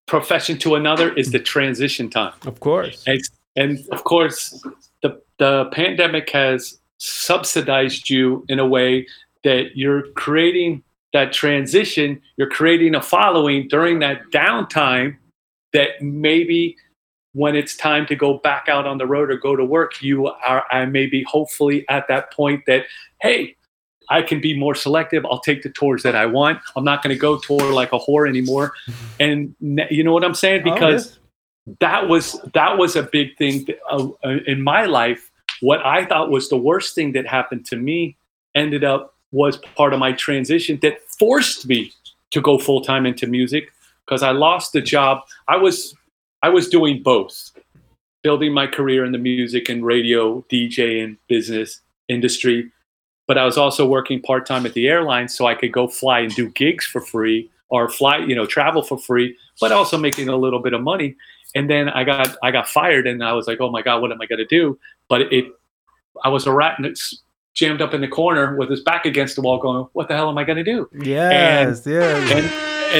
[0.07, 2.33] profession to another is the transition time.
[2.47, 3.05] of course.
[3.07, 3.21] And,
[3.57, 4.63] and of course,
[5.03, 9.07] the the pandemic has subsidized you in a way
[9.45, 10.83] that you're creating
[11.13, 12.21] that transition.
[12.37, 15.17] You're creating a following during that downtime
[15.73, 16.77] that maybe
[17.33, 20.27] when it's time to go back out on the road or go to work, you
[20.27, 22.85] are I may be hopefully at that point that
[23.21, 23.57] hey,
[24.11, 25.25] I can be more selective.
[25.27, 26.61] I'll take the tours that I want.
[26.77, 28.73] I'm not going to go tour like a whore anymore.
[29.21, 30.63] And you know what I'm saying?
[30.65, 31.19] Oh, Because
[31.81, 35.31] that was that was a big thing that, uh, uh, in my life.
[35.61, 38.17] What I thought was the worst thing that happened to me
[38.55, 41.93] ended up was part of my transition that forced me
[42.31, 43.73] to go full time into music
[44.05, 45.23] because I lost the job.
[45.49, 45.95] I was
[46.43, 47.53] I was doing both,
[48.23, 52.71] building my career in the music and radio, DJ and business industry,
[53.27, 56.21] but I was also working part time at the airline so I could go fly
[56.21, 60.29] and do gigs for free or fly, you know, travel for free, but also making
[60.29, 61.15] a little bit of money.
[61.55, 64.13] And then I got I got fired, and I was like, oh my god, what
[64.13, 64.79] am I to do?
[65.09, 65.47] But it,
[66.25, 67.23] I was a rat and it's
[67.59, 70.29] jammed up in the corner with his back against the wall, going, what the hell
[70.31, 70.89] am I going to do?
[70.95, 72.47] yes, yes, And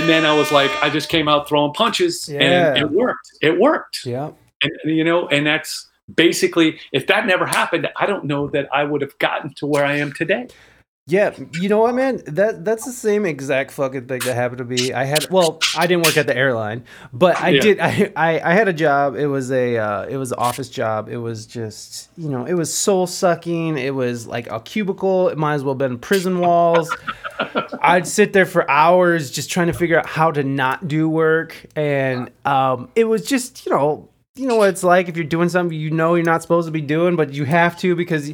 [0.03, 2.41] and then I was like, I just came out throwing punches, Yeah.
[2.75, 3.31] and it worked.
[3.41, 4.31] It worked, yeah.
[4.63, 8.83] and you know, and that's basically if that never happened, I don't know that I
[8.83, 10.49] would have gotten to where I am today.
[11.11, 12.21] Yeah, you know what, man?
[12.27, 14.93] That that's the same exact fucking thing that happened to me.
[14.93, 17.61] I had well, I didn't work at the airline, but I Yeah.
[17.63, 17.81] did.
[17.81, 19.17] I, I I had a job.
[19.17, 21.09] It was a uh, it was an office job.
[21.09, 23.79] It was just you know it was soul sucking.
[23.79, 25.29] It was like a cubicle.
[25.31, 26.95] It might as well have been prison walls.
[27.81, 31.57] I'd sit there for hours just trying to figure out how to not do work,
[31.75, 35.49] and um, it was just you know you know what it's like if you're doing
[35.49, 38.31] something you know you're not supposed to be doing, but you have to because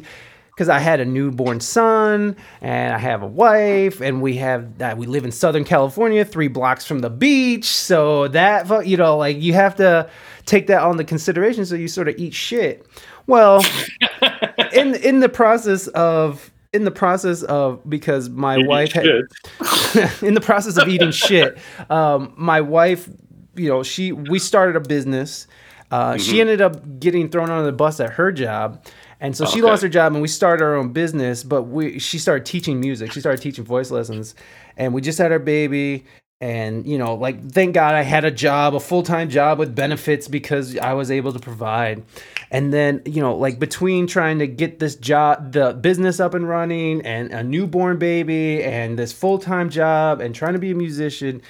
[0.55, 4.97] because I had a newborn son and I have a wife and we have that
[4.97, 7.65] we live in Southern California, three blocks from the beach.
[7.65, 10.09] So that you know, like you have to
[10.45, 11.65] take that on the consideration.
[11.65, 12.85] So you sort of eat shit.
[13.27, 13.65] Well,
[14.73, 19.05] in in the process of in the process of because my wife had
[20.21, 21.57] in the process of eating shit,
[21.89, 23.09] um, my wife,
[23.55, 25.47] you know, she we started a business.
[25.91, 28.83] Uh, She ended up getting thrown under the bus at her job,
[29.19, 31.43] and so she lost her job, and we started our own business.
[31.43, 33.11] But we she started teaching music.
[33.11, 34.35] She started teaching voice lessons,
[34.77, 36.05] and we just had our baby.
[36.41, 39.73] And you know, like thank God I had a job, a full time job with
[39.73, 42.03] benefits because I was able to provide.
[42.51, 46.47] And then you know, like between trying to get this job, the business up and
[46.47, 50.75] running, and a newborn baby, and this full time job, and trying to be a
[50.75, 51.41] musician,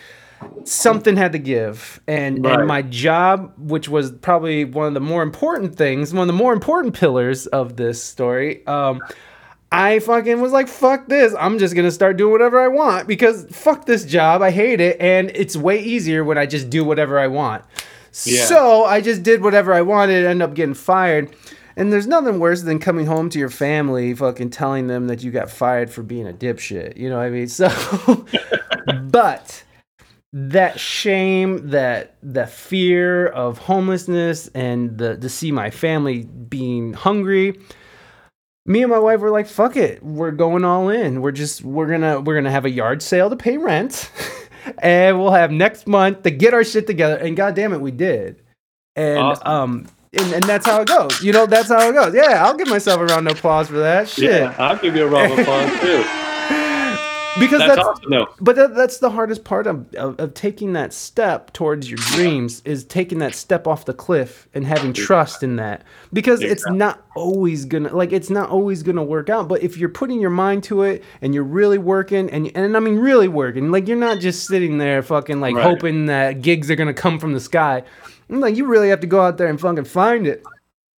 [0.64, 2.00] something had to give.
[2.08, 2.60] And Right.
[2.60, 6.34] and my job, which was probably one of the more important things, one of the
[6.34, 9.02] more important pillars of this story, um,
[9.72, 11.36] I fucking was like, fuck this.
[11.38, 14.42] I'm just gonna start doing whatever I want because fuck this job.
[14.42, 14.98] I hate it.
[15.02, 17.64] And it's way easier when I just do whatever I want.
[18.24, 18.46] Yeah.
[18.46, 21.36] So I just did whatever I wanted and end up getting fired.
[21.76, 25.32] And there's nothing worse than coming home to your family fucking telling them that you
[25.32, 26.96] got fired for being a dipshit.
[26.96, 27.50] You know what I mean?
[27.50, 27.68] So,
[29.10, 29.65] but
[30.38, 37.58] that shame, that that fear of homelessness, and the to see my family being hungry.
[38.68, 41.22] Me and my wife were like, "Fuck it, we're going all in.
[41.22, 44.12] We're just we're gonna we're gonna have a yard sale to pay rent,
[44.80, 47.92] and we'll have next month to get our shit together." And god damn it, we
[47.92, 48.42] did.
[48.98, 49.48] And Awesome.
[49.48, 51.22] um, and, and that's how it goes.
[51.22, 52.14] You know, that's how it goes.
[52.14, 54.10] Yeah, I'll give myself a round of applause for that.
[54.10, 56.04] Shit, Yeah, I'll give you a round of applause too.
[57.40, 58.28] Because That's, that's awesome, though.
[58.40, 62.62] but that, that's the hardest part of, of, of taking that step towards your dreams
[62.66, 65.84] is taking that step off the cliff and having trust in that.
[66.14, 69.88] Because it's not always gonna like it's not always gonna work out but if you're
[69.90, 73.72] putting your mind to it and you're really working and and I mean really working
[73.72, 75.64] like you're not just sitting there fucking like Right.
[75.64, 77.84] hoping that gigs are gonna come from the sky.
[78.30, 80.44] I'm like you really have to go out there and fucking find it.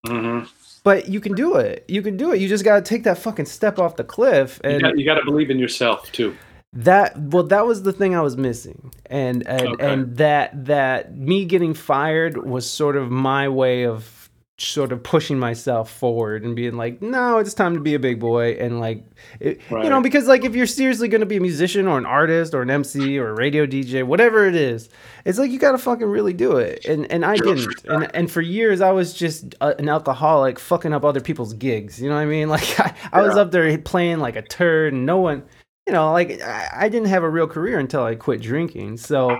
[0.06, 0.40] Hmm
[0.84, 3.46] but you can do it you can do it you just gotta take that fucking
[3.46, 6.36] step off the cliff and you got to believe in yourself too.
[6.72, 9.92] that well that was the thing i was missing and and, Okay.
[9.92, 14.17] and that that me getting fired was sort of my way of
[14.60, 18.18] sort of pushing myself forward and being like, no, it's time to be a big
[18.18, 18.56] boy.
[18.58, 19.04] And like,
[19.38, 22.04] it, you know, because like if you're seriously going to be a musician or an
[22.04, 24.88] artist or an MC or a radio DJ, whatever it is,
[25.24, 26.84] it's like you got to fucking really do it.
[26.86, 27.84] And and I didn't.
[27.86, 32.02] And and for years I was just a, an alcoholic fucking up other people's gigs.
[32.02, 32.48] You know what I mean?
[32.58, 33.42] Like I, I was Yeah.
[33.42, 35.44] up there playing like a turd and no one,
[35.86, 38.96] you know, like I, I didn't have a real career until I quit drinking.
[38.96, 39.38] So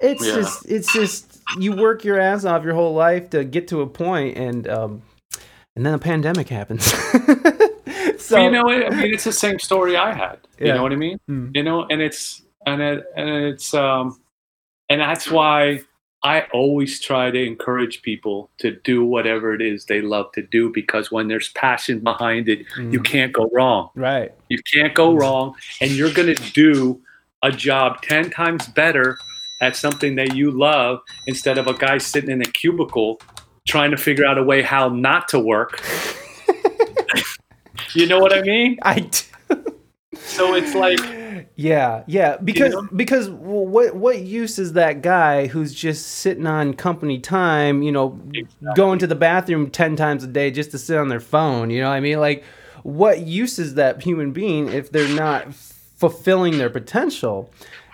[0.00, 0.34] it's Yeah.
[0.34, 3.86] just it's just you work your ass off your whole life to get to a
[3.86, 5.02] point and um
[5.76, 6.84] and then a pandemic happens.
[8.18, 10.38] so But you know, I mean, it's the same story I had.
[10.58, 10.74] You Yeah.
[10.74, 11.18] know what I mean?
[11.28, 11.50] Mm.
[11.54, 14.20] You know, and it's and it, and it's um,
[14.88, 15.80] and that's why
[16.22, 20.70] I always try to encourage people to do whatever it is they love to do
[20.70, 23.04] because when there's passion behind it, you Mm.
[23.04, 23.88] can't go wrong.
[23.94, 24.32] right.
[24.50, 27.00] You can't go wrong, and you're going to do
[27.42, 29.18] a job ten times better
[29.60, 33.20] at something that you love instead of a guy sitting in a cubicle
[33.68, 35.82] trying to figure out a way how not to work.
[37.94, 38.78] you know what I mean?
[38.82, 39.18] I d-
[40.16, 40.98] So it's like,
[41.56, 42.88] Yeah, yeah, because know?
[42.96, 48.20] because what what use is that guy who's just sitting on company time, you know,
[48.74, 51.80] going to the bathroom 10 times a day just to sit on their phone, you
[51.80, 52.18] know what I mean?
[52.20, 52.44] Like
[52.82, 57.50] what use is that human being if they're not fulfilling their potential?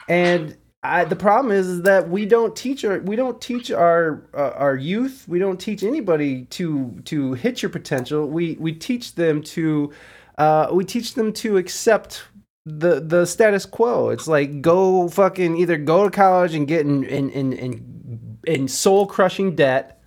[0.09, 0.57] And
[0.87, 4.53] I, the problem is, is that we don't teach our we don't teach our uh,
[4.57, 9.43] our youth we don't teach anybody to to hit your potential we we teach them
[9.43, 9.93] to
[10.39, 12.23] uh, we teach them to accept
[12.65, 17.05] the the status quo it's like go fucking either go to college and get in
[17.05, 20.03] in in in, in soul crushing debt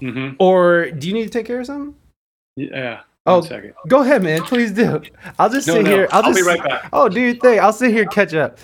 [0.00, 0.36] mhm.
[0.38, 1.94] or do you need to take care of something
[2.56, 3.02] yeah.
[3.26, 3.46] Oh,
[3.86, 5.02] go ahead man please do
[5.38, 6.88] i'll just No, sit no, here i'll, I'll just be right back.
[6.92, 7.60] Oh, do your thing.
[7.60, 8.58] I'll sit here and catch up.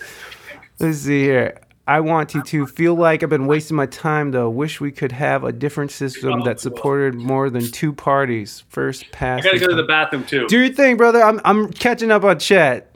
[0.79, 1.59] Let's see here.
[1.87, 4.49] I want you to feel like I've been wasting my time though.
[4.49, 8.65] Wish we could have a different system that supported more than two parties.
[8.67, 9.39] First pass.
[9.39, 10.47] I gotta go to the bathroom too.
[10.47, 11.23] Do your thing, brother.
[11.23, 12.93] I'm I'm catching up on chat.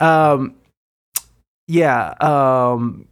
[0.00, 0.54] Um,
[1.66, 2.10] yeah.
[2.20, 3.08] Um,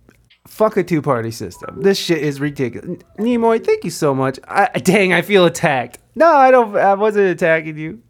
[0.46, 1.80] fuck a two party system.
[1.80, 3.02] This shit is ridiculous.
[3.18, 4.38] Nimoy, thank you so much.
[4.46, 5.98] I, dang, I feel attacked.
[6.14, 6.76] No, I don't.
[6.76, 8.02] I wasn't attacking you.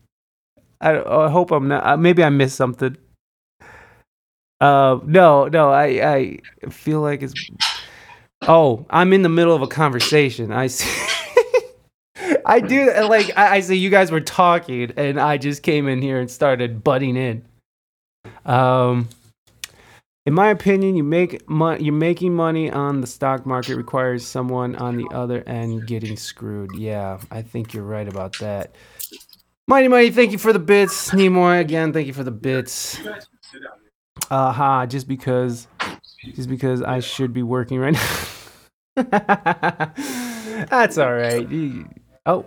[0.81, 1.87] I, I hope I'm not.
[1.87, 2.97] Uh, maybe I missed something.
[4.61, 5.71] Uh, no, no.
[5.71, 5.87] I
[6.65, 7.35] I feel like it's.
[8.43, 10.53] Oh, I'm in the middle of a conversation.
[10.53, 11.05] I see.
[12.47, 16.03] I do like I, I say you guys were talking and I just came in
[16.03, 17.45] here and started butting in.
[18.45, 19.09] Um
[20.27, 24.77] in my opinion, you make mon- you're making money on the stock market requires someone
[24.77, 26.71] on the other end getting screwed.
[26.77, 28.75] Yeah, I think you're right about that.
[29.67, 31.11] Mighty Mighty, thank you for the bits.
[31.11, 32.99] Nimoy again, thank you for the bits.
[34.31, 35.69] Aha, just because
[36.35, 38.03] just because I should be working right now.
[40.71, 41.47] That's all right.
[42.27, 42.47] Oh.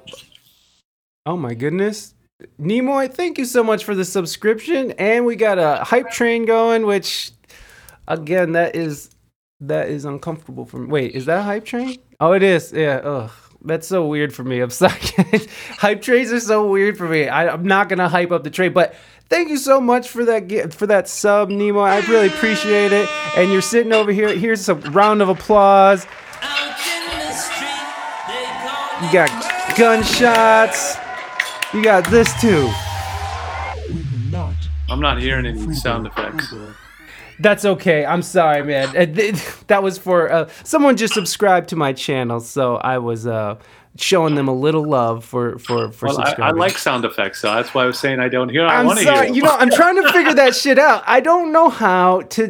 [1.25, 2.13] Oh my goodness.
[2.59, 4.91] Nimoy, thank you so much for the subscription.
[4.93, 7.31] And we got a hype train going, which
[8.07, 9.09] again, that is
[9.61, 10.87] that is uncomfortable for me.
[10.87, 11.97] Wait, is that a hype train?
[12.19, 12.71] Oh, it is.
[12.71, 12.97] Yeah.
[12.97, 13.31] Ugh.
[13.63, 14.59] That's so weird for me.
[14.59, 14.99] I'm sorry.
[15.77, 17.27] hype trains are so weird for me.
[17.27, 18.95] I, I'm not gonna hype up the train, but
[19.31, 21.79] thank you so much for that for that sub, Nemo.
[21.79, 23.09] I really appreciate it.
[23.35, 24.35] And you're sitting over here.
[24.35, 26.05] Here's a round of applause.
[29.01, 29.29] You got
[29.75, 30.97] gunshots.
[31.73, 32.69] You got this too.
[34.89, 36.53] I'm not hearing any sound effects.
[37.39, 38.05] That's okay.
[38.05, 38.89] I'm sorry, man.
[39.67, 43.55] That was for uh, someone just subscribed to my channel, so I was uh,
[43.97, 47.53] showing them a little love for for for Well, I, I like sound effects, so
[47.53, 48.65] that's why I was saying I don't hear.
[48.65, 49.25] I I'm want to hear.
[49.25, 49.33] them.
[49.33, 51.03] You know, I'm trying to figure that shit out.
[51.05, 52.47] I don't know how to.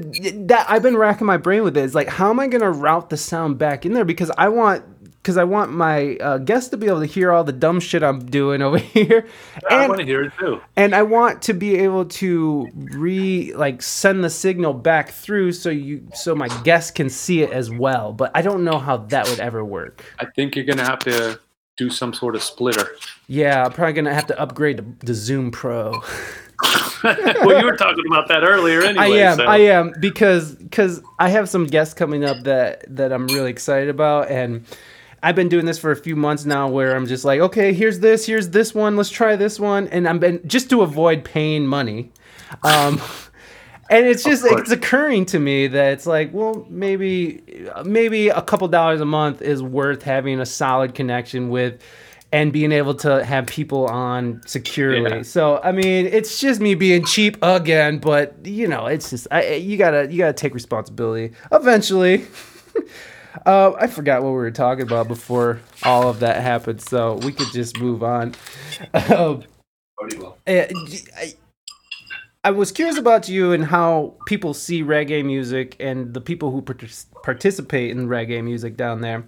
[0.48, 1.84] That I've been racking my brain with it.
[1.84, 4.06] It's like, how am I gonna route the sound back in there?
[4.06, 4.84] Because I want.
[5.22, 8.02] Because I want my uh, guests to be able to hear all the dumb shit
[8.02, 9.28] I'm doing over here,
[9.70, 10.60] I and want to hear it too.
[10.76, 15.70] and I want to be able to re like send the signal back through so
[15.70, 18.14] you so my guests can see it as well.
[18.14, 20.04] But I don't know how that would ever work.
[20.20, 21.40] I think you're gonna have to
[21.78, 22.96] do some sort of splitter.
[23.28, 26.02] Yeah, I'm probably gonna have to upgrade to the Zoom Pro.
[27.04, 29.22] well, you were talking about that earlier, anyway.
[29.22, 33.12] I am, so- I am because because I have some guests coming up that that
[33.12, 34.66] I'm really excited about, and
[35.24, 38.00] I've been doing this for a few months now, where I'm just like, okay, here's
[38.00, 41.68] this, here's this one, let's try this one, and I'm been just to avoid paying
[41.68, 42.12] money.
[42.64, 43.00] Um,
[43.90, 47.44] and it's just it's occurring to me that it's like, well, maybe
[47.86, 51.82] maybe a couple dollars a month is worth having a solid connection with.
[52.34, 55.22] And being able to have people on securely, Yeah.
[55.24, 59.56] so I mean, it's just me being cheap again, but you know, it's just I,
[59.56, 62.26] you gotta you gotta take responsibility eventually.
[63.46, 67.32] Uh, I forgot what we were talking about before all of that happened, so we
[67.32, 68.36] could just move on.
[69.12, 69.44] Um,
[70.48, 70.68] eh,
[71.16, 71.34] I,
[72.44, 76.64] I was curious about you and how people see reggae music and the people who
[76.64, 79.24] participate in reggae music down there.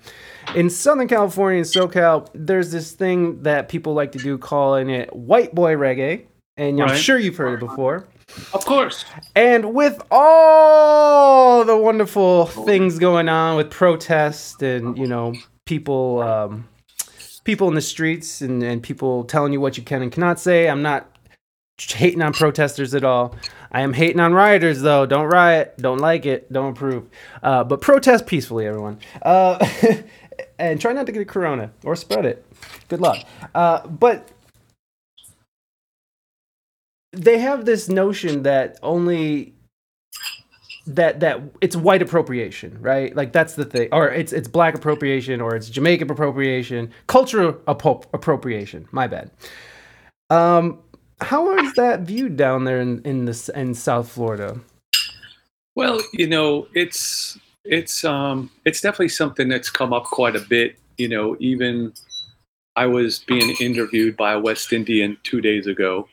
[0.56, 5.16] In Southern California and SoCal, there's this thing that people like to do calling it
[5.16, 6.26] white boy reggae.
[6.58, 8.08] And I'm sure you've heard it before.
[8.54, 9.06] Of course.
[9.36, 15.34] And with all the wonderful things going on with protests and you know
[15.66, 16.68] people um,
[17.44, 20.70] people in the streets and, and people telling you what you can and cannot say,
[20.70, 21.10] I'm not
[21.80, 23.36] hating on protesters at all.
[23.72, 25.06] I am hating on rioters though.
[25.06, 25.76] Don't riot.
[25.78, 26.52] Don't like it.
[26.52, 27.10] Don't approve.
[27.42, 29.00] Uh, but protest peacefully, everyone.
[29.22, 29.66] Uh,
[30.60, 32.46] and try not to get a corona or spread it.
[32.88, 33.26] Good luck.
[33.56, 34.30] Uh, but
[37.14, 39.54] they have this notion that only
[40.86, 43.16] that that it's white appropriation, right?
[43.16, 48.06] Like that's the thing, or it's it's black appropriation, or it's Jamaican appropriation, cultural appro-
[48.14, 48.88] appropriation.
[48.92, 49.32] My bad.
[50.30, 50.80] Um,
[51.22, 54.60] how is that viewed down there in in in South Florida?
[55.76, 60.78] Well, you know, it's it's um it's definitely something that's come up quite a bit.
[60.98, 61.94] You know, even
[62.76, 66.08] I was being interviewed by a West Indian two days ago.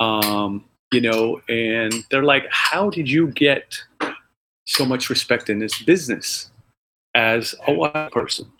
[0.00, 3.76] Um, you know, and they're like, "How did you get
[4.66, 6.50] so much respect in this business
[7.14, 8.50] as a white person?"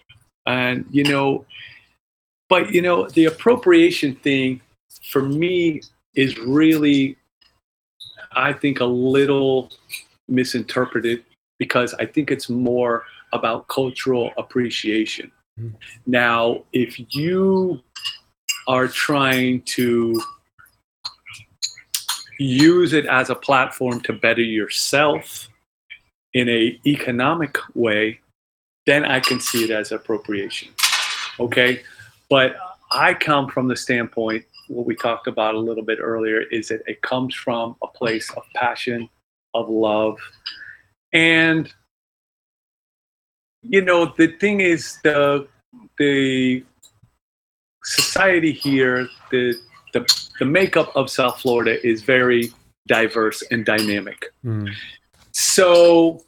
[0.47, 1.45] And you know,
[2.49, 4.61] but you know, the appropriation thing
[5.11, 5.83] for me
[6.15, 7.17] is really,
[8.33, 9.71] I think, a little
[10.29, 11.25] misinterpreted
[11.59, 15.31] because I think it's more about cultural appreciation.
[15.61, 15.75] Mhm.
[16.07, 17.83] Now, if you
[18.67, 20.21] are trying to
[22.39, 25.49] use it as a platform to better yourself
[26.35, 28.21] in a economic way,
[28.85, 30.69] then I can see it as appropriation.
[31.41, 31.83] Okay?
[32.29, 32.57] But
[32.91, 36.83] I come from the standpoint what we talked about a little bit earlier is that
[36.87, 39.09] it comes from a place of passion,
[39.55, 40.19] of love.
[41.13, 41.73] And
[43.63, 45.49] you know, the thing is the
[45.99, 46.65] the
[47.85, 49.55] society here, the
[49.97, 52.53] the, the makeup of South Florida is very
[52.87, 54.27] diverse and dynamic.
[55.33, 56.25] So,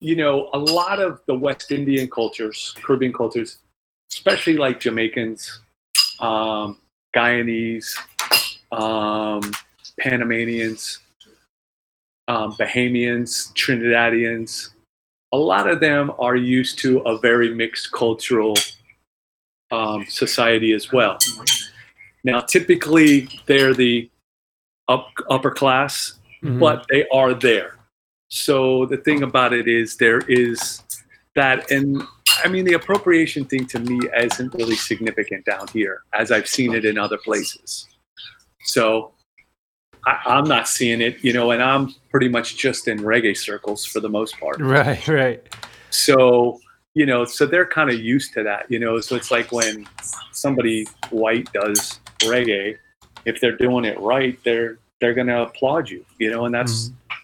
[0.00, 3.58] you know, a lot of the West Indian cultures, Caribbean cultures,
[4.12, 5.60] especially like Jamaicans,
[6.20, 6.78] um,
[7.14, 7.96] Guyanese,
[8.70, 9.42] um,
[9.98, 11.00] Panamanians,
[12.28, 14.70] um, Bahamians, Trinidadians,
[15.32, 18.54] a lot of them are used to a very mixed cultural
[19.72, 21.18] um, society as well.
[22.24, 24.10] Now, typically, they're the
[24.88, 26.58] up, upper class, Mhm.
[26.58, 27.76] but they are there.
[28.28, 30.82] So the thing about it is there is
[31.36, 32.02] that, and
[32.44, 36.74] I mean the appropriation thing to me isn't really significant down here as I've seen
[36.74, 37.86] it in other places.
[38.64, 39.12] So
[40.06, 43.84] I, I'm not seeing it, you know, and I'm pretty much just in reggae circles
[43.84, 44.60] for the most part.
[44.60, 45.42] right, right.
[45.90, 46.60] So
[46.96, 49.00] you know, so they're kind of used to that, you know.
[49.00, 49.86] So it's like when
[50.30, 52.76] somebody white does reggae,
[53.24, 57.16] if they're doing it right, they're they're gonna applaud you, you know, and that's mm-hmm.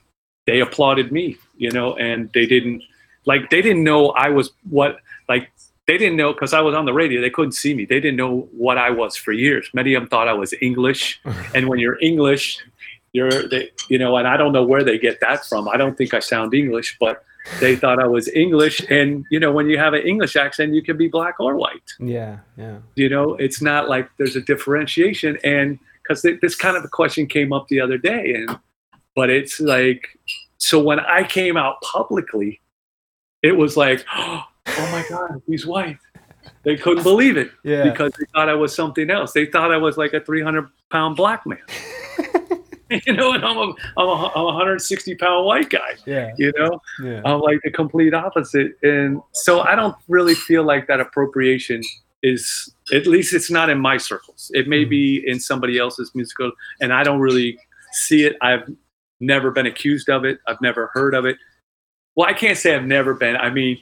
[0.47, 2.82] they applauded me, you know, and they didn't
[3.27, 4.98] like they didn't know I was what
[5.28, 5.51] like
[5.86, 7.20] they didn't know because I was on the radio.
[7.20, 7.85] They couldn't see me.
[7.85, 9.68] They didn't know what I was for years.
[9.74, 11.20] Many of them thought I was English,
[11.55, 12.59] and when you're English,
[13.12, 15.68] you're they, you know, and I don't know where they get that from.
[15.68, 17.24] I don't think I sound English, but
[17.61, 18.81] they thought I was English.
[18.91, 21.89] And you know, when you have an English accent, you can be black or white
[21.99, 22.79] Yeah, yeah.
[22.97, 27.27] you know it's not like there's a differentiation and because this kind of a question
[27.27, 28.59] came up the other day and
[29.15, 30.09] but it's like
[30.59, 32.61] so when i came out publicly
[33.43, 35.99] it was like oh my god he's white
[36.65, 37.85] they couldn't believe it Yeah.
[37.85, 41.15] because they thought i was something else they thought i was like a 300 pound
[41.17, 41.59] black man
[43.07, 46.53] you know and i'm a, I'm a, I'm a 160 pound white guy Yeah, you
[46.57, 47.23] know yeah.
[47.25, 48.73] I'm like the complete opposite.
[48.83, 51.83] And so I don't really feel like that appropriation
[52.23, 54.51] is, at least it's not in my circles.
[54.55, 55.31] It may be mm-hmm.
[55.31, 57.59] in somebody else's musical, and I don't really
[57.93, 58.37] see it.
[58.43, 58.71] I've
[59.21, 61.37] never been accused of it, I've never heard of it.
[62.17, 63.37] Well, I can't say I've never been.
[63.37, 63.79] I mean,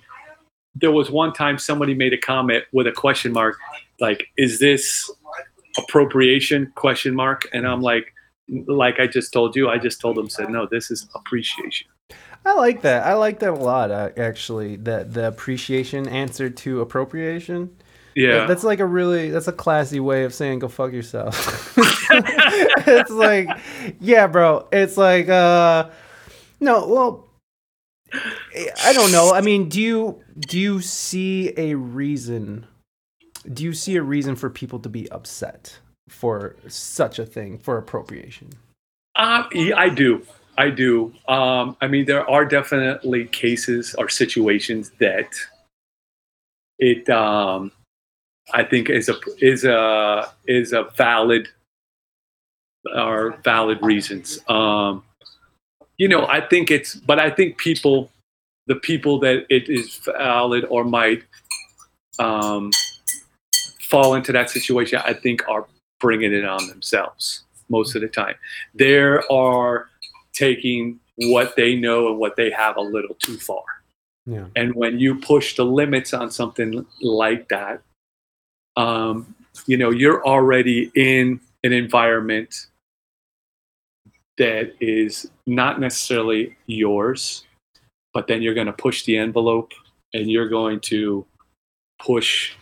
[0.74, 3.56] there was one time somebody made a comment with a question mark,
[4.00, 5.10] like, is this
[5.76, 7.48] appropriation question mark?
[7.52, 8.12] And I'm like,
[8.66, 11.88] like I just told you, I just told them, said, no, this is appreciation.
[12.44, 13.06] I like that.
[13.06, 14.76] I like that a lot, uh, actually.
[14.76, 17.76] That the appreciation answer to appropriation.
[18.14, 18.46] Yeah.
[18.46, 21.76] That's like a really that's a classy way of saying go fuck yourself.
[21.78, 23.48] it's like,
[24.00, 24.66] yeah, bro.
[24.72, 25.90] It's like, uh,
[26.60, 27.28] no, well,
[28.12, 29.32] I don't know.
[29.32, 32.66] I mean, do you do you see a reason?
[33.52, 35.78] Do you see a reason for people to be upset
[36.08, 38.50] for such a thing for appropriation?
[39.16, 40.26] Uh, yeah, I do.
[40.56, 41.14] I do.
[41.28, 45.32] Um, I mean, there are definitely cases or situations that
[46.78, 47.70] it, um,
[48.52, 51.48] I think, is a is a is a valid
[52.94, 54.38] are valid reasons.
[54.48, 55.02] Um,
[55.96, 58.10] you know, I think it's, but I think people,
[58.66, 61.24] the people that it is valid or might
[62.18, 62.70] um,
[63.82, 65.66] fall into that situation, I think are
[66.00, 68.34] bringing it on themselves most of the time.
[68.74, 69.88] There are
[70.32, 73.64] taking what they know and what they have a little too far.
[74.26, 74.46] Yeah.
[74.56, 77.82] And when you push the limits on something like that,
[78.76, 79.34] um,
[79.66, 82.66] you know, you're already in an environment
[84.36, 87.44] that is not necessarily yours,
[88.14, 89.72] but then you're going to push the envelope
[90.14, 91.26] and you're going to
[92.00, 92.54] push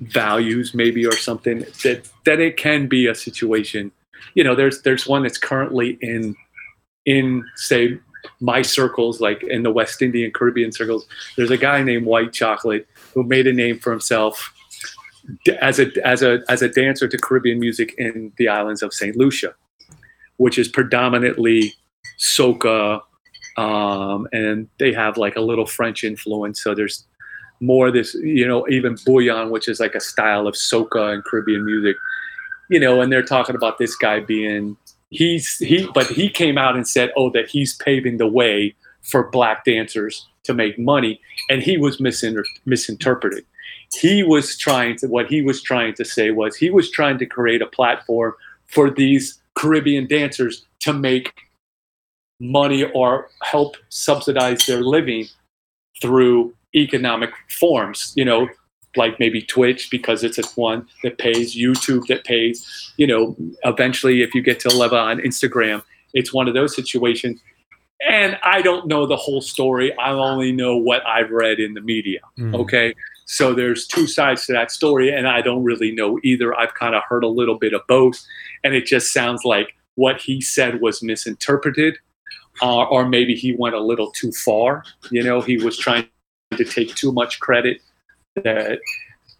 [0.00, 3.92] values maybe or something that that it can be a situation.
[4.34, 6.34] You know there's there's one that's currently in
[7.04, 7.98] in say
[8.40, 11.06] my circles like in the west indian caribbean circles.
[11.36, 14.52] There's a guy named white chocolate who made a name for himself
[15.60, 19.14] as a as a as a dancer to caribbean music in the islands of saint
[19.16, 19.54] lucia
[20.36, 21.72] which is predominantly
[22.18, 23.00] soca
[23.56, 26.62] um, and they have like a little french influence.
[26.62, 27.04] So there's
[27.62, 31.64] more this you know even bouyon which is like a style of soca and caribbean
[31.64, 31.96] music
[32.68, 34.76] you know and they're talking about this guy being
[35.10, 39.30] he's he but he came out and said oh that he's paving the way for
[39.30, 41.20] black dancers to make money.
[41.50, 43.44] And he was misin- misinterpreted.
[43.92, 47.26] He was trying to what he was trying to say was he was trying to
[47.26, 48.34] create a platform
[48.66, 51.34] for these caribbean dancers to make
[52.40, 55.26] money or help subsidize their living
[56.00, 58.48] through economic forms you know
[58.96, 64.34] like maybe twitch because it's one that pays youtube that pays you know eventually if
[64.34, 65.82] you get to level on instagram
[66.14, 67.40] it's one of those situations.
[68.08, 69.96] And i don't know the whole story.
[69.98, 72.54] I only know what i've read in the media Mm.
[72.62, 72.94] okay?
[73.24, 76.58] So there's two sides to that story and i don't really know either.
[76.58, 78.20] I've kind of heard a little bit of both
[78.64, 81.96] and it just sounds like what he said was misinterpreted
[82.60, 85.40] uh, or maybe he went a little too far you know?
[85.40, 86.08] He was trying
[86.56, 87.80] to take too much credit
[88.36, 88.78] that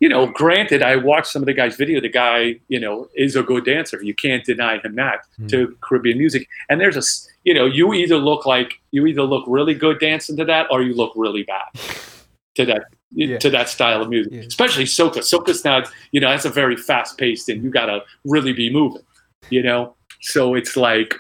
[0.01, 3.37] you know granted i watched some of the guy's video the guy you know is
[3.37, 5.49] a good dancer you can't deny him that Mm.
[5.51, 7.03] to caribbean music and there's a
[7.45, 10.83] you know you either look like you either look really good dancing to that or
[10.83, 11.65] you look really bad
[12.57, 13.39] to that Yeah.
[13.39, 14.41] to that style of music Yeah.
[14.41, 18.53] especially soca soca's not you know that's a very fast paced and you gotta really
[18.53, 19.03] be moving
[19.51, 21.15] you know so it's like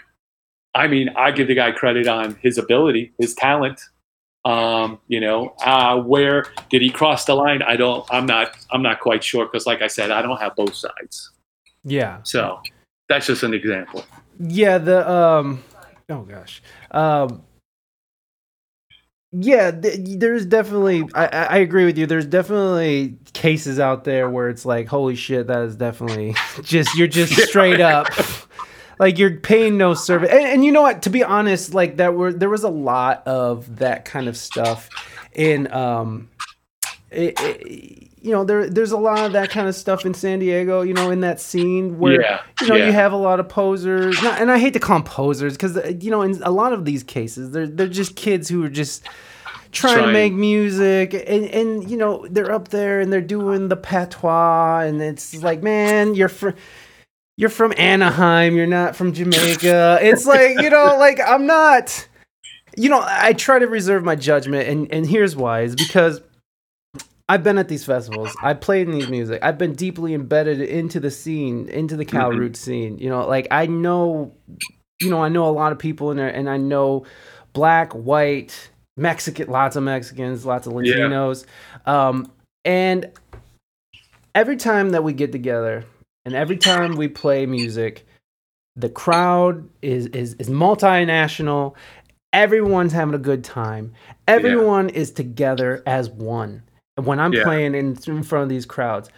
[0.74, 3.80] i mean i give the guy credit on his ability his talent
[4.44, 7.62] um, you know, uh, where did he cross the line?
[7.62, 8.04] I don't.
[8.10, 8.56] I'm not.
[8.70, 11.30] I'm not quite sure because, like I said, I don't have both sides.
[11.84, 12.20] Yeah.
[12.22, 12.60] So
[13.08, 14.04] that's just an example.
[14.40, 15.62] Yeah, the um
[16.08, 16.62] oh gosh.
[16.90, 17.42] Um
[19.34, 22.06] yeah, th- there's definitely I, I I agree with you.
[22.06, 27.08] There's definitely cases out there where it's like, holy shit, that is definitely just you're
[27.08, 28.08] just straight up
[29.02, 30.30] like you're paying no service.
[30.30, 31.02] And, and you know what?
[31.02, 34.88] To be honest, like that were there was a lot of that kind of stuff
[35.32, 36.28] in um
[37.10, 40.38] it, it, you know there there's a lot of that kind of stuff in San
[40.38, 40.82] Diego.
[40.82, 42.86] You know, in that scene where Yeah, you know yeah.
[42.86, 45.76] you have a lot of posers, not, and I hate to call them posers because
[46.02, 49.08] you know in a lot of these cases they're they're just kids who are just
[49.72, 53.76] trying, to make music and and you know they're up there and they're doing the
[53.76, 56.54] patois and it's like man you're from
[57.36, 62.06] you're from Anaheim you're not from Jamaica it's like you know like I'm not
[62.76, 66.20] you know I try to reserve my judgment and and here's why is because
[67.28, 68.36] I've been at these festivals.
[68.42, 69.42] I've played in these music.
[69.42, 72.38] I've been deeply embedded into the scene, into the Cal Mhm.
[72.38, 72.98] Root scene.
[72.98, 74.34] You know, like I know,
[75.00, 77.06] you know, I know a lot of people in there, and I know
[77.54, 80.96] black, white, Mexican, lots of Mexicans, lots of Yeah.
[80.96, 81.46] Latinos,
[81.86, 82.30] um,
[82.66, 83.10] and
[84.34, 85.84] every time that we get together,
[86.24, 88.06] and every time we play music,
[88.76, 91.74] the crowd is is is multinational.
[92.32, 93.92] Everyone's having a good time.
[94.26, 96.62] Everyone is together as one.
[96.96, 97.42] When I'm Yeah.
[97.44, 99.10] playing in, in front of these crowds.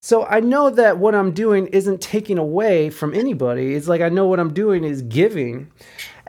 [0.00, 3.74] So I know that what I'm doing isn't taking away from anybody.
[3.74, 5.70] It's like I know what I'm doing is giving.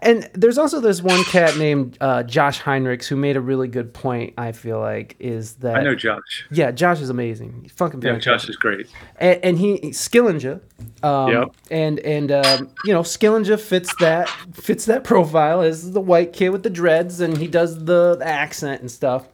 [0.03, 3.93] And there's also this one cat named uh, Josh Heinrichs who made a really good
[3.93, 4.34] point.
[4.38, 6.45] I feel like is that I know Josh.
[6.51, 7.59] yeah, Josh is amazing.
[7.63, 8.17] He's fucking Yeah.
[8.17, 8.88] Josh is great.
[9.17, 10.59] and, and he Skillinjah,
[11.03, 11.55] um, Yep.
[11.71, 16.49] and and um, you know Skillinjah fits that fits that profile as the white kid
[16.49, 19.27] with the dreads, and he does the, the accent and stuff.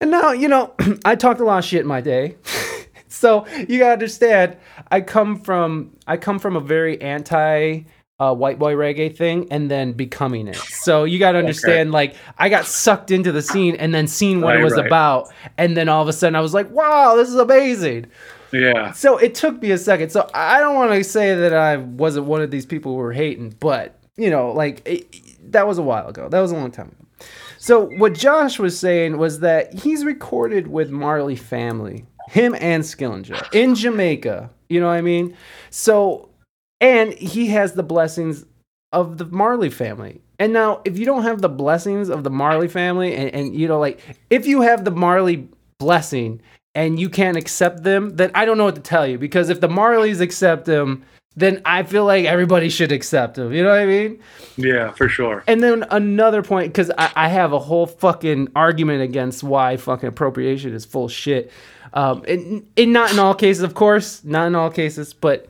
[0.00, 0.74] And now you know
[1.04, 2.36] I talked a lot of shit in my day,
[3.08, 4.56] so you gotta understand
[4.90, 7.82] I come from I come from a very anti.
[8.20, 10.54] Uh, white boy reggae thing and then becoming it.
[10.54, 14.40] So you got to understand, like, I got sucked into the scene and then seen
[14.40, 14.86] what it was right.
[14.86, 15.32] about.
[15.58, 18.06] And then all of a sudden I was like, wow, this is amazing.
[18.52, 18.92] Yeah.
[18.92, 20.10] So it took me a second.
[20.10, 23.12] So I don't want to say that I wasn't one of these people who were
[23.12, 26.28] hating, but you know, like it, that was a while ago.
[26.28, 27.26] That was a long time ago.
[27.58, 33.52] So what Josh was saying was that he's recorded with Marley Family, him and Skillinjah
[33.52, 34.50] in Jamaica.
[34.68, 35.36] You know what I mean?
[35.70, 36.28] So,
[36.80, 38.44] and he has the blessings
[38.92, 40.20] of the Marley family.
[40.38, 43.68] And now, if you don't have the blessings of the Marley family, and, and you
[43.68, 45.48] know, like if you have the Marley
[45.78, 46.40] blessing
[46.74, 49.18] and you can't accept them, then I don't know what to tell you.
[49.18, 51.04] Because if the Marleys accept them,
[51.36, 53.52] then I feel like everybody should accept them.
[53.52, 54.20] You know what I mean?
[54.56, 55.42] Yeah, for sure.
[55.46, 60.08] And then another point, because I, I have a whole fucking argument against why fucking
[60.08, 61.50] appropriation is full shit.
[61.92, 65.46] Um, and, and not in all cases, of course, not in all cases, but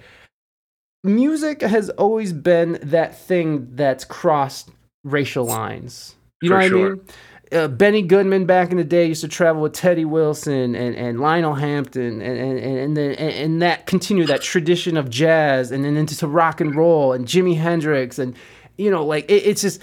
[1.04, 4.70] music has always been that thing that's crossed
[5.04, 6.16] racial lines.
[6.42, 7.00] You know For what I mean?
[7.52, 11.20] Uh, Benny Goodman back in the day used to travel with Teddy Wilson and, and
[11.20, 15.84] Lionel Hampton and and and then, and and that continued that tradition of jazz and
[15.84, 18.34] then into to rock and roll and Jimi Hendrix and
[18.76, 19.80] you know like it, it's just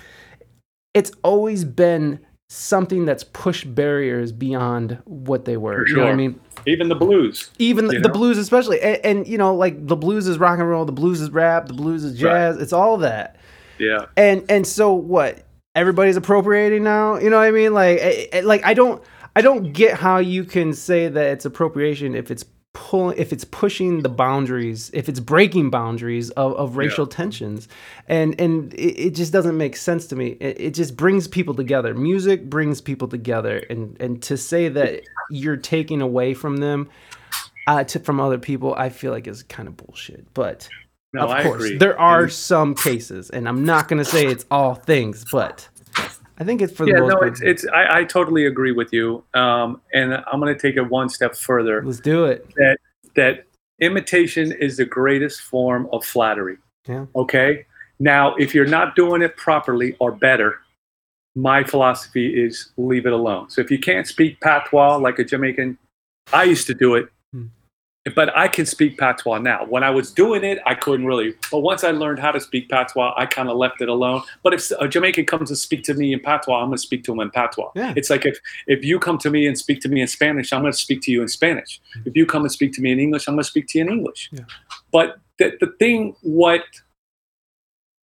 [0.94, 2.20] it's always been
[2.54, 5.86] something that's pushed barriers beyond what they were.
[5.86, 6.38] For You know what I mean?
[6.68, 7.50] Even the blues.
[7.60, 10.70] even the, the blues especially and, and you know like the blues is rock and
[10.70, 13.38] roll the blues is rap the blues is jazz it's all that
[13.80, 14.06] Yeah.
[14.18, 15.44] and and so what
[15.76, 19.02] everybody's appropriating now you know what i mean like eh, eh, like i don't
[19.36, 22.46] i don't get how you can say that it's appropriation if it's
[22.92, 27.68] pulling if it's pushing the boundaries if it's breaking boundaries of, of racial tensions.
[28.08, 30.38] And and it, it just doesn't make sense to me.
[30.42, 31.94] It, it just brings people together.
[31.94, 33.64] Music brings people together.
[33.70, 36.90] And and to say that you're taking away from them
[37.68, 40.26] uh, to, from other people i feel like is kind of bullshit.
[40.34, 40.68] But
[41.14, 41.78] No, of I course, agree.
[41.78, 45.70] there are And- some cases, and I'm not going to say it's all things, but
[46.42, 47.68] I think it's for the yeah, most no, it's it's.
[47.68, 49.24] I, I totally agree with you.
[49.36, 51.84] Um, and I'm going to take it one step further.
[51.86, 52.52] Let's do it.
[52.56, 52.80] That
[53.16, 53.46] that
[53.80, 56.58] imitation is the greatest form of flattery.
[56.88, 57.06] Yeah.
[57.16, 57.68] Okay.
[58.00, 60.62] Now, if you're not doing it properly or better,
[61.36, 63.52] my philosophy is leave it alone.
[63.52, 65.78] So if you can't speak patois like a Jamaican,
[66.34, 67.08] I used to do it.
[68.16, 69.66] But I can speak patois now.
[69.66, 71.36] When I was doing it, I couldn't really.
[71.52, 74.24] But once I learned how to speak patois, I kind of left it alone.
[74.42, 77.04] But if a Jamaican comes to speak to me in patois, I'm going to speak
[77.06, 77.70] to him in patois.
[77.76, 77.94] Yeah.
[77.96, 80.62] It's like if if you come to me and speak to me in Spanish, I'm
[80.62, 81.80] going to speak to you in Spanish.
[81.96, 82.10] Mm-hmm.
[82.10, 83.86] If you come and speak to me in English, I'm going to speak to you
[83.86, 84.30] in English.
[84.32, 84.46] Yeah.
[84.92, 86.64] But the, the thing, what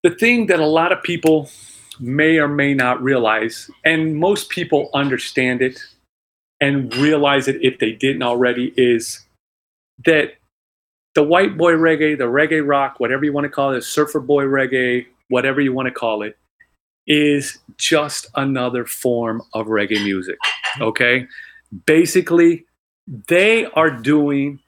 [0.05, 1.51] the thing that a lot of people
[1.99, 5.81] may or may not realize, and most people understand it
[6.61, 9.25] and realize it if they didn't already, is
[10.05, 10.35] that
[11.15, 14.45] the white boy reggae, the reggae rock, whatever you want to call it, surfer boy
[14.45, 16.37] reggae, whatever you want to call it,
[17.07, 20.39] is just another form of reggae music.
[20.81, 21.27] Okay?
[21.87, 22.67] Basically,
[23.27, 24.61] they are doing,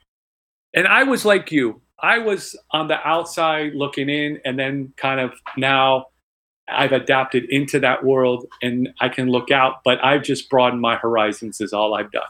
[0.75, 5.21] and I was like you, I was on the outside looking in, and then kind
[5.21, 6.07] of now
[6.69, 10.97] I've adapted into that world and I can look out, but I've just broadened my
[10.97, 12.23] horizons, is all I've done.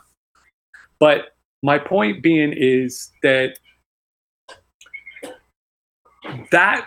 [0.99, 3.59] But my point being is that
[6.51, 6.87] that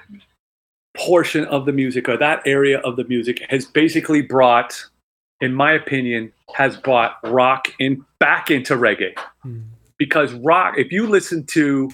[0.96, 4.84] portion of the music or that area of the music has basically brought,
[5.42, 9.18] in my opinion, has brought rock in back into reggae.
[9.42, 9.62] Hmm.
[9.98, 11.92] Because rock, if you listen to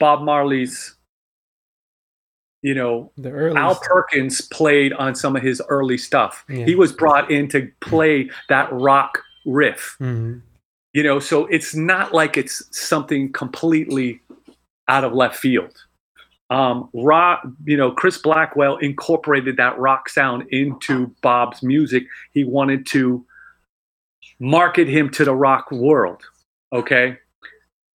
[0.00, 0.96] Bob Marley's,
[2.62, 6.44] you know, Al Perkins played on some of his early stuff.
[6.48, 6.64] Yeah.
[6.64, 9.96] He was brought in to play that rock riff.
[10.00, 10.42] Mhm.
[10.92, 14.20] You know, so it's not like it's something completely
[14.88, 15.74] out of left field.
[16.50, 22.04] Um, rock, you know, Chris Blackwell incorporated that rock sound into Bob's music.
[22.32, 23.24] He wanted to
[24.38, 26.22] market him to the rock world.
[26.70, 27.16] Okay.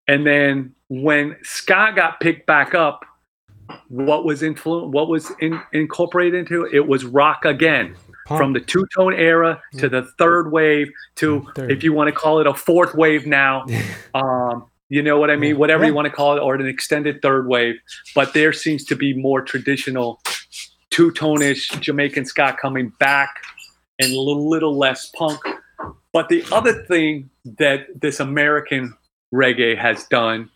[0.07, 3.05] And then when ska got picked back up,
[3.89, 6.73] what was influ- what was in- incorporated into it?
[6.73, 7.95] It was rock again
[8.27, 8.39] Punk.
[8.39, 11.71] from the two tone era to the third wave to Third.
[11.71, 13.65] if you want to call it a fourth wave now
[14.13, 15.57] um, you know what i mean Yeah.
[15.57, 17.75] whatever you want to call it or an extended third wave
[18.15, 20.21] but there seems to be more traditional
[20.89, 23.35] two tone-ish Jamaican ska coming back
[23.99, 25.39] and a little, little less punk.
[26.13, 27.29] But the other thing
[27.59, 28.95] that this American
[29.33, 30.49] reggae has done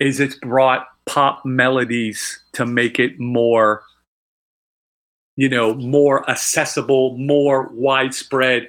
[0.00, 3.82] is it's brought pop melodies to make it more,
[5.38, 8.68] you know, more accessible, more widespread,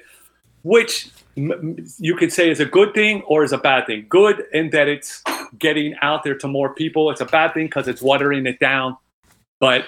[0.62, 4.06] which you could say is a good thing or is a bad thing.
[4.08, 5.20] Good in that it's
[5.58, 7.10] getting out there to more people.
[7.10, 8.96] It's a bad thing because it's watering it down.
[9.58, 9.86] But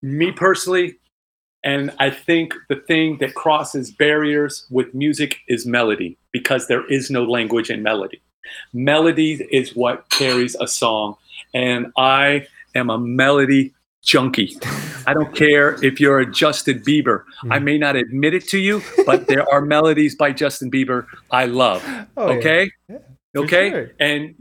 [0.00, 0.96] me personally,
[1.62, 7.10] and I think the thing that crosses barriers with music is melody because there is
[7.10, 8.22] no language in melody.
[8.72, 11.16] Melody is what carries a song.
[11.52, 13.74] And I am a melody
[14.06, 14.56] junkie.
[15.06, 17.24] I don't care if you're a Justin Bieber.
[17.50, 17.64] I hmm.
[17.64, 21.84] may not admit it to you, but there are melodies by Justin Bieber I love.
[22.16, 22.70] Oh, okay?
[22.88, 22.98] Yeah,
[23.34, 23.70] for okay?
[23.70, 23.90] sure.
[24.00, 24.34] And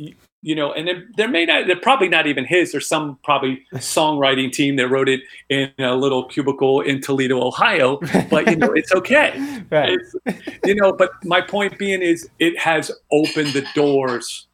[0.46, 2.72] you know, and there, there may not, they're probably not even his.
[2.72, 8.00] There's some probably songwriting team that wrote it in a little cubicle in Toledo, Ohio.
[8.30, 9.34] But you know, it's okay.
[9.72, 9.98] Right.
[9.98, 10.16] It's,
[10.64, 14.46] you know, but my point being is it has opened the doors.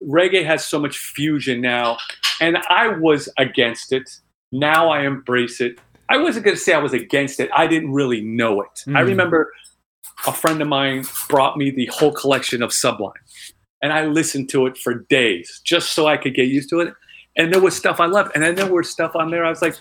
[0.00, 1.98] Reggae has so much fusion now,
[2.40, 4.08] and I was against it.
[4.54, 5.78] Now I embrace it.
[6.08, 7.50] I wasn't going to say I was against it.
[7.54, 8.84] I didn't really know it.
[8.88, 9.06] I Mm.
[9.06, 9.52] remember
[10.26, 13.12] a friend of mine brought me the whole collection of Sublime,
[13.82, 16.94] and I listened to it for days just so I could get used to it.
[17.36, 19.60] And there was stuff I loved, and then there was stuff on there I was
[19.60, 19.76] like,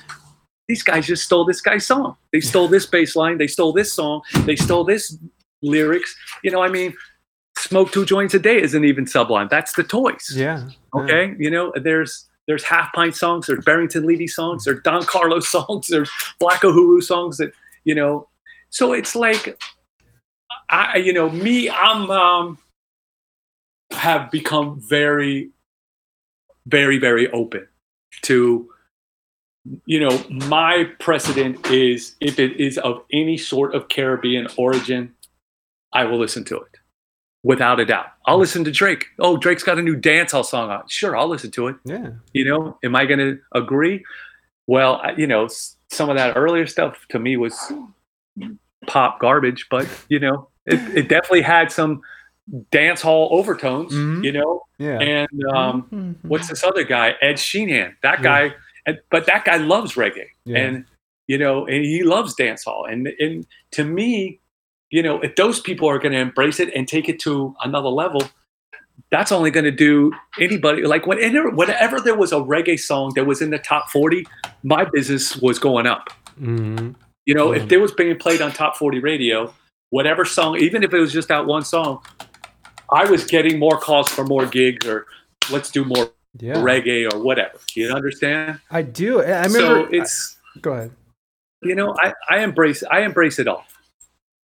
[0.68, 2.16] these guys just stole this guy's song.
[2.32, 3.38] They stole this bass line.
[3.38, 4.22] They stole this song.
[4.46, 5.16] They stole this
[5.62, 6.16] lyrics.
[6.44, 6.96] You know, I mean,
[7.58, 9.50] smoke two joints a day isn't even sublime.
[9.52, 10.32] That's the Toyes.
[10.34, 10.70] Yeah.
[10.96, 11.36] Okay.
[11.38, 15.88] You know, there's there's half pint songs, there's Barrington Levy songs, there's Don Carlos songs,
[15.88, 17.52] there's Black Uhuru songs that,
[17.84, 18.28] you know,
[18.70, 19.60] so it's like
[20.70, 22.58] I you know, me, I'm um
[23.92, 25.52] have become very,
[26.66, 27.68] very, very open
[28.24, 28.70] to
[29.86, 35.14] you know, my precedent is if it is of any sort of Caribbean origin,
[35.94, 36.73] I will listen to it
[37.44, 38.08] without a doubt.
[38.26, 39.08] I'll listen to Drake.
[39.20, 40.90] Oh, Drake's got a new dancehall song out.
[40.90, 41.76] Sure, I'll listen to it.
[41.86, 42.12] Yeah.
[42.34, 44.04] You know, am I going to agree?
[44.66, 45.50] Well, you know,
[45.92, 47.58] some of that earlier stuff to me was
[48.88, 52.02] pop garbage, but you know, it, it definitely had some
[52.72, 53.94] dance hall overtones.
[53.94, 54.24] Mhm.
[54.24, 55.00] You know, Yeah.
[55.00, 56.16] and um, Mhm.
[56.30, 57.94] what's this other guy, Ed Sheeran?
[58.04, 58.24] That Yeah.
[58.24, 58.56] guy,
[58.86, 60.58] and, but that guy loves reggae, Yeah.
[60.60, 60.86] and
[61.28, 62.92] you know, and he loves dancehall.
[62.92, 64.40] And and to me,
[64.94, 67.90] you know, if those people are going to embrace it and take it to another
[67.90, 68.22] level,
[69.10, 73.26] that's only going to do anybody like whenever whenever there was a reggae song that
[73.26, 74.26] was in the top forty,
[74.62, 76.10] my business was going up.
[76.40, 76.94] Mhm.
[77.26, 77.64] You know, Yeah.
[77.64, 79.52] if there was being played on top 40 radio,
[79.90, 82.04] whatever song, even if it was just that one song,
[82.92, 85.08] I was getting more calls for more gigs or
[85.52, 86.56] let's do more Yeah.
[86.58, 87.58] reggae or whatever.
[87.76, 88.60] You understand?
[88.70, 89.22] I do.
[89.22, 89.58] I I remember.
[89.60, 90.92] so it's go ahead.
[91.64, 93.66] you know, I, I embrace I embrace it all.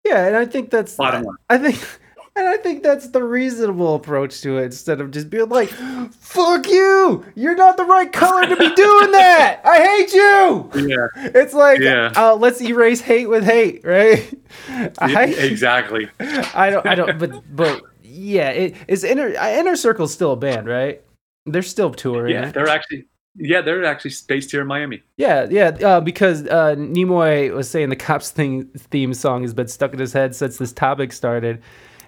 [0.06, 1.36] Yeah, and I think that's Bottom line.
[1.50, 1.76] I think
[2.36, 6.68] and I think that's the reasonable approach to it instead of just being like, "Fuck
[6.68, 7.24] you!
[7.34, 9.60] You're not the right color to be doing that.
[9.64, 11.30] I hate you." Yeah.
[11.34, 12.12] It's like, Yeah.
[12.14, 14.32] uh, let's erase hate with hate, right?
[14.98, 16.08] I, exactly.
[16.20, 20.36] I don't, I don't, but, but yeah, it is inner uh, inner circle's still a
[20.36, 21.02] band, right?
[21.46, 22.34] They're still touring.
[22.34, 23.06] Yeah, they're actually
[23.38, 25.02] yeah, they're actually based here in Miami.
[25.16, 29.68] Yeah, yeah, uh, because uh, Nimoy was saying the cops thing theme song has been
[29.68, 31.62] stuck in his head since this topic started,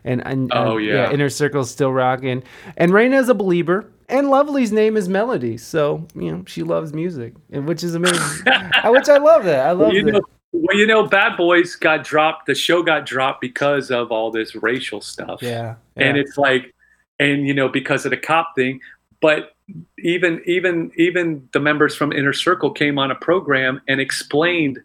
[0.05, 1.11] and, and Oh, and, yeah.
[1.11, 2.43] Inner Circle's still rocking,
[2.77, 7.35] and Reina's a believer, and Lovely's name is Melody, so you know she loves music,
[7.53, 8.19] and which is amazing,
[8.85, 9.67] which I love that.
[9.67, 10.13] I love you that.
[10.13, 10.21] know,
[10.53, 12.47] well, you know, Bad Boys got dropped.
[12.47, 15.43] The show got dropped because of all this racial stuff.
[15.43, 16.75] yeah, and it's like
[17.21, 18.81] and you know because of the cop thing
[19.21, 19.53] but
[19.99, 24.79] even even even the members from inner circle came on a program and explained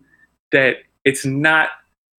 [0.51, 1.69] that it's not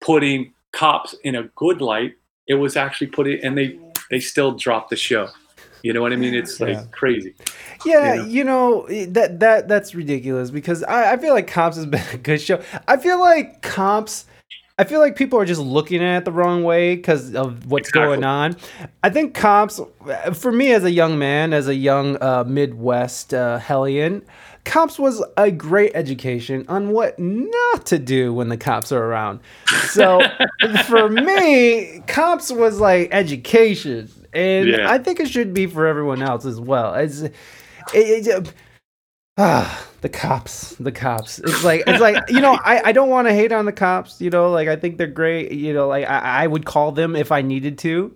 [0.01, 2.15] putting cops in a good light
[2.49, 3.79] it was actually putting and they
[4.11, 5.29] they still dropped the show
[5.83, 6.85] you know what i mean it's like Yeah.
[6.91, 7.35] crazy
[7.85, 8.27] Yeah, you know?
[8.29, 12.17] you know that that that's ridiculous because I, I feel like Cops has been a
[12.17, 12.63] good show.
[12.89, 14.25] I feel like Cops,
[14.77, 17.91] I feel like people are just looking at it the wrong way because of what's
[17.91, 18.09] Exactly.
[18.17, 18.57] going on.
[19.05, 19.81] I think Cops,
[20.33, 24.23] for me as a young man, as a young uh, Midwest uh, hellion,
[24.65, 29.41] Cops was a great education on what not to do when the cops are around.
[29.91, 30.21] So
[30.87, 34.11] for me, Cops was like education.
[34.33, 34.91] And Yeah.
[34.91, 36.95] I think it should be for everyone else as well.
[36.95, 37.33] It's, it,
[37.95, 38.53] it,
[39.39, 41.39] ah, the cops, the cops.
[41.41, 44.21] It's like it's like you know I, I don't want to hate on the cops.
[44.21, 45.53] You know, like I think they're great.
[45.53, 48.13] You know, like I, I would call them if I needed to.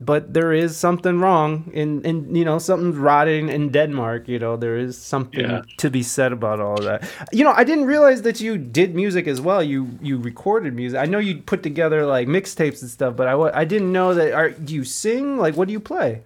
[0.00, 4.28] but there is something wrong in in you know something's rotting in Denmark.
[4.28, 5.62] You know there is something Yeah.
[5.78, 7.04] to be said about all that.
[7.32, 9.62] You know I didn't realize that you did music as well.
[9.62, 10.98] You you recorded music.
[11.00, 14.32] I know you put together like mixtapes and stuff, but I I didn't know that.
[14.34, 15.38] Are do you sing?
[15.44, 16.22] Like what do you play?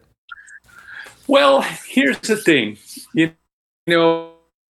[1.27, 2.77] Well, here's the thing.
[3.87, 3.97] You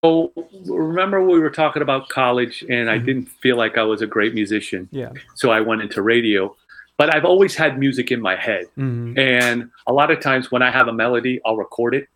[0.05, 0.32] know,
[0.66, 3.07] remember we were talking about college, and I Mhm.
[3.07, 5.11] didn't feel like I was a great musician, Yeah.
[5.35, 6.55] so I went into radio.
[6.97, 10.62] But I've always had music in my head, hmm and a lot of times when
[10.62, 12.07] I have a melody, I'll record it.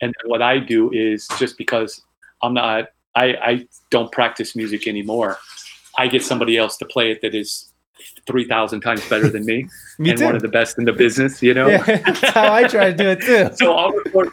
[0.00, 2.00] And what I do is just because
[2.42, 5.38] I'm not, I, I don't practice music anymore.
[5.98, 7.72] I get somebody else to play it that is
[8.28, 9.66] three thousand times better than me,
[9.98, 10.24] Me and too.
[10.24, 11.42] one of the best in the business.
[11.42, 11.68] You know.
[11.68, 13.50] yeah, that's how I try to do it too.
[13.60, 14.30] so I'll record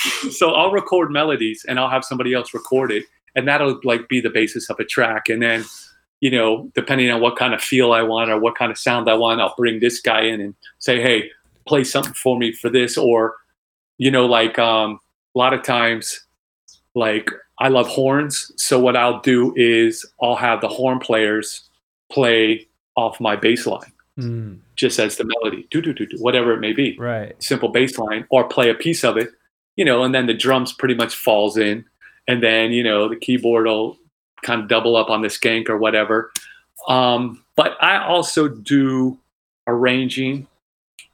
[0.30, 3.04] so I'll record melodies and I'll have somebody else record it
[3.34, 5.28] and that'll like be the basis of a track.
[5.28, 5.64] And then
[6.20, 9.08] you know depending on what kind of feel I want or what kind of sound
[9.08, 11.30] I want I'll bring this guy in and say hey
[11.66, 12.96] play something for me for this.
[12.96, 13.36] Or
[13.98, 14.98] you know like um
[15.34, 16.24] a lot of times
[16.94, 18.50] like I love horns.
[18.56, 21.68] So what I'll do is I'll have the horn players
[22.10, 22.66] play
[22.96, 26.60] off my bass line Mm, just as the melody do do do do whatever it
[26.60, 26.96] may be.
[26.98, 27.34] Right.
[27.42, 29.30] simple bass line or play a piece of it,
[29.76, 31.84] you know, and then the drums pretty much falls in.
[32.28, 33.98] And then, you know, the keyboard will
[34.42, 36.32] kind of double up on the skank or whatever.
[36.88, 39.18] Um, but I also do
[39.66, 40.46] arranging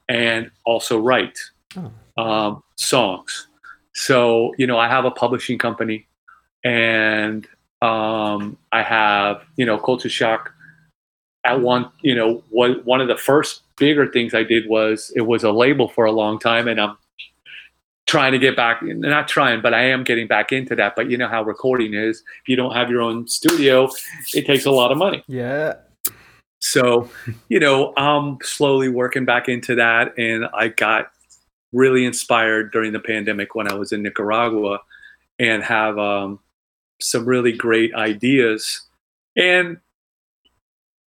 [0.08, 1.38] and also write
[1.76, 1.92] Oh.
[2.22, 3.46] um, songs.
[3.94, 6.06] So, you know, I have a publishing company
[6.64, 7.46] and
[7.82, 10.48] um, I have, you know, Kulcha Shok
[11.44, 15.22] at one, you know, what one of the first bigger things I did was it
[15.22, 16.96] was a label for a long time, and I'm
[18.08, 18.82] trying to get back.
[18.82, 20.96] Not trying, but I am getting back into that.
[20.96, 22.22] But you know how recording is.
[22.42, 23.88] If you don't have your own studio,
[24.34, 25.22] it takes a lot of money.
[25.28, 25.74] Yeah.
[26.60, 27.08] So,
[27.48, 31.12] you know, I'm slowly working back into that, and I got
[31.72, 34.80] really inspired during the pandemic when I was in Nicaragua,
[35.38, 36.40] and have um,
[37.00, 38.86] some really great ideas.
[39.36, 39.78] And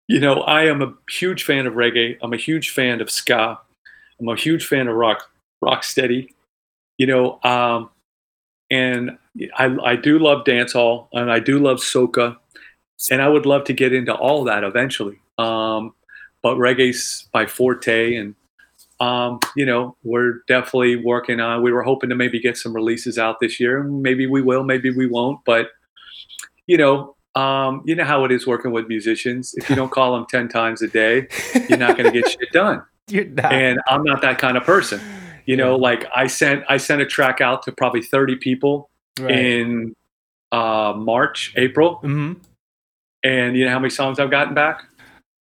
[0.08, 2.18] you know, I am a huge fan of reggae.
[2.22, 3.60] I'm a huge fan of ska.
[4.20, 5.30] I'm a huge fan of rock,
[5.62, 6.34] rock steady.
[7.02, 7.90] You know, um,
[8.70, 9.18] and
[9.58, 12.38] I, I do love dancehall, and I do love soca,
[13.10, 15.18] and I would love to get into all that eventually.
[15.40, 15.96] Um,
[16.44, 18.36] but reggae's my forte, and
[19.00, 21.64] um, you know, we're definitely working on.
[21.64, 23.82] We were hoping to maybe get some releases out this year.
[23.82, 25.40] Maybe we will, maybe we won't.
[25.44, 25.70] But
[26.68, 29.56] you know, um, you know how it is working with musicians.
[29.56, 31.30] If you don't call them ten times a day,
[31.68, 32.84] you're not going to get shit done.
[33.08, 33.52] You're not.
[33.52, 35.02] And I'm not that kind of person.
[35.46, 38.90] You know, like I sent I sent a track out to probably 30 people
[39.20, 39.32] right.
[39.32, 39.96] in
[40.52, 42.34] uh, March, April, hmm
[43.24, 44.84] and you know how many songs I've gotten back?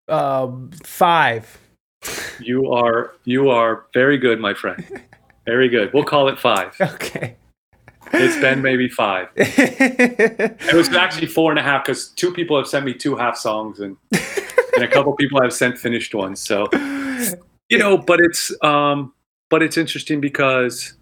[0.09, 1.59] Um, five.
[2.40, 4.85] You are you are very good, my friend.
[5.47, 5.93] Very good.
[5.93, 6.77] We'll call it five.
[6.81, 7.36] Okay.
[8.12, 9.28] It's been maybe five.
[9.36, 13.36] It was actually four and a half because two people have sent me two half
[13.36, 13.97] songs and,
[14.74, 16.40] and a couple people have sent finished ones.
[16.40, 16.68] So
[17.68, 19.12] you know, but it's um,
[19.51, 20.94] but it's interesting because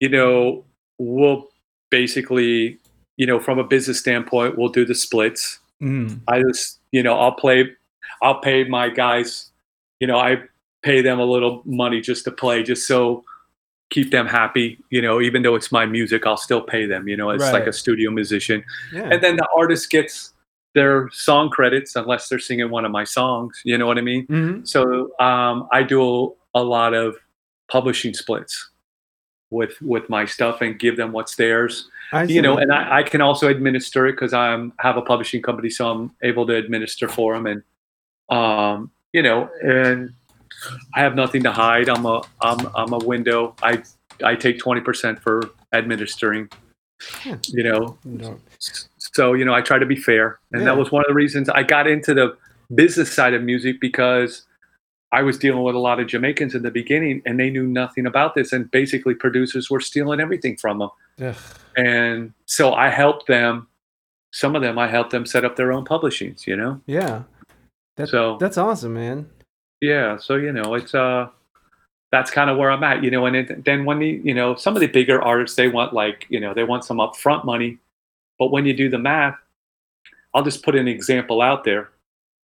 [0.00, 0.64] you know
[0.98, 1.48] we'll
[1.90, 2.78] basically
[3.16, 5.58] you know from a business standpoint we'll do the splits.
[5.82, 7.70] Mm, I just you know I'll play,
[8.22, 9.50] I'll pay my guys,
[10.00, 10.42] you know I
[10.82, 13.24] pay them a little money just to play just so
[13.90, 14.78] keep them happy.
[14.90, 17.08] You know even though it's my music I'll still pay them.
[17.08, 18.62] You know it's like a studio musician
[18.92, 19.08] yeah.
[19.10, 20.32] and then the artist gets
[20.74, 23.60] their song credits unless they're singing one of my songs.
[23.64, 24.26] You know what I mean?
[24.26, 24.68] Mhm.
[24.68, 27.16] So um, I do a lot of
[27.70, 28.70] publishing splits
[29.50, 31.88] with with my stuff and give them what's theirs.
[32.12, 35.42] I You know, and I, I can also administer it because I'm have a publishing
[35.42, 37.46] company, so I'm able to administer for them.
[37.46, 37.62] And
[38.30, 40.12] um, you know, and
[40.94, 41.88] I have nothing to hide.
[41.88, 43.54] I'm a I'm I'm a window.
[43.62, 43.82] I
[44.24, 46.48] I take twenty percent for administering.
[47.24, 47.36] Yeah.
[47.46, 48.40] You know, No.
[48.98, 50.66] so you know i try to be fair and Yeah.
[50.66, 52.36] that was one of the reasons i got into the
[52.74, 54.42] business side of music because
[55.12, 58.06] i was dealing with a lot of jamaicans in the beginning and they knew nothing
[58.06, 60.90] about this and basically producers were stealing everything from them
[61.22, 61.36] Ugh.
[61.76, 63.66] and so i helped them
[64.32, 67.22] some of them i helped them set up their own publishings you know Yeah.
[67.96, 69.28] That, So- that's awesome, man.
[69.80, 71.28] yeah so you know it's uh
[72.12, 74.54] that's kind of where i'm at you know and it, then when the you know
[74.54, 77.78] some of the bigger artists they want like you know they want some upfront money
[78.38, 79.36] but when you do the math
[80.34, 81.90] i'll just put an example out there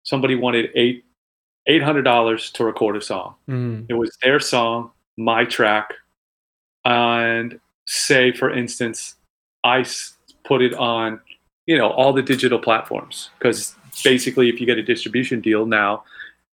[0.03, 1.04] somebody wanted eight
[1.67, 3.35] eight hundred dollars to record a song.
[3.49, 5.95] Mm, it was their song my track
[6.85, 9.17] and say for instance
[9.63, 9.85] I
[10.45, 11.21] put it on
[11.67, 16.05] you know all the digital platforms because basically if you get a distribution deal now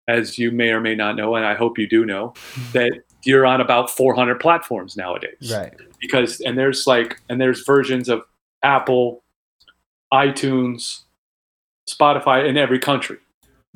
[0.09, 2.35] as you may or may not know and i hope you do know
[2.73, 5.53] that you're on about 400 platforms nowadays.
[5.53, 5.75] Right.
[6.01, 8.23] because and there's like and there's versions of
[8.63, 9.23] apple
[10.13, 11.01] itunes
[11.89, 13.19] spotify in every country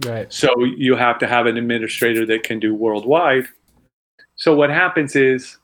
[0.04, 0.32] Right.
[0.32, 3.46] so you have to have an administrator that can do worldwide.
[4.36, 5.58] So what happens is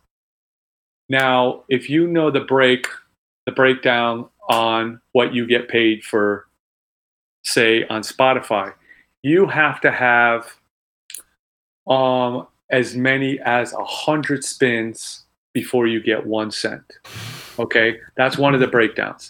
[1.09, 2.87] now if you know the break
[3.47, 6.47] the breakdown on what you get paid for
[7.43, 8.73] say on spotify
[9.23, 10.57] you have to have
[11.89, 16.85] um as many as a hundred spins before you get one cent.
[17.59, 17.99] Okay?
[18.17, 19.29] That's one of the breakdowns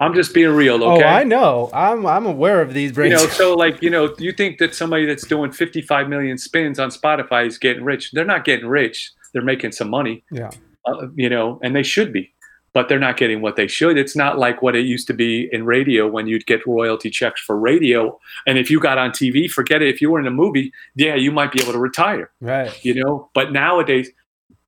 [0.00, 1.04] i'm just being real okay?
[1.04, 1.70] Oh, I know.
[1.72, 5.06] I'm I'm aware of these you know so like you know you think that somebody
[5.06, 8.10] that's doing 55 million spins on spotify is getting rich.
[8.12, 9.12] They're not getting rich.
[9.32, 10.50] They're making some money yeah.
[10.86, 12.32] uh, you know and they should be
[12.72, 13.96] but they're not getting what they should.
[13.96, 17.40] It's not like what it used to be in radio when you'd get royalty checks
[17.40, 18.18] for radio
[18.48, 19.94] and if you got on tv forget it.
[19.94, 22.84] If you were in a movie yeah you might be able to retire Right.
[22.84, 23.30] you know?
[23.32, 24.10] But nowadays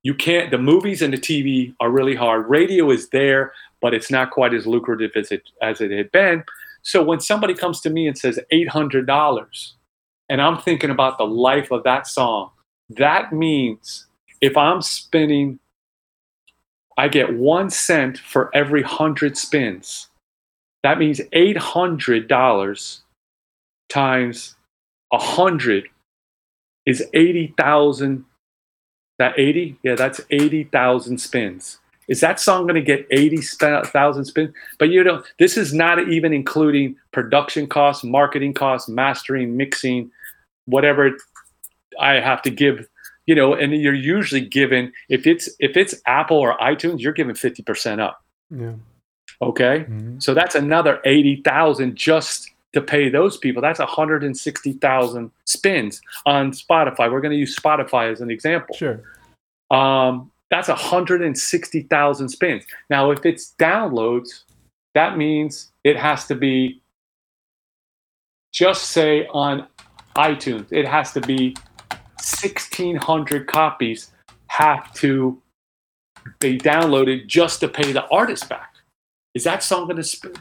[0.03, 2.49] you can't the movies and the tv are really hard.
[2.49, 6.43] Radio is there but it's not quite as lucrative as it as it had been.
[6.81, 9.71] So when somebody comes to me and says $800
[10.29, 12.51] and i'm thinking about the life of that song
[12.89, 14.07] that means
[14.41, 15.59] if i'm spinning
[16.97, 20.07] i get one cent for every 100 spins.
[20.83, 23.01] That means $800
[23.89, 24.55] times
[25.09, 25.89] 100
[26.85, 28.25] is 80,000
[29.19, 31.79] that 80 yeah that's 80,000 spins.
[32.07, 34.53] Is that song going to get 80,000 spins?
[34.79, 40.11] But you know this is not even including production costs marketing costs mastering mixing
[40.65, 41.11] whatever
[41.99, 42.87] i have to give
[43.25, 47.35] you know and you're usually given if it's if it's apple or itunes you're given
[47.35, 48.21] 50% up.
[48.49, 48.73] Yeah.
[49.41, 49.85] okay?
[49.89, 50.21] Mhm.
[50.21, 53.61] so that's another 80,000 just to pay those people.
[53.61, 57.11] That's 160,000 spins on Spotify.
[57.11, 58.75] We're going to use Spotify as an example.
[58.75, 59.01] Sure.
[59.71, 62.63] Um, that's 160,000 spins.
[62.89, 64.43] Now, if it's downloads,
[64.93, 66.81] that means it has to be
[68.53, 69.67] just say on
[70.15, 71.55] iTunes, it has to be
[72.19, 74.11] 1,600 copies
[74.47, 75.41] have to
[76.39, 78.73] be downloaded just to pay the artist back.
[79.35, 80.33] Is that song going to spin?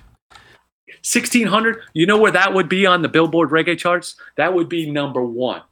[1.15, 4.91] 1600 you know where that would be on the billboard reggae charts that would be
[4.91, 5.63] number one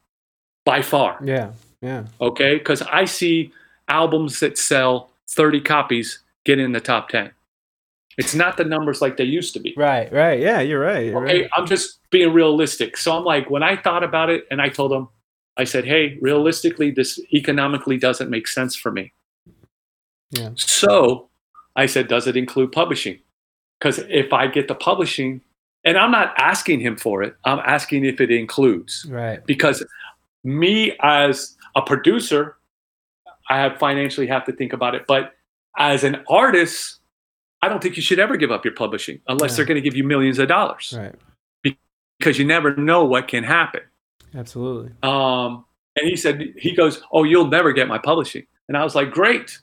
[0.65, 1.51] by far Yeah.
[1.83, 2.05] Yeah.
[2.21, 3.53] okay because i see
[3.89, 7.33] albums that sell 30 copies get in the top 10
[8.17, 10.11] it's not the numbers like they used to be Right.
[10.13, 10.39] Right.
[10.39, 10.61] Yeah.
[10.61, 11.07] You're right.
[11.07, 11.51] You're okay right.
[11.57, 14.93] i'm just being realistic so i'm like when i thought about it and i told
[14.93, 15.09] them
[15.57, 19.13] i said hey realistically this economically doesn't make sense for me
[20.31, 20.51] Yeah.
[20.55, 21.29] so
[21.75, 23.19] i said does it include publishing
[23.85, 25.41] because if i get the publishing
[25.85, 29.45] and i'm not asking him for it i'm asking if it includes Right.
[29.47, 29.85] because
[30.43, 32.57] me as a producer
[33.51, 35.35] i have financially have to think about it but
[35.79, 37.01] as an artist
[37.63, 39.57] i don't think you should ever give up your publishing unless Yeah.
[39.59, 41.15] they're going to give you millions of dollars Right.
[42.19, 43.83] because you never know what can happen
[44.35, 44.93] Absolutely.
[45.03, 45.65] um,
[45.97, 49.11] and he said he goes oh you'll never get my publishing and i was like
[49.11, 49.59] great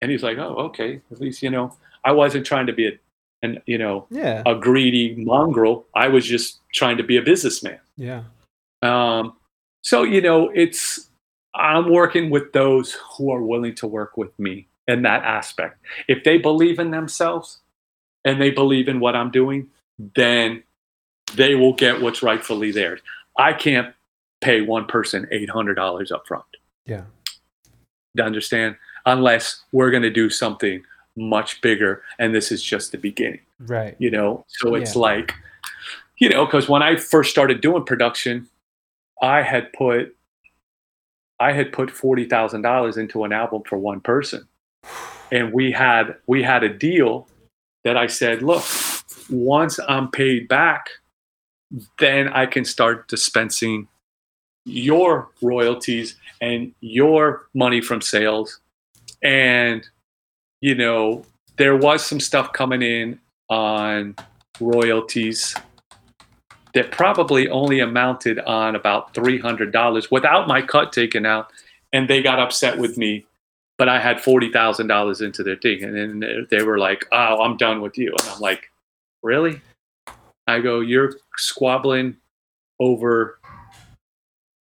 [0.00, 2.92] and he's like oh okay at least you know i wasn't trying to be a
[3.42, 4.42] and you know Yeah.
[4.46, 8.22] a greedy mongrel i was just trying to be a businessman Yeah.
[8.82, 9.34] Um,
[9.82, 11.08] so you know, it's
[11.54, 15.78] I'm working with those who are willing to work with me in that aspect.
[16.08, 17.58] If they believe in themselves
[18.24, 19.68] and they believe in what I'm doing,
[20.14, 20.62] then
[21.34, 23.00] they will get what's rightfully theirs.
[23.38, 23.94] I can't
[24.40, 26.44] pay one person eight hundred dollars up front.
[26.86, 27.04] Yeah.
[28.16, 30.82] To understand, unless we're going to do something
[31.16, 33.94] much bigger, and this is just the beginning Right.
[33.98, 35.00] you know so it's Yeah.
[35.02, 35.34] like
[36.18, 38.48] you know because when i first started doing production
[39.20, 40.16] i had put
[41.40, 44.46] i had put $40000 into an album for one person
[45.32, 47.26] and we had we had a deal
[47.84, 48.64] that i said look
[49.28, 50.88] once i'm paid back
[51.98, 53.88] then i can start dispensing
[54.64, 58.60] your royalties and your money from sales
[59.22, 59.86] and
[60.60, 61.24] you know
[61.56, 63.18] there was some stuff coming in
[63.48, 64.14] on
[64.60, 65.54] royalties
[66.74, 71.50] that probably only amounted on about $300 without my cut taken out
[71.92, 73.26] and they got upset with me
[73.78, 77.56] but i had $40000 into their thing and then they- they were like oh i'm
[77.56, 78.10] done with you.
[78.20, 78.70] And i'm like
[79.22, 79.60] really?
[80.46, 82.16] I go you're squabbling
[82.78, 83.39] over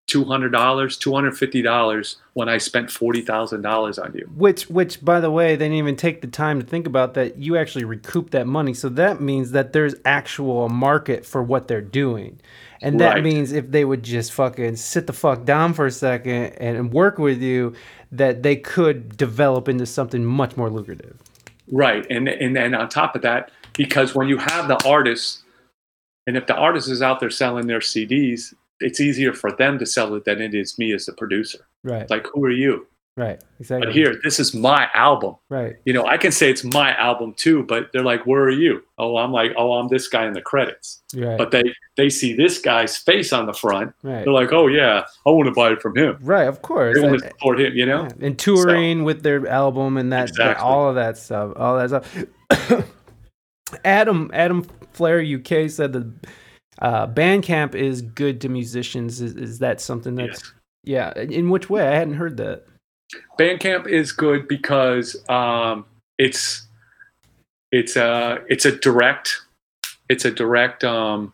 [0.10, 5.78] $200 $250 when i spent $40000 on you Which, which, by the way, they didn't
[5.78, 7.38] even take the time to think about that.
[7.38, 11.82] You actually recoup that money, so that means that there's actual market for what they're
[11.82, 12.40] doing,
[12.82, 13.24] And that Right.
[13.24, 16.94] means if they would just fucking sit the fuck down for a second and, and
[16.94, 17.74] work with you,
[18.12, 21.18] that they could develop into something much more lucrative.
[21.72, 25.44] Right, and and then on top of that, because when you have the artists,
[26.28, 29.86] and if the artist is out there selling their CDs, it's easier for them to
[29.86, 31.60] sell it than it is me as the producer.
[31.84, 32.10] Right.
[32.10, 32.88] Like, who are you?
[33.18, 33.44] right.
[33.60, 33.88] Exactly.
[33.88, 35.36] But here, this is my album.
[35.50, 35.76] Right.
[35.84, 38.82] You know, I can say it's my album too, but they're like, "Where are you?"
[38.98, 41.38] Oh, I'm like, "Oh, I'm this guy in the credits." Right.
[41.38, 41.64] But they
[41.98, 43.94] they see this guy's face on the front.
[44.04, 44.24] right.
[44.24, 46.18] They're like, "Oh yeah, I want to buy it from him.
[46.22, 46.48] Right.
[46.48, 46.96] Of course.
[46.96, 48.04] They want to support him." You know?
[48.04, 51.90] Yeah, and touring with their album and that, that- all of that stuff all that
[51.90, 52.86] stuff
[53.86, 56.12] adam adam flair uk said that
[56.82, 60.42] uh bandcamp is good to musicians is, is that something that's
[60.86, 61.14] Yes.
[61.16, 62.66] yeah in which way i hadn't heard that
[63.40, 65.84] Bandcamp is good because um,
[66.20, 66.68] it's
[67.72, 69.36] it's a it's a direct
[70.10, 71.34] it's a direct um,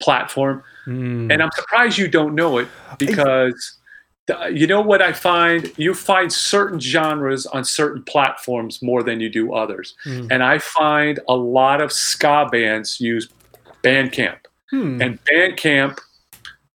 [0.00, 1.30] platform, Hmm.
[1.30, 2.66] and I'm surprised you don't know it
[2.98, 3.78] because
[4.26, 9.20] the, you know what I find you find certain genres on certain platforms more than
[9.20, 10.26] you do others, Hmm.
[10.32, 13.28] and I find a lot of ska bands use
[13.82, 14.38] Bandcamp.
[14.70, 15.02] Hmm.
[15.02, 15.98] and Bandcamp,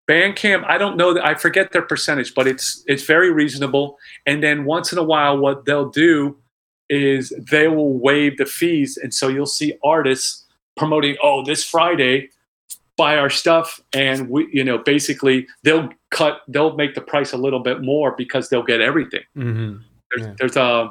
[0.08, 3.98] Bandcamp, I don't know that I forget their percentage, but it's it's very reasonable.
[4.26, 6.36] And then once in a while, what they'll do
[6.88, 10.44] is they will waive the fees, and so you'll see artists
[10.76, 12.28] promoting, oh, this Friday,
[12.96, 17.36] buy our stuff, and we, you know, basically they'll cut, they'll make the price a
[17.36, 19.22] little bit more because they'll get everything.
[19.36, 19.80] Mhm.
[20.10, 20.34] There's, Yeah.
[20.38, 20.90] there's a,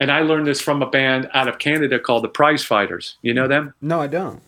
[0.00, 3.18] and I learned this from a band out of Canada called the Prize Fighters.
[3.22, 3.74] You know them?
[3.82, 4.40] no i don't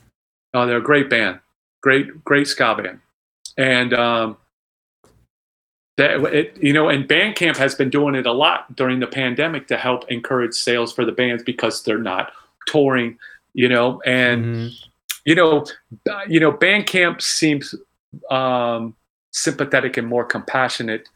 [0.55, 1.41] Oh, they're a great band,
[1.83, 3.01] great, great ska band,
[3.59, 4.37] and um,
[5.97, 9.67] that it, you know, and Bandcamp has been doing it a lot during the pandemic
[9.69, 12.33] to help encourage sales for the bands because they're not
[12.67, 13.19] touring,
[13.53, 14.73] you know, and Mhm.
[15.25, 15.65] you know,
[16.11, 17.75] uh, you know, Bandcamp seems
[18.31, 18.95] um,
[19.33, 21.09] sympathetic and more compassionate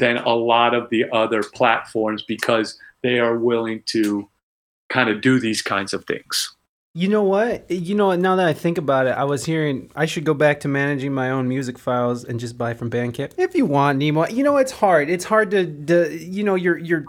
[0.00, 4.28] than a lot of the other platforms because they are willing to
[4.88, 6.55] kind of do these kinds of things.
[6.96, 7.70] You know what?
[7.70, 8.20] You know what?
[8.20, 11.12] Now that I think about it, I was hearing I should go back to managing
[11.12, 14.26] my own music files and just buy from Bandcamp if you want, Nemo.
[14.28, 15.10] You know, it's hard.
[15.10, 17.04] It's hard to, to you know, you're you're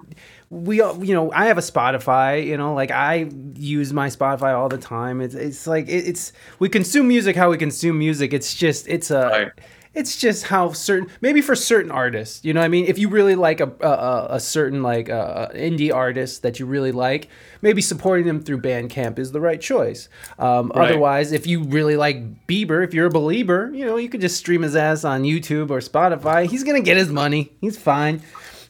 [0.49, 2.45] we all you know I have a Spotify.
[2.45, 5.21] You know, like I use my Spotify all the time.
[5.21, 8.33] It's it's like it, it's we consume music how we consume music.
[8.33, 9.29] It's just it's a.
[9.29, 9.51] Right.
[9.97, 12.85] It's just how certain, maybe for certain artists, you know what I mean?
[12.85, 16.91] If you really like a, a, a- certain like uh, indie artist that you really
[16.91, 17.29] like,
[17.61, 20.07] maybe supporting them through Bandcamp is the right choice.
[20.37, 20.89] Um, Right.
[20.91, 24.37] Otherwise, if you really like Bieber, if you're a believer, you know, you could just
[24.37, 26.45] stream his ass on YouTube or Spotify.
[26.45, 27.51] He's going to get his money.
[27.61, 28.21] He's fine.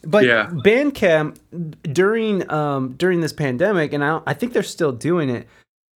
[0.04, 0.46] But Yeah.
[0.50, 1.36] Bandcamp
[1.82, 5.46] during um, during this pandemic, and I, I think they're still doing it.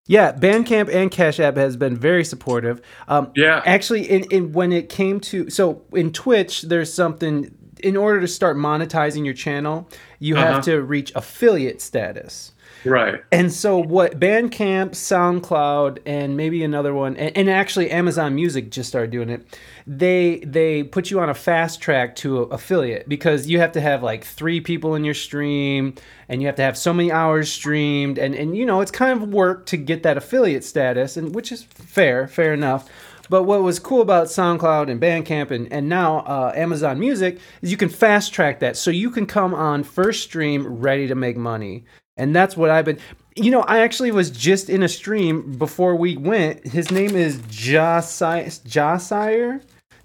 [0.06, 2.80] Yeah, Bandcamp and Cash App has been very supportive.
[3.06, 3.62] Um, Yeah.
[3.64, 8.28] actually, in, in when it came to so in Twitch, there's something in order to
[8.28, 9.88] start monetizing your channel,
[10.18, 10.54] you Uh-huh.
[10.54, 12.52] have to reach affiliate status.
[12.84, 13.22] Right.
[13.30, 18.88] And so what Bandcamp, SoundCloud, and maybe another one, and, and actually Amazon Music just
[18.88, 19.46] started doing it.
[19.86, 24.02] They they put you on a fast track to affiliate because you have to have
[24.02, 25.94] like three people in your stream,
[26.28, 29.20] and you have to have so many hours streamed, and and you know it's kind
[29.20, 32.88] of work to get that affiliate status, and which is fair, fair enough.
[33.28, 37.70] But what was cool about SoundCloud and Bandcamp and, and now uh, Amazon Music is
[37.70, 38.76] you can fast track that.
[38.76, 41.84] So you can come on first stream ready to make money.
[42.16, 42.98] And that's what I've been.
[43.34, 46.66] You know, I actually was just in a stream before we went.
[46.66, 48.50] His name is Josiah.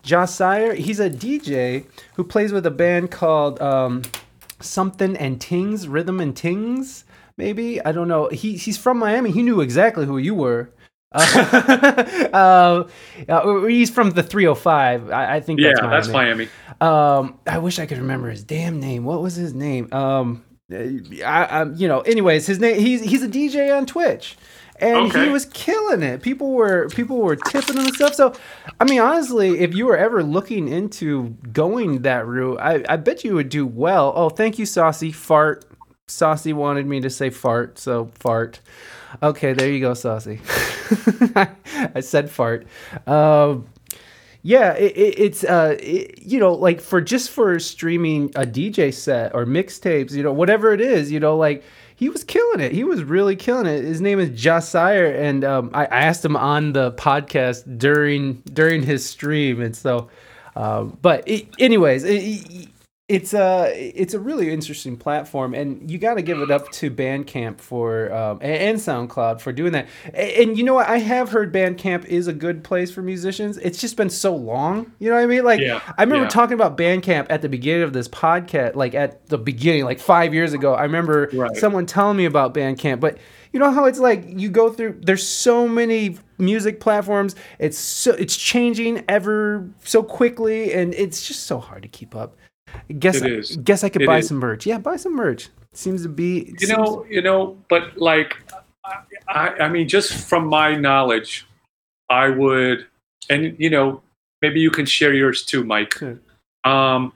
[0.08, 0.74] Josiah?
[0.74, 0.76] Josiah.
[0.76, 1.86] He's a DJ
[2.16, 4.04] who plays with a band called um,
[4.62, 7.06] Something and Tings, Rhythm and Tings,
[7.38, 7.82] maybe?
[7.84, 8.30] I don't know.
[8.30, 9.32] He, he's from Miami.
[9.32, 10.70] He knew exactly who you were.
[11.14, 12.84] uh,
[13.30, 15.10] uh, he's from the 305.
[15.12, 15.96] I, I think Yeah, that's Miami.
[15.96, 16.50] that's Miami.
[16.82, 19.06] Um, I wish I could remember his damn name.
[19.06, 19.92] What was his name?
[19.94, 22.02] Um, I, I you know.
[22.02, 22.80] Anyways, his name.
[22.80, 24.38] He's he's a DJ on Twitch,
[24.80, 26.22] and he was killing it.
[26.22, 28.14] People were people were tipping him and stuff.
[28.14, 28.34] So,
[28.80, 33.24] I mean, honestly, if you were ever looking into going that route, I I bet
[33.24, 34.14] you would do well.
[34.16, 35.66] Oh, thank you, Saucy Fart.
[36.08, 38.62] Saucy wanted me to say fart, so fart.
[39.22, 40.40] Okay, there you go, Saucy.
[41.36, 42.66] I said fart.
[43.06, 43.68] Um,
[44.42, 48.94] yeah, it, it, it's uh, it, you know, like for just for streaming a DJ
[48.94, 51.64] set or mixtapes, you know, whatever it is, you know, like
[51.98, 52.72] he was killing it.
[52.72, 53.84] He was really killing it.
[53.84, 59.04] His name is Josiah, and um, I, asked him on the podcast during during his
[59.04, 60.08] stream, and so,
[60.56, 62.70] um, but it, anyways, it-
[63.10, 66.92] it's a it's a really interesting platform, and you got to give it up to
[66.92, 69.88] Bandcamp for um, and, and SoundCloud for doing that.
[70.14, 70.90] A- And, you know what?
[70.90, 73.58] I have heard Bandcamp is a good place for musicians.
[73.60, 74.92] It's just been so long.
[75.00, 75.46] You know what I mean?
[75.46, 76.30] Like Yeah, I remember yeah.
[76.30, 80.34] talking about Bandcamp at the beginning of this podcast, like at the beginning, like five
[80.34, 80.74] years ago.
[80.74, 81.56] I remember Right.
[81.56, 83.18] someone telling me about Bandcamp, but
[83.54, 85.00] you know how it's like you go through.
[85.02, 87.36] There's so many music platforms.
[87.58, 92.36] It's so it's changing ever so quickly, and it's just so hard to keep up.
[93.00, 93.56] Guess It is.
[93.58, 94.28] guess I could It buy is.
[94.28, 94.66] some merch.
[94.66, 95.50] Yeah, buy some merch.
[95.74, 96.56] Seems to be.
[96.60, 98.38] you know you know but like
[99.28, 101.46] I, I mean just from my knowledge
[102.10, 102.88] i would
[103.30, 104.02] and you know
[104.42, 106.18] maybe you can share yours too mike Sure.
[106.64, 107.12] um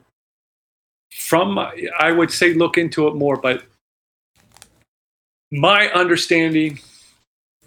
[1.12, 3.64] from i would say look into it more but
[5.50, 6.78] my understanding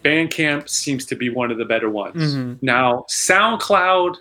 [0.04, 2.58] bandcamp seems to be one of the better ones Mhm.
[2.62, 4.16] now soundcloud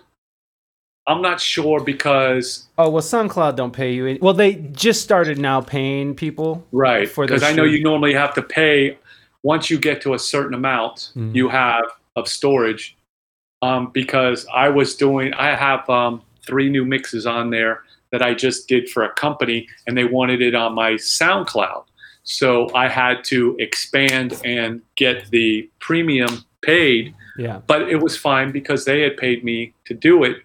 [1.07, 4.05] i'm not sure because Oh well, SoundCloud don't pay you.
[4.07, 6.65] Any, well, they just started now paying people.
[6.73, 8.97] Right, for because I know you normally have to pay
[9.43, 11.33] once you get to a certain amount Mhm.
[11.35, 12.97] you have of storage.
[13.61, 18.33] Um, because I was doing, I have um, three new mixes on there that I
[18.33, 21.85] just did for a company, and they wanted it on my SoundCloud.
[22.23, 27.61] So I had to expand and get the premium paid, Yeah.
[27.67, 30.37] but it was fine because they had paid me to do it.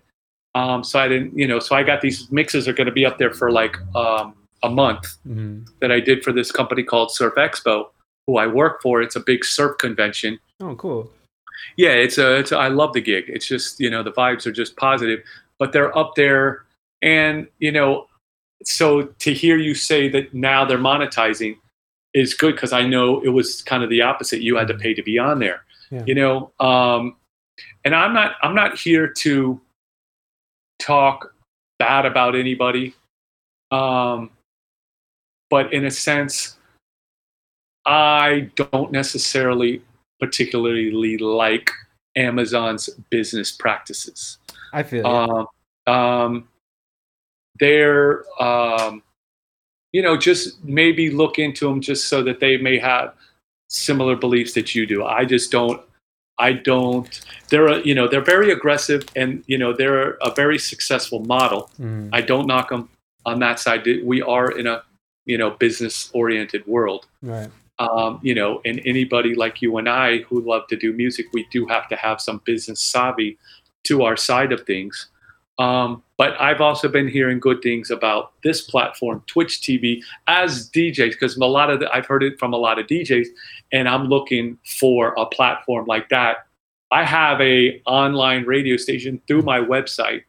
[0.54, 3.06] Um, so I didn't, you know, so I got these mixes are going to be
[3.06, 7.10] up there for like um, a month hmm that I did for this company called
[7.12, 7.86] Surf Expo,
[8.26, 9.00] who I work for.
[9.00, 10.38] It's a big surf convention.
[10.60, 11.10] Oh, cool.
[11.76, 13.24] Yeah, it's a, it's a, I love the gig.
[13.28, 15.20] It's just you know the vibes are just positive,
[15.58, 16.64] but they're up there,
[17.00, 18.06] and you know,
[18.64, 21.56] so to hear you say that now they're monetizing
[22.12, 24.40] is good because I know it was kind of the opposite.
[24.42, 26.02] You had to pay to be on there, Yeah.
[26.06, 26.50] you know.
[26.60, 27.16] Um,
[27.84, 29.60] and I'm not I'm not here to
[30.80, 31.34] talk
[31.78, 32.94] bad about anybody,
[33.70, 34.30] um,
[35.48, 36.56] but in a sense,
[37.86, 39.82] I don't necessarily
[40.20, 41.70] particularly like
[42.16, 44.38] Amazon's business practices.
[44.72, 45.06] I feel.
[45.06, 45.46] Um,
[45.86, 46.48] um,
[47.58, 49.02] they're, um,
[49.92, 53.14] you know, just maybe look into them just so that they may have
[53.68, 55.04] similar beliefs that you do.
[55.04, 55.80] I just don't.
[56.40, 57.20] I don't.
[57.50, 61.70] They're, a, you know, they're very aggressive, and you know, they're a very successful model.
[61.78, 62.08] Mhm.
[62.12, 62.88] I don't knock them
[63.26, 63.86] on that side.
[64.02, 64.82] We are in a,
[65.26, 67.50] you know, business-oriented world Right.
[67.78, 71.46] um, you know, and anybody like you and I who love to do music, we
[71.52, 73.38] do have to have some business savvy
[73.84, 75.09] to our side of things.
[75.60, 81.10] Um, but I've also been hearing good things about this platform, Twitch TV, as DJs,
[81.10, 83.26] because a lot of the, I've heard it from a lot of DJs,
[83.70, 86.46] and I'm looking for a platform like that.
[86.90, 90.22] I have a online radio station through my website,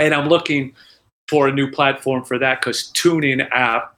[0.00, 0.74] and I'm looking
[1.28, 3.96] for a new platform for that because TuneIn app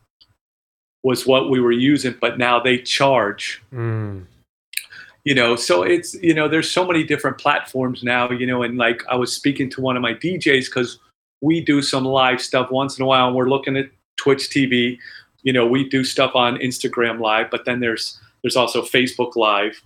[1.02, 3.62] was what we were using, but now they charge.
[3.72, 4.26] Mm.
[5.28, 8.30] You know, so it's you know, there's so many different platforms now.
[8.30, 10.98] You know, and like I was speaking to one of my DJs because
[11.42, 14.96] we do some live stuff once in a while, and we're looking at Twitch TV.
[15.42, 19.82] You know, we do stuff on Instagram Live, but then there's there's also Facebook Live.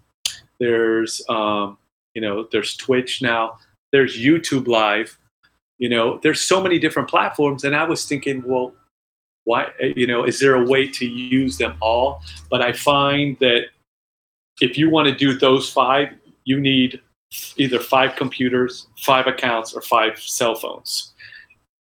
[0.61, 1.77] There's um,
[2.15, 3.59] you know, there's Twitch now.
[3.91, 5.19] There's YouTube Live.
[5.79, 8.75] You know, there's so many different platforms, and I was thinking, well,
[9.43, 13.65] why you know is there a way to use them all but i find that
[14.63, 16.09] if you want to do those five
[16.45, 17.01] you need
[17.57, 21.13] either five computers five accounts or five cell phones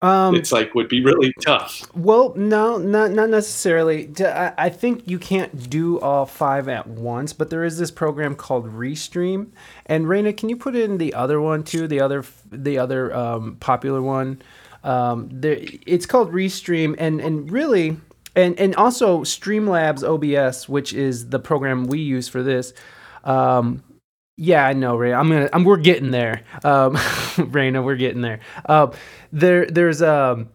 [0.01, 4.09] Um, it's like would be really tough Well, no, not not necessarily.
[4.57, 8.65] I think you can't do all five at once, but there is this program called
[8.65, 9.51] Restream.
[9.85, 11.87] And Reina, can you put in the other one too?
[11.87, 14.41] The other the other um, popular one.
[14.83, 17.97] Um, there, it's called Restream, and and really,
[18.35, 22.73] and and also Streamlabs OBS, which is the program we use for this.
[23.23, 23.83] Um,
[24.37, 25.13] yeah, I know, Ray.
[25.13, 25.49] I'm gonna.
[25.53, 25.63] I'm.
[25.63, 26.43] We're getting there.
[26.63, 26.97] Um,
[27.37, 28.39] Reina, we're getting there.
[28.65, 28.87] Uh,
[29.31, 29.65] there.
[29.65, 30.49] There's um.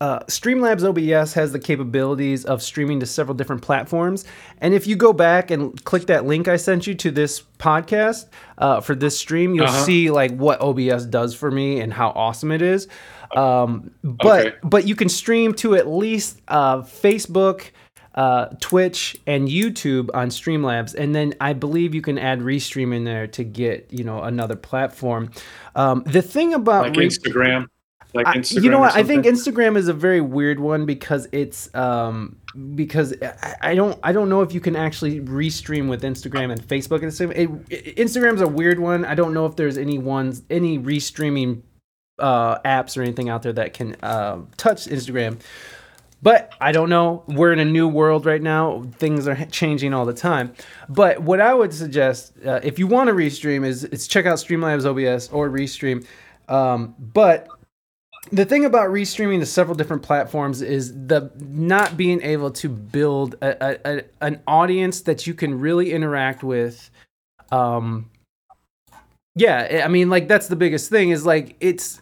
[0.00, 4.24] Uh, Streamlabs OBS has the capabilities of streaming to several different platforms.
[4.60, 8.26] And if you go back and click that link I sent you to this podcast
[8.58, 9.84] uh, for this stream, you'll Uh-huh.
[9.84, 12.86] see like what OBS does for me and how awesome it is.
[13.36, 14.56] Um, but Okay.
[14.62, 17.70] but you can stream to at least uh, Facebook,
[18.14, 23.04] uh, Twitch, and YouTube on Streamlabs, and then I believe you can add Restream in
[23.04, 25.30] there to get you know another platform.
[25.76, 27.66] Um, the thing about like Re- instagram
[28.14, 28.96] like I- you know what?
[28.96, 29.26] I think?
[29.26, 32.36] Instagram is a very weird one because it's um
[32.74, 36.60] because I, I don't I don't know if you can actually restream with Instagram and
[36.66, 37.30] Facebook at the same.
[37.32, 39.04] It, it, Instagram's a weird one.
[39.04, 41.60] I don't know if there's any ones any restreaming
[42.18, 45.40] uh, apps or anything out there that can uh, touch Instagram.
[46.20, 47.22] But I don't know.
[47.28, 48.82] We're in a new world right now.
[48.96, 50.52] Things are changing all the time.
[50.88, 54.38] But what I would suggest, uh, if you want to restream, is is check out
[54.38, 56.04] Streamlabs OBS or Restream.
[56.48, 57.48] Um, but
[58.32, 63.36] the thing about restreaming to several different platforms is the not being able to build
[63.40, 66.90] a, a, a, an audience that you can really interact with.
[67.52, 68.10] Um,
[69.34, 71.10] yeah, I mean, like that's the biggest thing.
[71.10, 72.00] Is like it's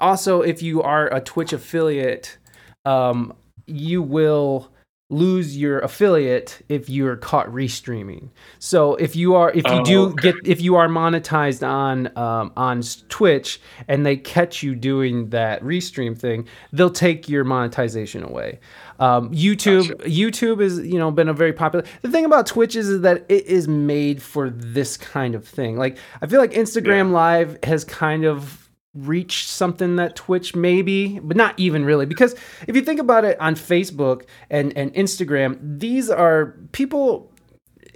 [0.00, 2.38] also if you are a Twitch affiliate
[2.84, 3.34] um,
[3.66, 4.70] you will
[5.10, 8.28] lose your affiliate if you're caught restreaming.
[8.58, 10.32] So if you are if you Oh, do okay.
[10.32, 13.58] get if you are monetized on um, on Twitch
[13.88, 18.60] and they catch you doing that restream thing, they'll take your monetization away.
[19.00, 21.86] Um, YouTube YouTube is you know been a very popular.
[22.02, 25.78] The thing about Twitch is, is that it is made for this kind of thing.
[25.78, 31.36] Like I feel like Instagram Live has kind of reached something that Twitch maybe, but
[31.36, 32.06] not even really.
[32.06, 32.34] Because
[32.66, 37.27] if you think about it on Facebook and, and Instagram, these are people,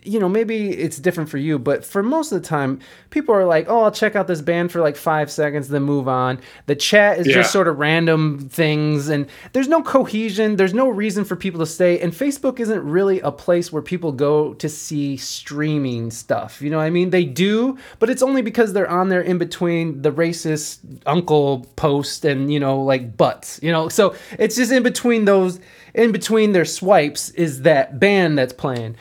[0.04, 2.80] you know, maybe it's different for you, but for most of the time,
[3.10, 6.08] people are like, oh, I'll check out this band for like five seconds, then move
[6.08, 6.40] on.
[6.66, 7.34] The chat is Yeah.
[7.34, 11.66] just sort of random things, and there's no cohesion, there's no reason for people to
[11.66, 12.00] stay.
[12.00, 16.60] And Facebook isn't really a place where people go to see streaming stuff.
[16.60, 17.10] You know what I mean?
[17.10, 22.24] They do, but it's only because they're on there in between the racist uncle post
[22.24, 23.88] and, you know, like butts, you know?
[23.88, 25.60] So it's just in between those,
[25.94, 28.96] in between their swipes is that band that's playing.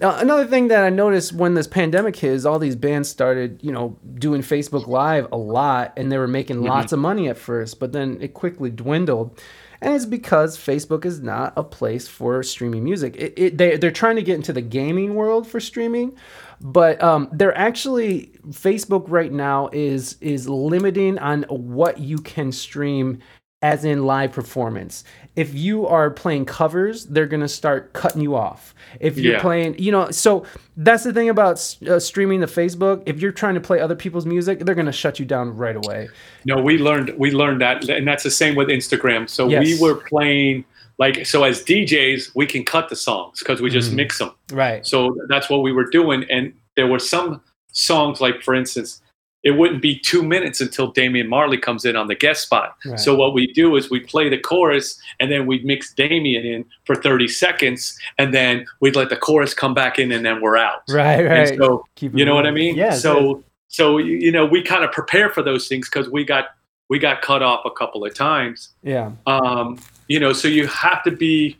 [0.00, 3.60] Uh, another thing that I noticed when this pandemic hit is all these bands started,
[3.62, 7.38] you know, doing Facebook Live a lot, and they were making lots of money at
[7.38, 9.38] first, but then it quickly dwindled.
[9.80, 13.16] And it's because Facebook is not a place for streaming music.
[13.16, 16.16] It, it, they, they're trying to get into the gaming world for streaming,
[16.60, 23.18] but um, they're actually Facebook right now is is limiting on what you can stream
[23.64, 25.04] as in live performance.
[25.36, 28.74] If you are playing covers, they're gonna start cutting you off.
[29.00, 29.40] If you're Yeah.
[29.40, 30.44] playing, you know, so
[30.76, 31.54] that's the thing about
[31.88, 33.02] uh, streaming to Facebook.
[33.06, 36.10] If you're trying to play other people's music, they're gonna shut you down right away.
[36.44, 39.30] No, we learned we learned that, and that's the same with Instagram.
[39.30, 40.66] So we were playing
[40.98, 43.96] like so as DJs, we can cut the songs because we just Mhm.
[43.96, 44.32] mix them.
[44.52, 44.84] Right.
[44.86, 47.40] So that's what we were doing, and there were some
[47.72, 49.00] songs like, for instance,
[49.44, 52.76] it wouldn't be two minutes until Damian Marley comes in on the guest spot.
[52.84, 52.98] Right.
[52.98, 56.64] So what we do is we play the chorus, and then we'd mix Damian in
[56.84, 60.56] for 30 seconds, and then we'd let the chorus come back in, and then we're
[60.56, 60.82] out.
[60.88, 61.24] Right.
[61.24, 61.48] Right.
[61.48, 62.74] And so Keep you know what I mean?
[62.74, 62.94] Yeah.
[62.94, 66.46] So so you you know we kind of prepare for those things because we got
[66.88, 68.70] we got cut off a couple of times.
[68.82, 69.10] yeah.
[69.26, 71.58] Um, you know, so you have to be,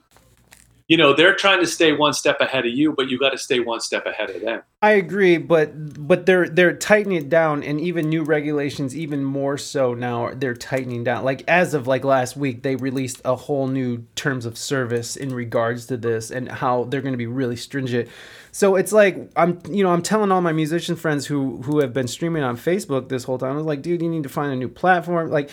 [0.87, 3.39] you know, they're trying to stay one step ahead of you, but you got to
[3.39, 4.63] stay one step ahead of them.
[4.83, 5.73] I agree, but
[6.07, 10.55] but they're they're tightening it down, and even new regulations, even more so now, they're
[10.55, 11.25] tightening down.
[11.25, 15.35] Like as of like last week, they released a whole new terms of service in
[15.35, 18.11] regards to this, and how they're going to be really stringent.
[18.53, 21.95] So it's like I'm, you know, I'm telling all my musician friends who who have
[21.95, 23.53] been streaming on Facebook this whole time.
[23.53, 25.31] I was like, dude, you need to find a new platform.
[25.31, 25.49] Like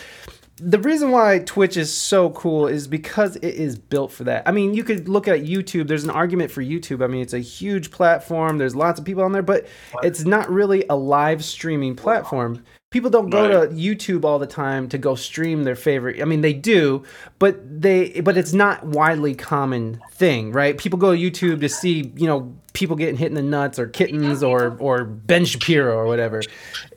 [0.64, 4.44] the reason why Twitch is so cool is because it is built for that.
[4.48, 5.88] I mean, you could look at YouTube.
[5.88, 7.04] There's an argument for YouTube.
[7.04, 8.60] I mean, it's a huge platform.
[8.60, 9.68] There's lots of people on there, but
[10.04, 12.64] it's not really a live streaming platform.
[12.92, 13.70] People don't go Right.
[13.70, 16.22] to YouTube all the time to go stream their favorite.
[16.22, 17.04] I mean, they do,
[17.40, 20.78] but they but it's not widely common thing, right?
[20.78, 23.88] People go to YouTube to see, you know, people getting hit in the nuts or
[23.88, 26.42] kittens or or Ben Shapiro or whatever.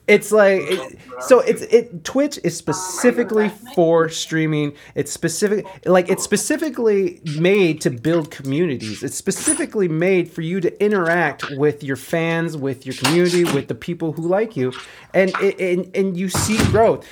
[0.07, 4.75] It's like it, so it's it Twitch is specifically for streaming.
[4.95, 9.03] It's specific like it's specifically made to build communities.
[9.03, 13.75] It's specifically made for you to interact with your fans, with your community, with the
[13.75, 14.73] people who like you,
[15.15, 17.07] and and and you see growth.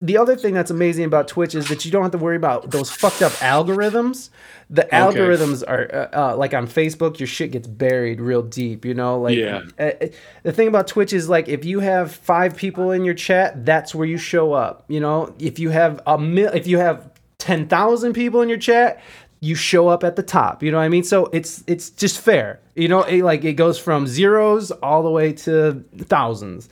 [0.00, 2.70] The other thing that's amazing about Twitch is that you don't have to worry about
[2.70, 4.30] those fucked up algorithms.
[4.70, 8.84] The algorithms are uh, uh, like on Facebook, your shit gets buried real deep.
[8.84, 9.62] You know, like Yeah.
[9.78, 10.06] uh, uh,
[10.42, 13.94] the thing about Twitch is like if you have five people in your chat, that's
[13.94, 14.84] where you show up.
[14.88, 18.58] You know, if you have a mil- if you have ten thousand people in your
[18.58, 19.00] chat,
[19.40, 20.62] you show up at the top.
[20.62, 21.04] You know what I mean?
[21.04, 22.60] So it's it's just fair.
[22.74, 26.68] You know, it, like it goes from zeros all the way to thousands,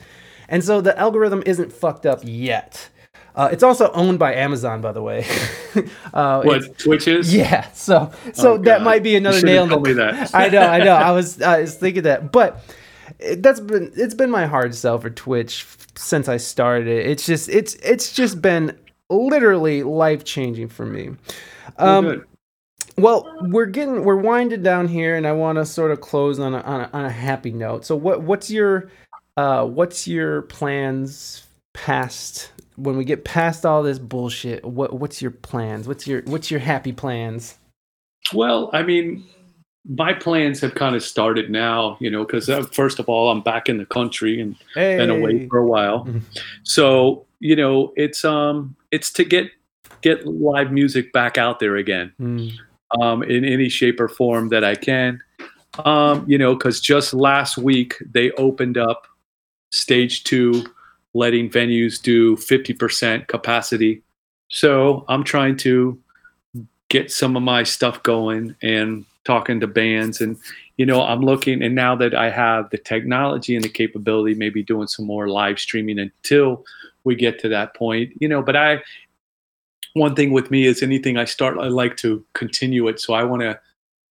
[0.51, 2.90] and so the algorithm isn't fucked up yet.
[3.37, 5.27] Uh, it's also owned by Amazon, by the way.
[6.15, 7.35] uh, What Twitch is?
[7.35, 10.35] yeah, so so Oh, that might be another nail in the me that.
[10.35, 10.95] I know, I know.
[10.95, 12.65] I was I was thinking that, but
[13.19, 17.07] it, that's been it's been my hard sell for Twitch since I started it.
[17.07, 18.79] It's just it's it's just been
[19.11, 21.11] literally life changing for me.
[21.79, 22.25] Um,
[22.97, 26.55] well, we're getting we're winding down here, and I want to sort of close on
[26.55, 27.85] a, on a on a happy note.
[27.85, 28.91] So, what what's your
[29.37, 35.31] uh what's your plans past when we get past all this bullshit, what what's your
[35.31, 35.89] plans?
[35.89, 37.57] What's your what's your happy plans?
[38.32, 39.24] Well, I mean,
[39.89, 43.40] my plans have kind of started now, you know, because uh, first of all, I'm
[43.40, 46.05] back in the country and been away for a while.
[46.05, 46.23] Mhm.
[46.65, 49.51] So, you know, it's um it's to get
[50.03, 52.12] get live music back out there again.
[52.20, 52.53] Mm,
[53.01, 55.20] um, in any shape or form that I can.
[55.85, 59.07] Um, you know, because just last week they opened up
[59.73, 60.65] stage two,
[61.16, 64.02] letting venues do 50% capacity.
[64.48, 65.98] So I'm trying to
[66.88, 70.20] get some of my stuff going and talking to bands.
[70.20, 70.36] And,
[70.76, 74.62] you know, I'm looking, and now that I have the technology and the capability, maybe
[74.62, 76.64] doing some more live streaming until
[77.05, 78.82] we get to that point, you know, but I,
[79.94, 83.01] one thing with me is anything I start, I like to continue it.
[83.01, 83.59] So I want to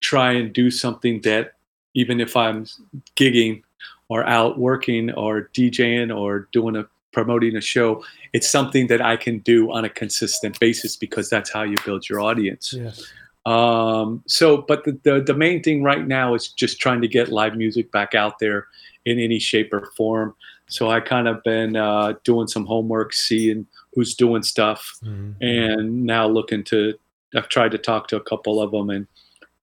[0.00, 1.52] try and do something that,
[1.94, 2.66] even if I'm
[3.14, 3.62] gigging
[4.08, 8.04] or out working or DJing or doing a promoting a show,
[8.34, 12.08] it's something that I can do on a consistent basis because that's how you build
[12.08, 12.74] your audience.
[12.76, 13.02] yes.
[13.46, 17.28] Um, so, but the, the the main thing right now is just trying to get
[17.28, 18.66] live music back out there
[19.04, 20.34] in any shape or form.
[20.66, 25.34] So I kind of been uh, doing some homework, seeing who's doing stuff, Mhm.
[25.42, 26.94] and now looking to.
[27.36, 29.06] I've tried to talk to a couple of them and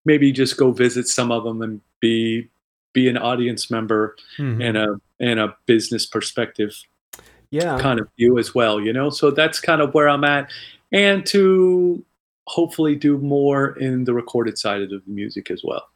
[0.06, 2.50] maybe just go visit some of them and be
[2.94, 4.62] be an audience member Mhm.
[4.64, 6.74] and a and a business perspective
[7.52, 7.78] Yeah.
[7.80, 9.10] kind of view as well, you know.
[9.10, 10.50] So that's kind of where I'm at,
[10.92, 12.04] and to
[12.48, 15.88] hopefully do more in the recorded side of the music as well.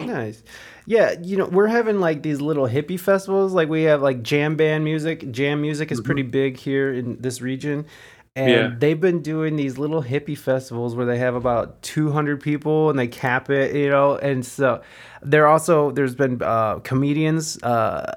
[0.00, 0.42] Nice.
[0.86, 3.52] Yeah, you know, we're having like these little hippie festivals.
[3.52, 5.30] Like we have like jam band music.
[5.30, 6.04] Jam music is Mhm.
[6.04, 7.86] pretty big here in this region.
[8.36, 8.74] And Yeah.
[8.80, 13.06] they've been doing these little hippie festivals where they have about 200 people and they
[13.06, 14.16] cap it, you know.
[14.16, 14.80] And so
[15.22, 17.66] there also there's been uh, comedians uh,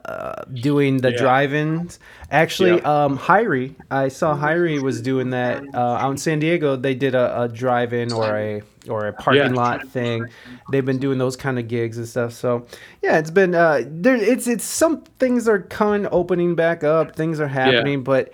[0.06, 1.18] uh, doing the Yeah.
[1.18, 2.00] drive-ins.
[2.32, 3.04] Actually, Yeah.
[3.06, 6.76] um, Hirie, I saw Hirie was doing that uh, out in San Diego.
[6.76, 10.32] They did a, a drive-in or a or a parking lot thing.
[10.68, 12.34] They've been doing those kind of gigs and stuff.
[12.34, 12.66] So
[13.04, 14.16] yeah, it's been uh, there.
[14.16, 17.16] It's it's some things are coming opening back up.
[17.16, 18.34] Things are happening, but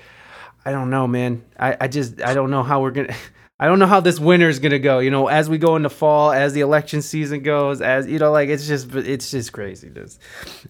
[0.66, 1.44] I don't know, man.
[1.60, 3.14] I, I just I don't know how we're gonna.
[3.60, 5.00] I don't know how this winter is gonna go.
[5.00, 8.32] You know, as we go into fall, as the election season goes, as you know,
[8.32, 10.20] like it's just it's just craziness.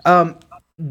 [0.06, 0.38] Um,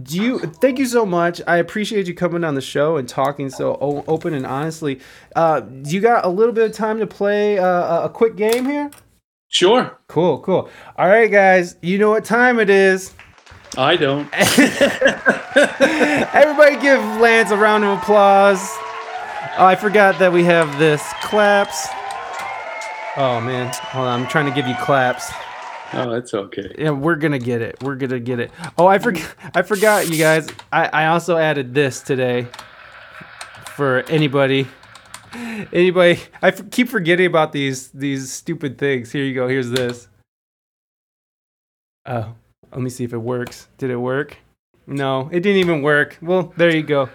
[0.03, 0.39] do you?
[0.39, 1.41] Thank you so much.
[1.47, 5.01] I appreciate you coming on the show and talking so o- open and honestly.
[5.37, 8.37] Uh, do you got a little bit of time to play uh, a- a quick
[8.37, 8.91] game here?
[9.49, 10.71] Sure, Cool, cool.
[10.97, 11.77] All right, guys.
[11.83, 13.13] You know what time it is.
[13.77, 14.29] I don't.
[16.35, 18.67] Everybody give Lance a round of applause.
[19.59, 21.89] Oh, I forgot that we have this claps.
[23.17, 24.23] Oh man, hold on.
[24.23, 25.31] I'm trying to give you claps.
[25.93, 26.75] Oh, that's okay.
[26.79, 27.77] Yeah, we're gonna get it.
[27.83, 28.51] We're gonna get it.
[28.79, 29.35] Oh, I forgot.
[29.55, 30.49] I forgot, you guys.
[30.73, 32.47] I, I also added this today
[33.77, 34.67] for anybody.
[35.73, 39.13] Anybody, I f- keep forgetting about these these stupid things.
[39.13, 39.49] Here you go.
[39.49, 40.09] Here's this.
[42.07, 42.35] Oh,
[42.71, 43.69] let me see if it works.
[43.77, 44.39] Did it work?
[44.87, 46.19] No, it didn't even work.
[46.23, 47.11] Well, there you go.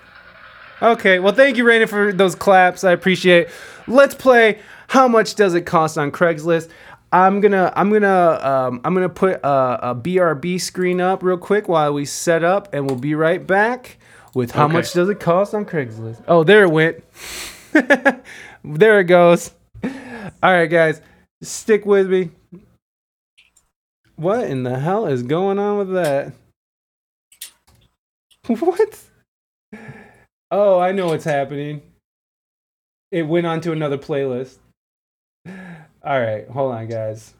[0.82, 2.84] Okay, well, thank you, Reina, for those claps.
[2.84, 3.54] I appreciate it.
[3.88, 4.60] Let's play.
[4.90, 6.70] How much does it cost on Craigslist?
[7.12, 11.68] I'm gonna, I'm gonna, um, I'm gonna put a, a BRB screen up real quick
[11.68, 13.98] while we set up, and we'll be right back
[14.36, 14.74] with how Okay.
[14.74, 16.24] much does it cost on Craigslist.
[16.28, 17.04] Oh, there it went.
[18.64, 19.52] there it goes.
[19.84, 21.02] All right, guys,
[21.42, 22.30] stick with me.
[24.16, 26.34] What in the hell is going on with that?
[28.48, 29.00] What?
[30.52, 31.82] Oh, I know what's happening.
[33.12, 34.58] It went on to another playlist.
[35.46, 37.34] All right, hold on, guys.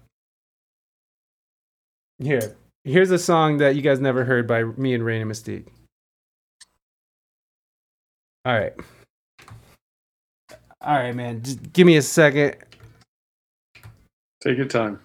[2.20, 5.68] Here, here's a song that you guys never heard by me and Reina Mystique.
[8.46, 8.74] All right.
[10.82, 11.44] All right, man.
[11.44, 12.56] Just give me a second.
[14.42, 15.00] Take your time.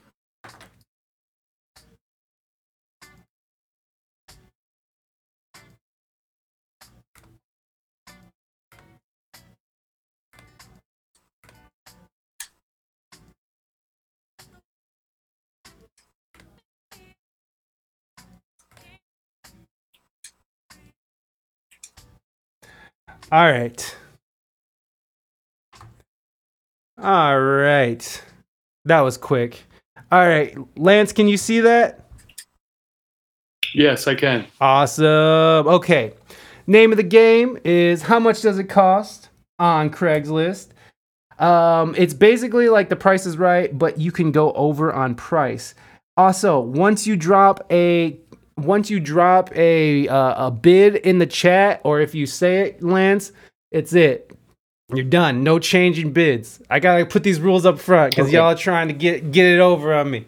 [23.32, 23.96] All right.
[27.02, 28.22] All right.
[28.84, 29.62] That was quick.
[30.10, 32.00] All right, Lance, can you see that?
[33.72, 34.46] Yes, I can.
[34.60, 35.06] Awesome.
[35.06, 36.12] Okay.
[36.66, 40.68] Name of the game is How Much Does It Cost on Craigslist?
[41.38, 45.74] Um, it's basically like the price is right, but you can go over on price.
[46.18, 48.18] Also, once you drop a
[48.57, 52.83] once you drop a uh, a bid in the chat, or if you say it,
[52.83, 53.33] Lance,
[53.70, 54.31] it's it.
[54.95, 55.43] You're done.
[55.43, 56.61] No changing bids.
[56.69, 58.37] I gotta put these rules up front because Okay.
[58.37, 60.27] y'all are trying to get get it over on me.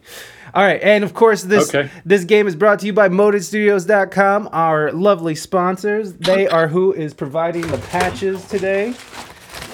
[0.55, 1.91] All right, and of course this Okay.
[2.05, 6.13] this game is brought to you by ModedStudios.com, our lovely sponsors.
[6.15, 8.95] They are who is providing the patches today,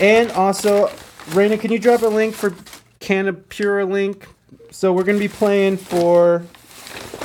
[0.01, 0.91] and also,
[1.33, 2.55] Reina, can you drop a link for
[3.01, 4.27] Canapura link?
[4.71, 6.45] So we're gonna be playing for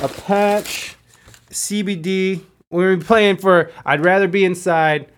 [0.02, 0.95] a patch,
[1.56, 2.42] CBD.
[2.70, 5.10] We're playing for I'd rather be inside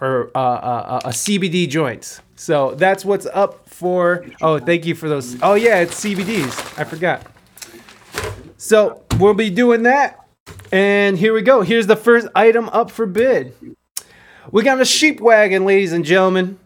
[0.00, 2.20] or uh, uh, uh, a CBD joints.
[2.36, 4.24] So that's what's up for.
[4.40, 5.40] Oh, thank you for those.
[5.42, 6.78] Oh yeah, it's CBDs.
[6.78, 7.26] I forgot.
[8.56, 10.24] So we'll be doing that.
[10.72, 11.62] And here we go.
[11.62, 13.54] Here's the first item up for bid.
[14.50, 16.58] We got a sheep wagon, ladies and gentlemen.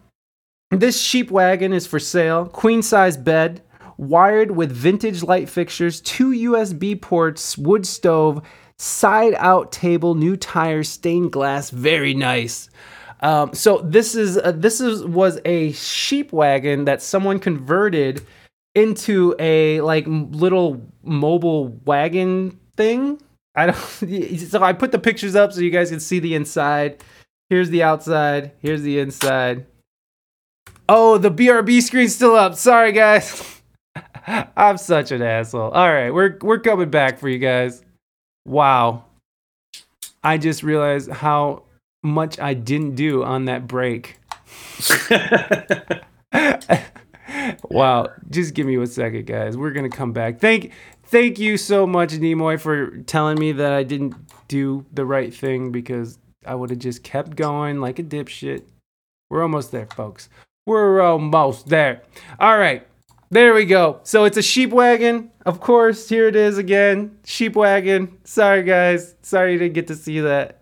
[0.71, 2.47] This sheep wagon is for sale.
[2.47, 3.61] Queen size bed,
[3.97, 8.41] wired with vintage light fixtures, two USB ports, wood stove,
[8.83, 11.69] side out table, new tires, stained glass.
[11.69, 12.69] Very nice.
[13.21, 18.21] Um, so this is uh, this is was a sheep wagon that someone converted
[18.75, 23.21] into a like little mobile wagon thing.
[23.55, 23.77] I don't.
[24.39, 27.01] So I put the pictures up so you guys can see the inside.
[27.49, 28.51] Here's the outside.
[28.59, 29.65] Here's the inside.
[30.89, 32.55] Oh, the BRB screen's still up.
[32.55, 33.61] Sorry, guys.
[34.57, 35.71] I'm such an asshole.
[35.71, 37.81] All right, we're we're coming back for you guys.
[38.45, 39.05] Wow.
[40.23, 41.63] I just realized how
[42.01, 44.19] much I didn't do on that break.
[47.69, 48.09] wow.
[48.29, 49.57] Just give me a second, guys.
[49.57, 50.39] We're gonna come back.
[50.39, 50.71] Thank
[51.05, 54.15] thank you so much, Nimoy, for telling me that I didn't
[54.47, 58.63] do the right thing because I would have just kept going like a dipshit.
[59.29, 60.29] We're almost there, folks.
[60.65, 62.03] We're almost there.
[62.39, 62.85] All right.
[63.29, 63.99] There we go.
[64.03, 65.31] So it's a sheep wagon.
[65.45, 67.17] Of course, here it is again.
[67.25, 68.17] Sheep wagon.
[68.23, 69.15] Sorry, guys.
[69.23, 70.59] Sorry you didn't get to see that.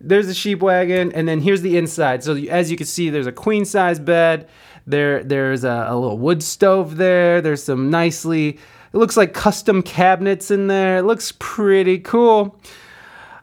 [0.00, 2.24] There's a sheep wagon, and then here's the inside.
[2.24, 4.48] So as you can see, there's a queen size bed.
[4.86, 7.40] There, there's a, a little wood stove there.
[7.40, 10.98] There's some nicely, it looks like custom cabinets in there.
[10.98, 12.58] It looks pretty cool.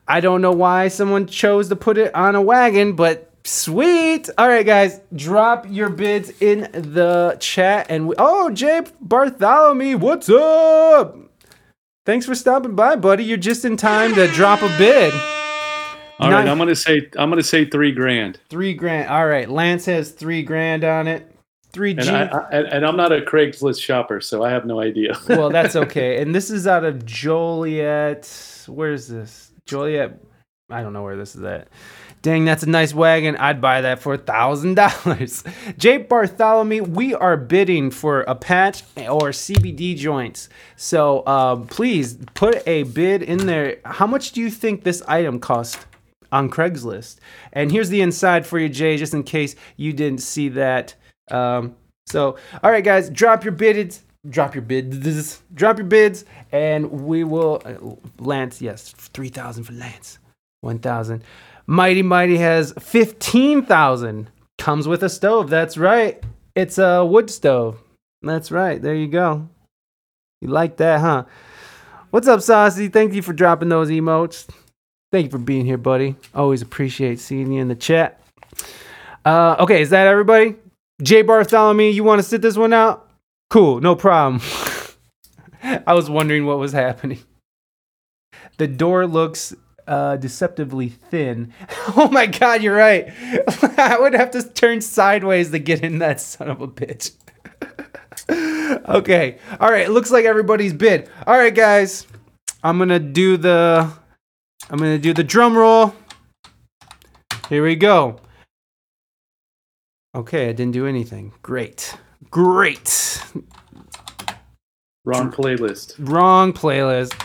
[0.06, 4.30] I don't know why someone chose to put it on a wagon, but sweet.
[4.38, 7.88] All right, guys, drop your bids in the chat.
[7.90, 11.18] And we, oh, Jay Bartholomew, what's up?
[12.06, 13.24] Thanks for stopping by, buddy.
[13.24, 15.14] You're just in time to drop a bid.
[16.20, 19.10] All right, Nine- I'm gonna say I'm gonna say three grand, Three grand.
[19.10, 21.34] All right, Lance has three grand on it.
[21.72, 22.10] Three and G.
[22.10, 25.18] I, I and, and I'm not a Craigslist shopper, so I have no idea.
[25.30, 26.22] well, that's okay.
[26.22, 28.28] And this is out of Joliet.
[28.68, 29.52] Where's this?
[29.66, 30.20] Joliet.
[30.70, 31.70] I don't know where this is at.
[32.22, 33.38] Dang, that's a nice wagon.
[33.38, 35.44] I'd buy that for a thousand dollars.
[35.78, 40.50] Jay Bartholomew, we are bidding for a patch or CBD joints.
[40.76, 43.78] So um, please put a bid in there.
[43.86, 45.80] How much do you think this item cost
[46.32, 47.18] on Craigslist?
[47.54, 50.96] And here's the inside for you, Jay, just in case you didn't see that.
[51.32, 54.02] Um, so, all right, guys, drop your bids.
[54.30, 55.42] Drop your bids.
[55.54, 57.62] Drop your bids, and we will.
[57.64, 60.20] Uh, Lance, yes, three thousand for Lance.
[60.60, 61.24] One thousand.
[61.70, 64.32] Mighty Mighty has fifteen thousand.
[64.58, 65.52] Comes with a stove.
[65.52, 66.20] That's right.
[66.56, 67.78] It's a wood stove.
[68.24, 68.82] That's right.
[68.82, 69.48] There you go.
[70.42, 71.26] You like that, huh?
[72.10, 72.88] What's up, Saucy?
[72.88, 74.48] Thank you for dropping those emotes.
[75.12, 76.16] Thank you for being here, buddy.
[76.34, 78.20] Always appreciate seeing you in the chat.
[79.24, 80.56] Uh, okay, is that everybody?
[81.04, 83.12] Jay Bartholomew, you want to sit this one out?
[83.52, 84.42] Cool, no problem.
[85.64, 87.20] I was wondering what was happening.
[88.58, 89.54] The door looks
[89.90, 91.52] uh, deceptively thin.
[91.98, 93.12] Oh my god, you're right.
[93.78, 97.14] I would have to turn sideways to get in that son of a bitch.
[98.88, 99.90] okay, all right.
[99.90, 101.10] Looks like everybody's bid.
[101.26, 102.06] All right, guys.
[102.64, 103.92] I'm gonna do the.
[104.70, 105.96] I'm gonna do the drum roll.
[107.50, 108.20] Here we go.
[110.16, 111.34] Okay, I didn't do anything.
[111.42, 111.98] Great.
[112.30, 113.24] Great.
[115.06, 115.96] Wrong playlist.
[115.98, 117.20] Wrong playlist.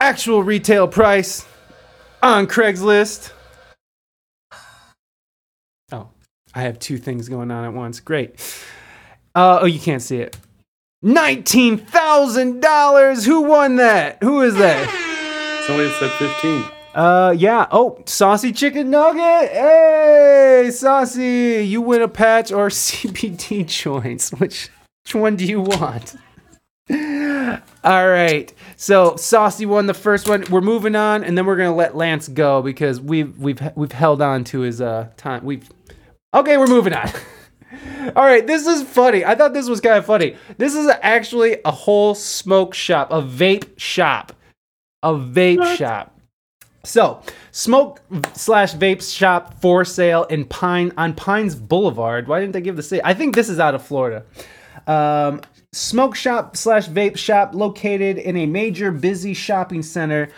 [0.00, 1.44] Actual retail price
[2.22, 3.32] on Craigslist.
[5.90, 6.10] Oh,
[6.54, 7.98] I have two things going on at once.
[7.98, 8.36] Great.
[9.34, 10.36] Uh, oh, you can't see it.
[11.04, 13.26] $19,000.
[13.26, 14.22] Who won that?
[14.22, 15.64] Who is that?
[15.66, 16.64] Somebody said 15.
[16.94, 17.66] Uh, yeah.
[17.72, 19.50] Oh, saucy chicken nugget.
[19.50, 21.64] Hey, saucy.
[21.66, 24.30] You win a patch or CBD joints.
[24.30, 24.68] Which,
[25.04, 26.14] which one do you want?
[27.84, 28.52] All right.
[28.76, 30.44] So Saucy won the first one.
[30.50, 34.20] We're moving on, and then we're gonna let Lance go because we've we've we've held
[34.20, 35.44] on to his uh time.
[35.44, 35.68] We've
[36.34, 36.56] okay.
[36.56, 37.08] We're moving on.
[38.16, 38.46] All right.
[38.46, 39.24] This is funny.
[39.24, 40.36] I thought this was kind of funny.
[40.56, 44.32] This is actually a whole smoke shop, a vape shop,
[45.02, 46.14] a vape shop.
[46.84, 48.00] So, smoke
[48.34, 52.26] slash vape shop for sale in Pine on Pines Boulevard.
[52.28, 53.02] Why didn't they give the city?
[53.04, 54.24] I think this is out of Florida.
[54.86, 55.42] Um,
[55.78, 60.28] smoke shop slash vape shop located in a major busy shopping center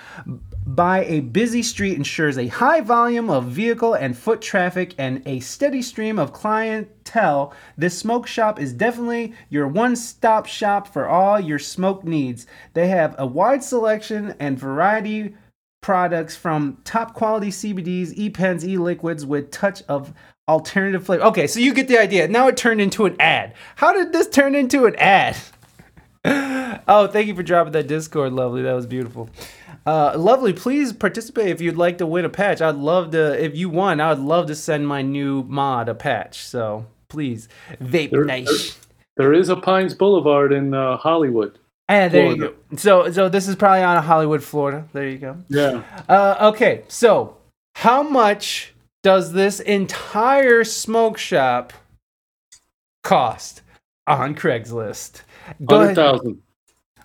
[0.66, 5.40] by a busy street ensures a high volume of vehicle and foot traffic and a
[5.40, 7.52] steady stream of clientele.
[7.76, 12.46] This smoke shop is definitely your one stop shop for all your smoke needs.
[12.74, 15.34] They have a wide selection and variety
[15.80, 20.12] products from top quality CBDs, e-pens, e-liquids with touch of
[20.50, 21.24] alternative flavor.
[21.24, 22.28] Okay, so you get the idea.
[22.28, 23.54] Now it turned into an ad.
[23.76, 25.36] How did this turn into an ad?
[26.24, 28.62] oh, thank you for dropping that Discord, lovely.
[28.62, 29.30] That was beautiful.
[29.86, 32.60] Uh, lovely, please participate if you'd like to win a patch.
[32.60, 33.42] I'd love to.
[33.42, 36.44] If you won, I would love to send my new mod a patch.
[36.44, 37.48] So please,
[37.82, 38.78] vape There- nice.
[39.16, 41.58] There is a Pines Boulevard in uh, Hollywood.
[41.88, 42.54] And there you go.
[42.76, 44.86] So, so this is probably on a Hollywood, Florida.
[44.92, 45.36] There you go.
[45.48, 45.82] Yeah.
[46.08, 47.36] Uh, okay, so
[47.74, 48.72] how much
[49.02, 51.72] does this entire smoke shop
[53.02, 53.62] cost
[54.06, 55.22] on Craigslist?
[55.68, 56.42] Hundred thousand.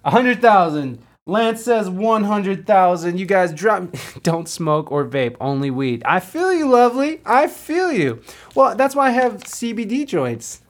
[0.03, 0.99] A hundred thousand.
[1.27, 3.19] Lance says one hundred thousand.
[3.19, 3.95] You guys drop.
[4.23, 5.35] Don't smoke or vape.
[5.39, 6.03] Only weed.
[6.05, 7.21] I feel you, lovely.
[7.25, 8.21] I feel you.
[8.53, 10.61] Well, that's why I have CBD joints.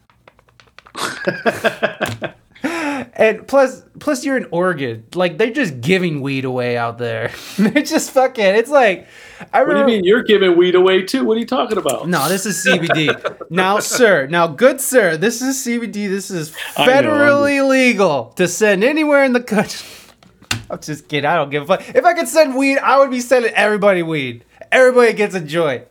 [2.66, 5.06] and plus, plus you're in Oregon.
[5.14, 7.32] Like they're just giving weed away out there.
[7.58, 8.44] they're just fucking.
[8.44, 9.08] It's like
[9.54, 10.04] I What do you mean?
[10.04, 11.26] You're giving weed away too?
[11.26, 12.08] What are you talking about?
[12.08, 13.50] No, this is CBD.
[13.50, 16.10] now, sir, now, good sir, this is CBD.
[16.10, 19.88] This is I know, federally legal to send anywhere in the country.
[20.70, 21.26] I'm just kidding.
[21.26, 21.96] I don't give a fuck.
[21.96, 24.46] If I could send weed, I would be sending everybody weed.
[24.72, 25.88] Everybody gets a joint.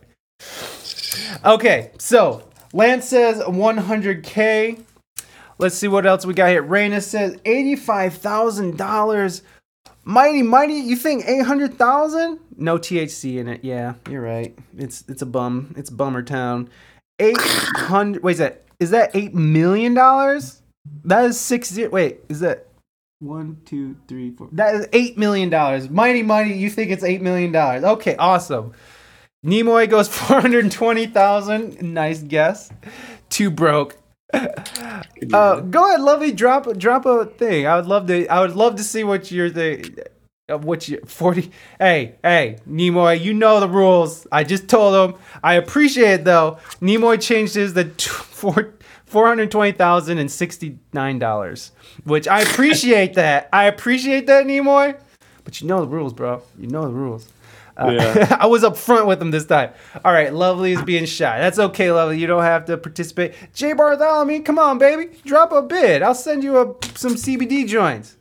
[1.45, 4.84] Okay, so Lance says 100K.
[5.57, 6.61] Let's see what else we got here.
[6.61, 9.41] Reina says $85,000.
[10.03, 12.39] Mighty, mighty, you think 800,000?
[12.57, 13.63] No THC in it.
[13.63, 14.57] Yeah, you're right.
[14.77, 15.73] It's it's a bum.
[15.77, 16.69] It's bummer town.
[17.19, 20.61] 800 Wait, is that is that 8 million dollars?
[21.05, 21.77] That is 6.
[21.91, 22.67] Wait, is that
[23.19, 24.49] one, two, three, four.
[24.51, 25.89] That is eight million dollars.
[25.89, 26.53] Mighty, mighty.
[26.53, 27.83] You think it's eight million dollars?
[27.83, 28.73] Okay, awesome.
[29.45, 31.81] Nimoy goes four hundred twenty thousand.
[31.81, 32.69] Nice guess.
[33.29, 33.97] Too broke.
[35.33, 36.31] Uh, go ahead, lovely.
[36.31, 37.67] Drop drop a thing.
[37.67, 38.27] I would love to.
[38.27, 40.07] I would love to see what you're the.
[40.49, 41.51] uh, What you forty?
[41.79, 43.19] Hey, hey, Nimoy.
[43.21, 44.27] You know the rules.
[44.31, 45.19] I just told him.
[45.43, 46.59] I appreciate it though.
[46.81, 48.73] Nimoy changed his the t- four
[49.05, 51.71] four hundred twenty thousand and sixty nine dollars,
[52.03, 53.49] which I appreciate that.
[53.53, 54.99] I appreciate that, Nimoy.
[55.43, 56.41] But you know the rules, bro.
[56.59, 57.27] You know the rules.
[57.77, 58.37] Uh, Yeah.
[58.39, 59.71] I was up front with him this time.
[60.03, 61.39] All right, Lovely is being shy.
[61.39, 62.19] That's okay, Lovely.
[62.19, 63.33] You don't have to participate.
[63.53, 65.15] Jay Bartholomew, come on, baby.
[65.25, 66.01] Drop a bid.
[66.01, 68.17] I'll send you a, some CBD joints.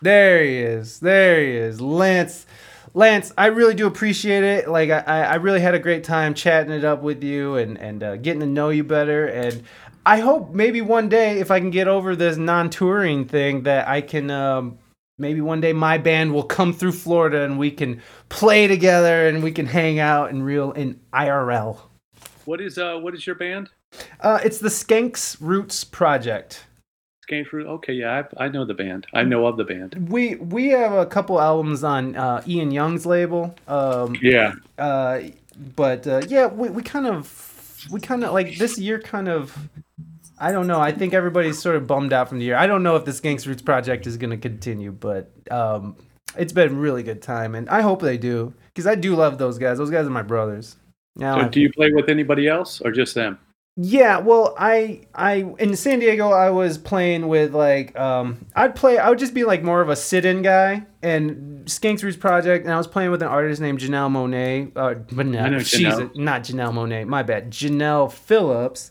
[0.00, 1.00] There he is.
[1.00, 1.80] There he is.
[1.80, 2.46] Lance
[2.94, 4.68] Lance, I really do appreciate it.
[4.68, 7.78] Like, I, I I really had a great time chatting it up with you and
[7.78, 9.26] and uh, getting to know you better.
[9.26, 9.62] And
[10.06, 14.00] I hope maybe one day, if I can get over this non-touring thing, that I
[14.00, 14.30] can.
[14.30, 14.78] Um,
[15.18, 19.42] maybe one day my band will come through Florida and we can play together and
[19.42, 21.78] we can hang out in real in IRL.
[22.46, 23.68] What is uh what is your band?
[24.20, 26.64] Uh, it's the Skanks Roots Project.
[27.28, 27.66] Skank Fruit.
[27.66, 29.06] Okay, yeah, I, I know the band.
[29.12, 30.08] I know of the band.
[30.10, 33.54] We we have a couple albums on uh, Ian Young's label.
[33.68, 34.54] Um, Yeah.
[34.78, 35.20] uh,
[35.76, 39.56] but uh, yeah, we, we kind of we kind of like this year kind of
[40.40, 40.80] I don't know.
[40.80, 42.56] I think everybody's sort of bummed out from the year.
[42.56, 45.96] I don't know if this Skanks Roots project is going to continue, but um,
[46.36, 49.36] it's been a really good time, and I hope they do because I do love
[49.38, 49.78] those guys.
[49.78, 50.76] Those guys are my brothers.
[51.16, 53.38] Now, So I've- do you play with anybody else or just them?
[53.76, 58.98] yeah, well, I I in San Diego I was playing with like um I'd play
[58.98, 62.74] I would just be like more of a sit-in guy and Skanks Roots Project and
[62.74, 66.14] I was playing with an artist named Janelle Monáe uh but no, she's Janelle.
[66.14, 68.90] a, not Janelle Monáe my bad Janelle Phillips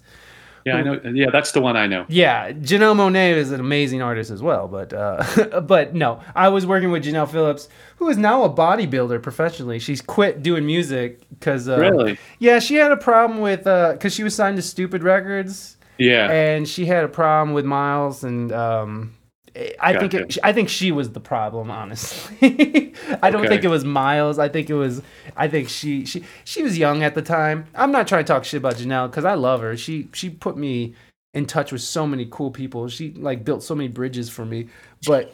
[0.70, 1.00] Yeah, I know.
[1.14, 2.06] Yeah, that's the one I know.
[2.08, 6.66] yeah Janelle Monáe is an amazing artist as well but uh but no I was
[6.66, 7.68] working with Janelle Phillips
[7.98, 12.18] who is now a bodybuilder professionally she's quit doing music because uh, Really?
[12.40, 16.32] yeah she had a problem with uh because she was signed to Stoopid Records Yeah.
[16.32, 19.14] and she had a problem with Miles, and um,
[19.80, 21.72] I think it, I think she was the problem.
[21.72, 23.50] Honestly, I don't Okay.
[23.50, 24.40] think it was Miles.
[24.40, 25.02] I think it was
[25.36, 27.66] I think she she she was young at the time.
[27.76, 29.76] I'm not trying to talk shit about Janelle because I love her.
[29.78, 30.94] She she put me
[31.34, 32.88] in touch with so many cool people.
[32.90, 34.68] She like built so many bridges for me,
[35.06, 35.34] but.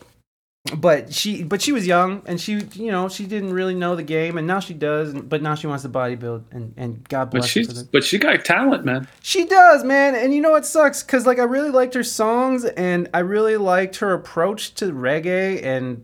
[0.75, 4.01] But she, but she was young, and she, you know, she didn't really know the
[4.01, 5.13] game, and now she does.
[5.13, 7.91] But now she wants to bodybuild, and and God bless her for she's that.
[7.91, 9.07] but she got talent, man.
[9.21, 10.15] She does, man.
[10.15, 11.03] And you know what sucks?
[11.03, 15.63] Because, like, I really liked her songs and I really liked her approach to reggae.
[15.63, 16.03] And,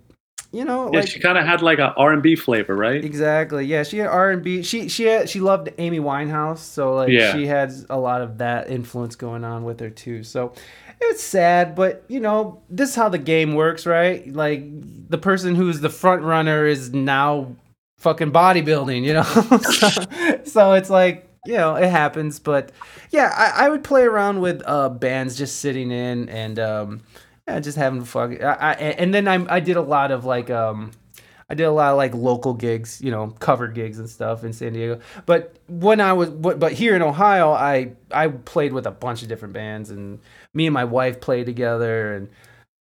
[0.51, 3.03] you know, Yeah, like, she kind of had like a R and B flavor, right?
[3.03, 3.65] exactly.
[3.65, 4.61] Yeah, she had R&B.
[4.61, 6.59] She, she, had, she loved Amy Winehouse.
[6.59, 7.33] So, like, Yeah.
[7.33, 10.23] she had a lot of that influence going on with her, too.
[10.23, 10.53] So,
[11.09, 14.31] it's sad, but, you know, this is how the game works, right?
[14.31, 14.63] Like,
[15.09, 17.55] the person who's the front runner is now
[17.97, 19.23] fucking bodybuilding, you know?
[19.61, 22.39] so, so it's like, you know, it happens.
[22.39, 22.71] But
[23.09, 27.01] yeah, I, I would play around with uh, bands just sitting in and um,
[27.47, 28.41] yeah, just having fun.
[28.43, 30.91] I, I, and then I, I did a lot of like, um,
[31.51, 34.53] I did a lot of like local gigs, you know, cover gigs and stuff in
[34.53, 35.01] San Diego.
[35.25, 39.21] But when I was, but but here in Ohio, I I played with a bunch
[39.21, 40.19] of different bands, and
[40.53, 42.13] me and my wife play together.
[42.13, 42.29] And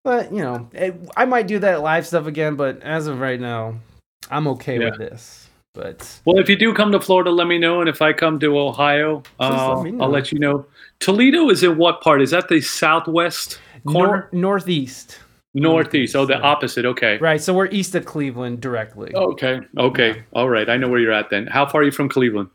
[0.05, 2.57] but you know, it, I might do that live stuff again.
[2.57, 3.77] But as of right now,
[4.31, 4.91] I'm okay Yeah.
[4.91, 5.49] with this.
[5.73, 8.41] But Well, if you do come to Florida, let me know, and if I come
[8.41, 10.05] to Ohio, uh, me know.
[10.05, 10.67] I'll let you know.
[10.99, 12.21] Toledo is in what part?
[12.21, 14.29] Is that the southwest corner?
[14.33, 15.21] nor- northeast,
[15.55, 16.17] Northeast.
[16.17, 16.41] Oh, the yeah.
[16.41, 16.85] opposite.
[16.87, 17.19] Okay.
[17.19, 17.41] right?
[17.41, 19.15] So we're east of Cleveland directly.
[19.15, 19.61] Okay.
[19.79, 20.25] Okay.
[20.33, 20.69] All right.
[20.69, 21.47] I know where you're at then.
[21.47, 22.49] How far are you from Cleveland?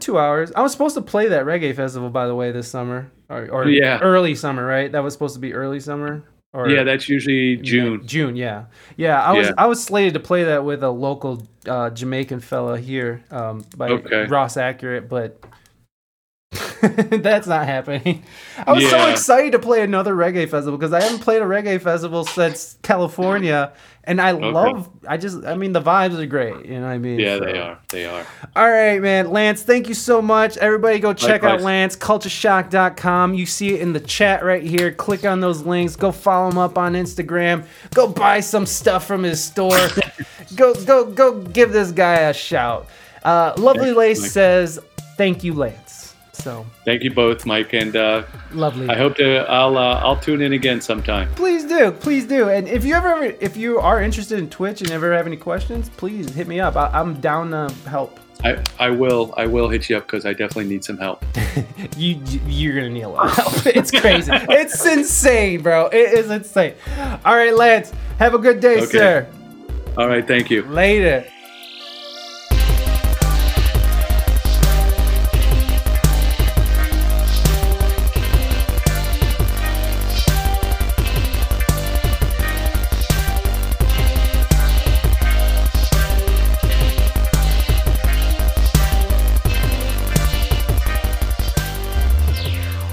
[0.00, 0.52] Two hours.
[0.54, 3.68] I was supposed to play that reggae festival, by the way, this summer or, or
[3.68, 3.98] Yeah.
[4.00, 4.90] early summer, right?
[4.92, 6.24] That was supposed to be early summer.
[6.52, 8.06] Or yeah, that's usually June.
[8.06, 8.64] June, yeah,
[8.96, 9.22] yeah.
[9.22, 9.54] I was Yeah.
[9.58, 13.88] I was slated to play that with a local uh, Jamaican fella here um, by
[13.90, 14.24] Okay.
[14.26, 15.42] Ross Accurate, but
[16.80, 18.22] that's not happening.
[18.66, 21.80] I was so excited to play another reggae festival because I haven't played a reggae
[21.80, 23.72] festival since California,
[24.04, 24.88] and I love.
[25.06, 26.64] I just, I mean, the vibes are great.
[26.64, 27.18] You know what I mean?
[27.18, 27.78] Yeah, So- they are.
[27.90, 28.24] They are.
[28.56, 29.30] all right, man.
[29.30, 30.56] Lance, thank you so much.
[30.56, 31.64] Everybody go check out Likewise.
[31.64, 33.34] Lance, kulchashok.com.
[33.34, 34.90] You see it in the chat right here.
[34.92, 35.96] Click on those links.
[35.96, 37.66] Go follow him up on Instagram.
[37.92, 39.78] Go buy some stuff from his store.
[40.56, 42.88] go go go give this guy a shout.
[43.22, 44.78] Uh, Lovely Lace says,
[45.16, 45.87] "Thank you, Lance."
[46.38, 48.88] So, Thank you both, Mike, and uh, lovely.
[48.88, 49.38] I hope to.
[49.50, 51.28] I'll uh, I'll tune in again sometime.
[51.34, 52.48] Please do, please do.
[52.48, 55.88] And if you ever, if you are interested in Twitch and ever have any questions,
[55.90, 56.76] please hit me up.
[56.76, 58.20] I, I'm down to help.
[58.44, 61.24] I, I will I will hit you up because I definitely need some help.
[61.96, 63.66] You you're gonna need a lot of help.
[63.76, 64.30] It's crazy.
[64.48, 65.86] it's insane, bro.
[65.88, 66.74] It is insane.
[67.24, 67.92] All right, Lance.
[68.20, 68.86] Have a good day, Okay.
[68.86, 69.28] sir.
[69.96, 70.62] All right, thank you.
[70.62, 71.24] Later.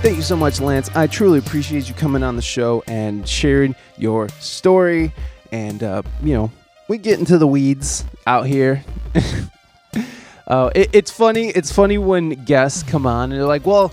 [0.06, 0.96] Thank you so much, Lance.
[0.96, 5.12] I truly appreciate you coming on the show and sharing your story.
[5.52, 6.52] And, uh, you know,
[6.88, 8.84] we get into the weeds out here.
[10.48, 11.48] uh, it, it's funny.
[11.48, 13.92] It's funny when guests come on and they're like, well,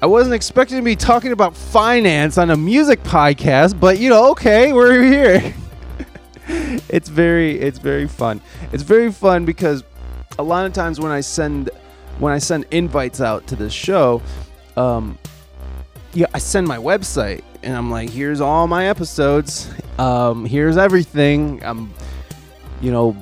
[0.00, 4.30] I wasn't expecting to be talking about finance on a music podcast, but, you know,
[4.30, 5.54] okay, we're here.
[6.88, 8.40] it's very it's very fun.
[8.72, 9.84] It's very fun because
[10.38, 11.68] a lot of times when I send
[12.18, 14.22] when I send invites out to this show,
[14.78, 15.18] um,
[16.12, 21.62] yeah, I send my website and I'm like, here's all my episodes, um, here's everything.
[21.64, 21.92] I'm,
[22.80, 23.16] you know,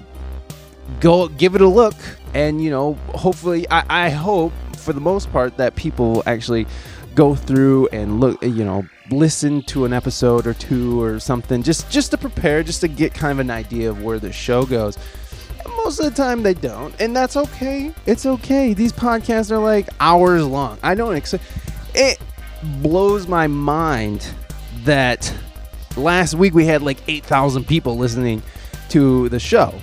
[1.00, 1.94] go give it a look,
[2.34, 6.66] and you know, hopefully, I, I hope for the most part that people actually
[7.14, 11.90] go through and look, you know, listen to an episode or two or something, just
[11.90, 14.96] just to prepare, just to get kind of an idea of where the show goes.
[15.84, 17.92] Most of the time they don't, and that's okay.
[18.06, 18.72] It's okay.
[18.72, 20.78] These podcasts are like hours long.
[20.82, 21.44] I don't accept
[21.94, 22.18] it
[22.62, 24.28] blows my mind
[24.84, 25.32] that
[25.96, 28.42] last week we had like 8,000 people listening
[28.90, 29.74] to the show.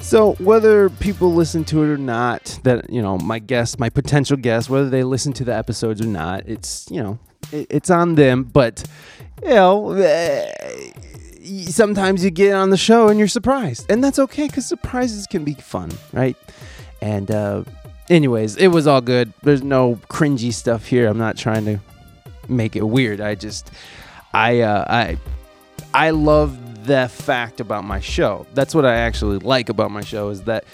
[0.00, 4.36] So whether people listen to it or not, that you know, my guests, my potential
[4.36, 7.18] guests, whether they listen to the episodes or not, it's you know,
[7.52, 8.44] it, it's on them.
[8.44, 8.84] But
[9.42, 10.92] you know, eh,
[11.66, 15.44] sometimes you get on the show and you're surprised, and that's okay because surprises can
[15.44, 16.36] be fun, right?
[17.02, 17.64] And uh,
[18.08, 19.32] anyways, it was all good.
[19.42, 21.06] There's no cringy stuff here.
[21.08, 21.80] I'm not trying to
[22.48, 23.20] make it weird.
[23.20, 23.70] I just,
[24.32, 25.18] I, uh, I,
[25.94, 28.46] I love the fact about my show.
[28.54, 30.64] That's what I actually like about my show is that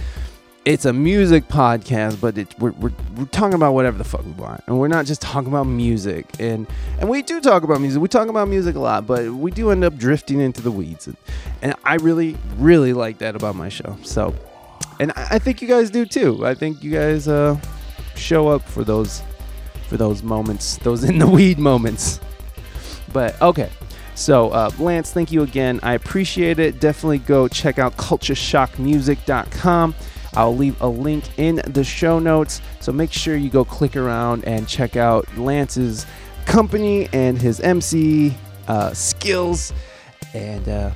[0.64, 4.32] it's a music podcast, but it, we're, we're, we're talking about whatever the fuck we
[4.32, 6.26] want, and we're not just talking about music.
[6.38, 6.66] And
[6.98, 8.00] and we do talk about music.
[8.00, 11.06] We talk about music a lot, but we do end up drifting into the weeds,
[11.06, 11.16] and,
[11.60, 13.98] and I really really like that about my show.
[14.02, 14.34] So,
[15.00, 16.46] and I, I think you guys do too.
[16.46, 17.60] I think you guys uh,
[18.14, 19.22] show up for those
[19.88, 22.20] for those moments, those in the weed moments.
[23.12, 23.70] But okay.
[24.16, 25.80] So, uh, Lance, thank you again.
[25.82, 26.78] I appreciate it.
[26.78, 29.94] Definitely go check out kulchashokmusic.com.
[30.34, 32.60] I'll leave a link in the show notes.
[32.80, 36.06] So make sure you go click around and check out Lance's
[36.44, 38.34] company and his MC
[38.68, 39.72] uh, skills
[40.32, 40.90] and uh,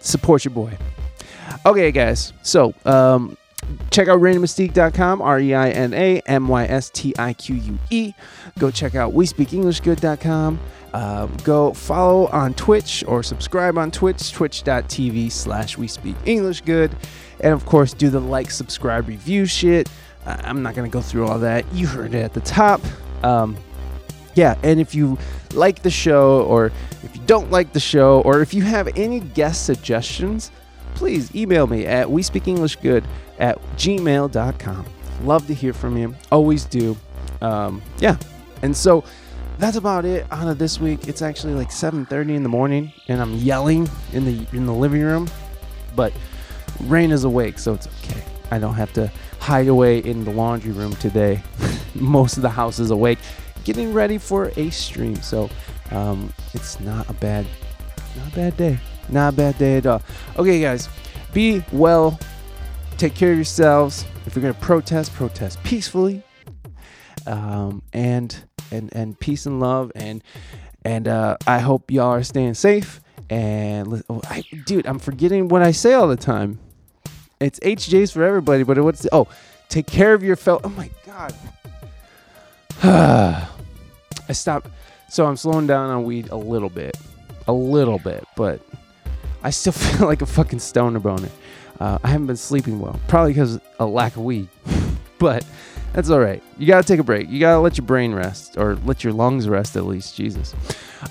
[0.00, 0.76] support your boy.
[1.66, 2.32] Okay, guys.
[2.42, 3.36] So, um,
[3.90, 7.78] check out ReinaMystique.com, R E I N A M Y S T I Q U
[7.90, 8.12] E.
[8.58, 10.60] Go check out we speak WeSpeakEnglishGood.com.
[10.92, 16.94] Um, go follow on Twitch or subscribe on Twitch, twitch.tv slash We Speak English Good.
[17.40, 19.88] And of course, do the like, subscribe, review shit.
[20.26, 21.64] Uh, I'm not going to go through all that.
[21.72, 22.80] You heard it at the top.
[23.22, 23.56] Um,
[24.34, 25.18] yeah, and if you
[25.54, 26.66] like the show, or
[27.02, 30.50] if you don't like the show, or if you have any guest suggestions,
[30.94, 33.04] please email me at we speak english good
[33.40, 34.86] at gmail.com
[35.22, 36.14] love to hear from you.
[36.30, 36.96] Always do.
[37.40, 38.16] Um, yeah.
[38.62, 39.04] And so
[39.58, 41.08] that's about it out of this week.
[41.08, 45.02] It's actually like 7.30 in the morning and i'm yelling in the in the living
[45.02, 45.28] room
[45.94, 46.12] but
[46.84, 48.22] Reina is awake so it's okay.
[48.50, 51.42] I don't have to hide away in the laundry room today.
[51.94, 53.18] Most of the house is awake
[53.64, 55.16] getting ready for a stream.
[55.16, 55.50] So
[55.90, 57.46] um, it's not a bad
[58.16, 58.78] not a bad day.
[59.08, 60.02] Not a bad day at all.
[60.36, 60.88] Okay guys.
[61.32, 62.18] Be well
[63.00, 66.22] take care of yourselves if you're going to protest protest peacefully
[67.26, 70.22] um, and and and peace and love and
[70.84, 73.00] and uh, I hope y'all are staying safe.
[73.28, 76.58] And oh, I, dude, I'm forgetting what I say all the time.
[77.38, 79.28] It's HJ's for everybody, but what's oh,
[79.68, 80.60] take care of your fellow.
[80.64, 81.34] Oh my god.
[84.28, 84.70] I stopped.
[85.08, 86.96] So I'm slowing down on weed a little bit,
[87.46, 88.60] a little bit, but
[89.42, 91.28] I still feel like a fucking stoner boner.
[91.80, 94.48] Uh, I haven't been sleeping well, probably because a lack of weed.
[95.18, 95.44] but
[95.92, 96.42] that's all right.
[96.58, 97.28] You gotta take a break.
[97.30, 100.14] You gotta let your brain rest, or let your lungs rest at least.
[100.14, 100.54] Jesus.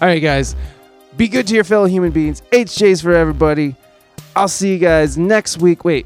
[0.02, 0.56] All right, guys.
[1.18, 2.42] Be good to your fellow human beings.
[2.52, 3.76] HJ's for everybody.
[4.36, 5.84] I'll see you guys next week.
[5.84, 6.06] Wait.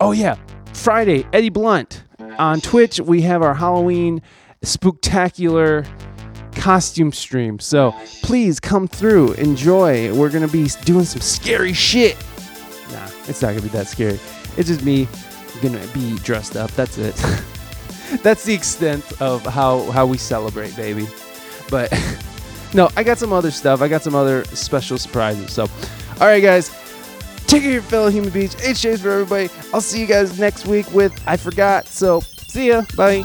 [0.00, 0.36] Oh yeah,
[0.72, 2.02] Friday, Eddie Blunt
[2.38, 2.98] on Twitch.
[2.98, 4.22] We have our Halloween
[4.64, 5.86] spooktacular
[6.54, 7.58] costume stream.
[7.58, 10.14] So please come through, enjoy.
[10.14, 12.16] We're gonna be doing some scary shit.
[12.98, 14.18] Nah, it's not gonna be that scary.
[14.56, 15.08] It's just me
[15.62, 16.70] gonna be dressed up.
[16.72, 17.14] That's it.
[18.22, 21.06] That's the extent of how how we celebrate, baby.
[21.70, 21.92] But
[22.74, 23.82] no, I got some other stuff.
[23.82, 25.52] I got some other special surprises.
[25.52, 25.64] So,
[26.20, 26.74] all right, guys.
[27.46, 28.54] Take care of your fellow human beings.
[28.56, 29.48] HJ's for everybody.
[29.72, 31.86] I'll see you guys next week with I Forgot.
[31.86, 32.82] So, see ya.
[32.94, 33.22] Bye.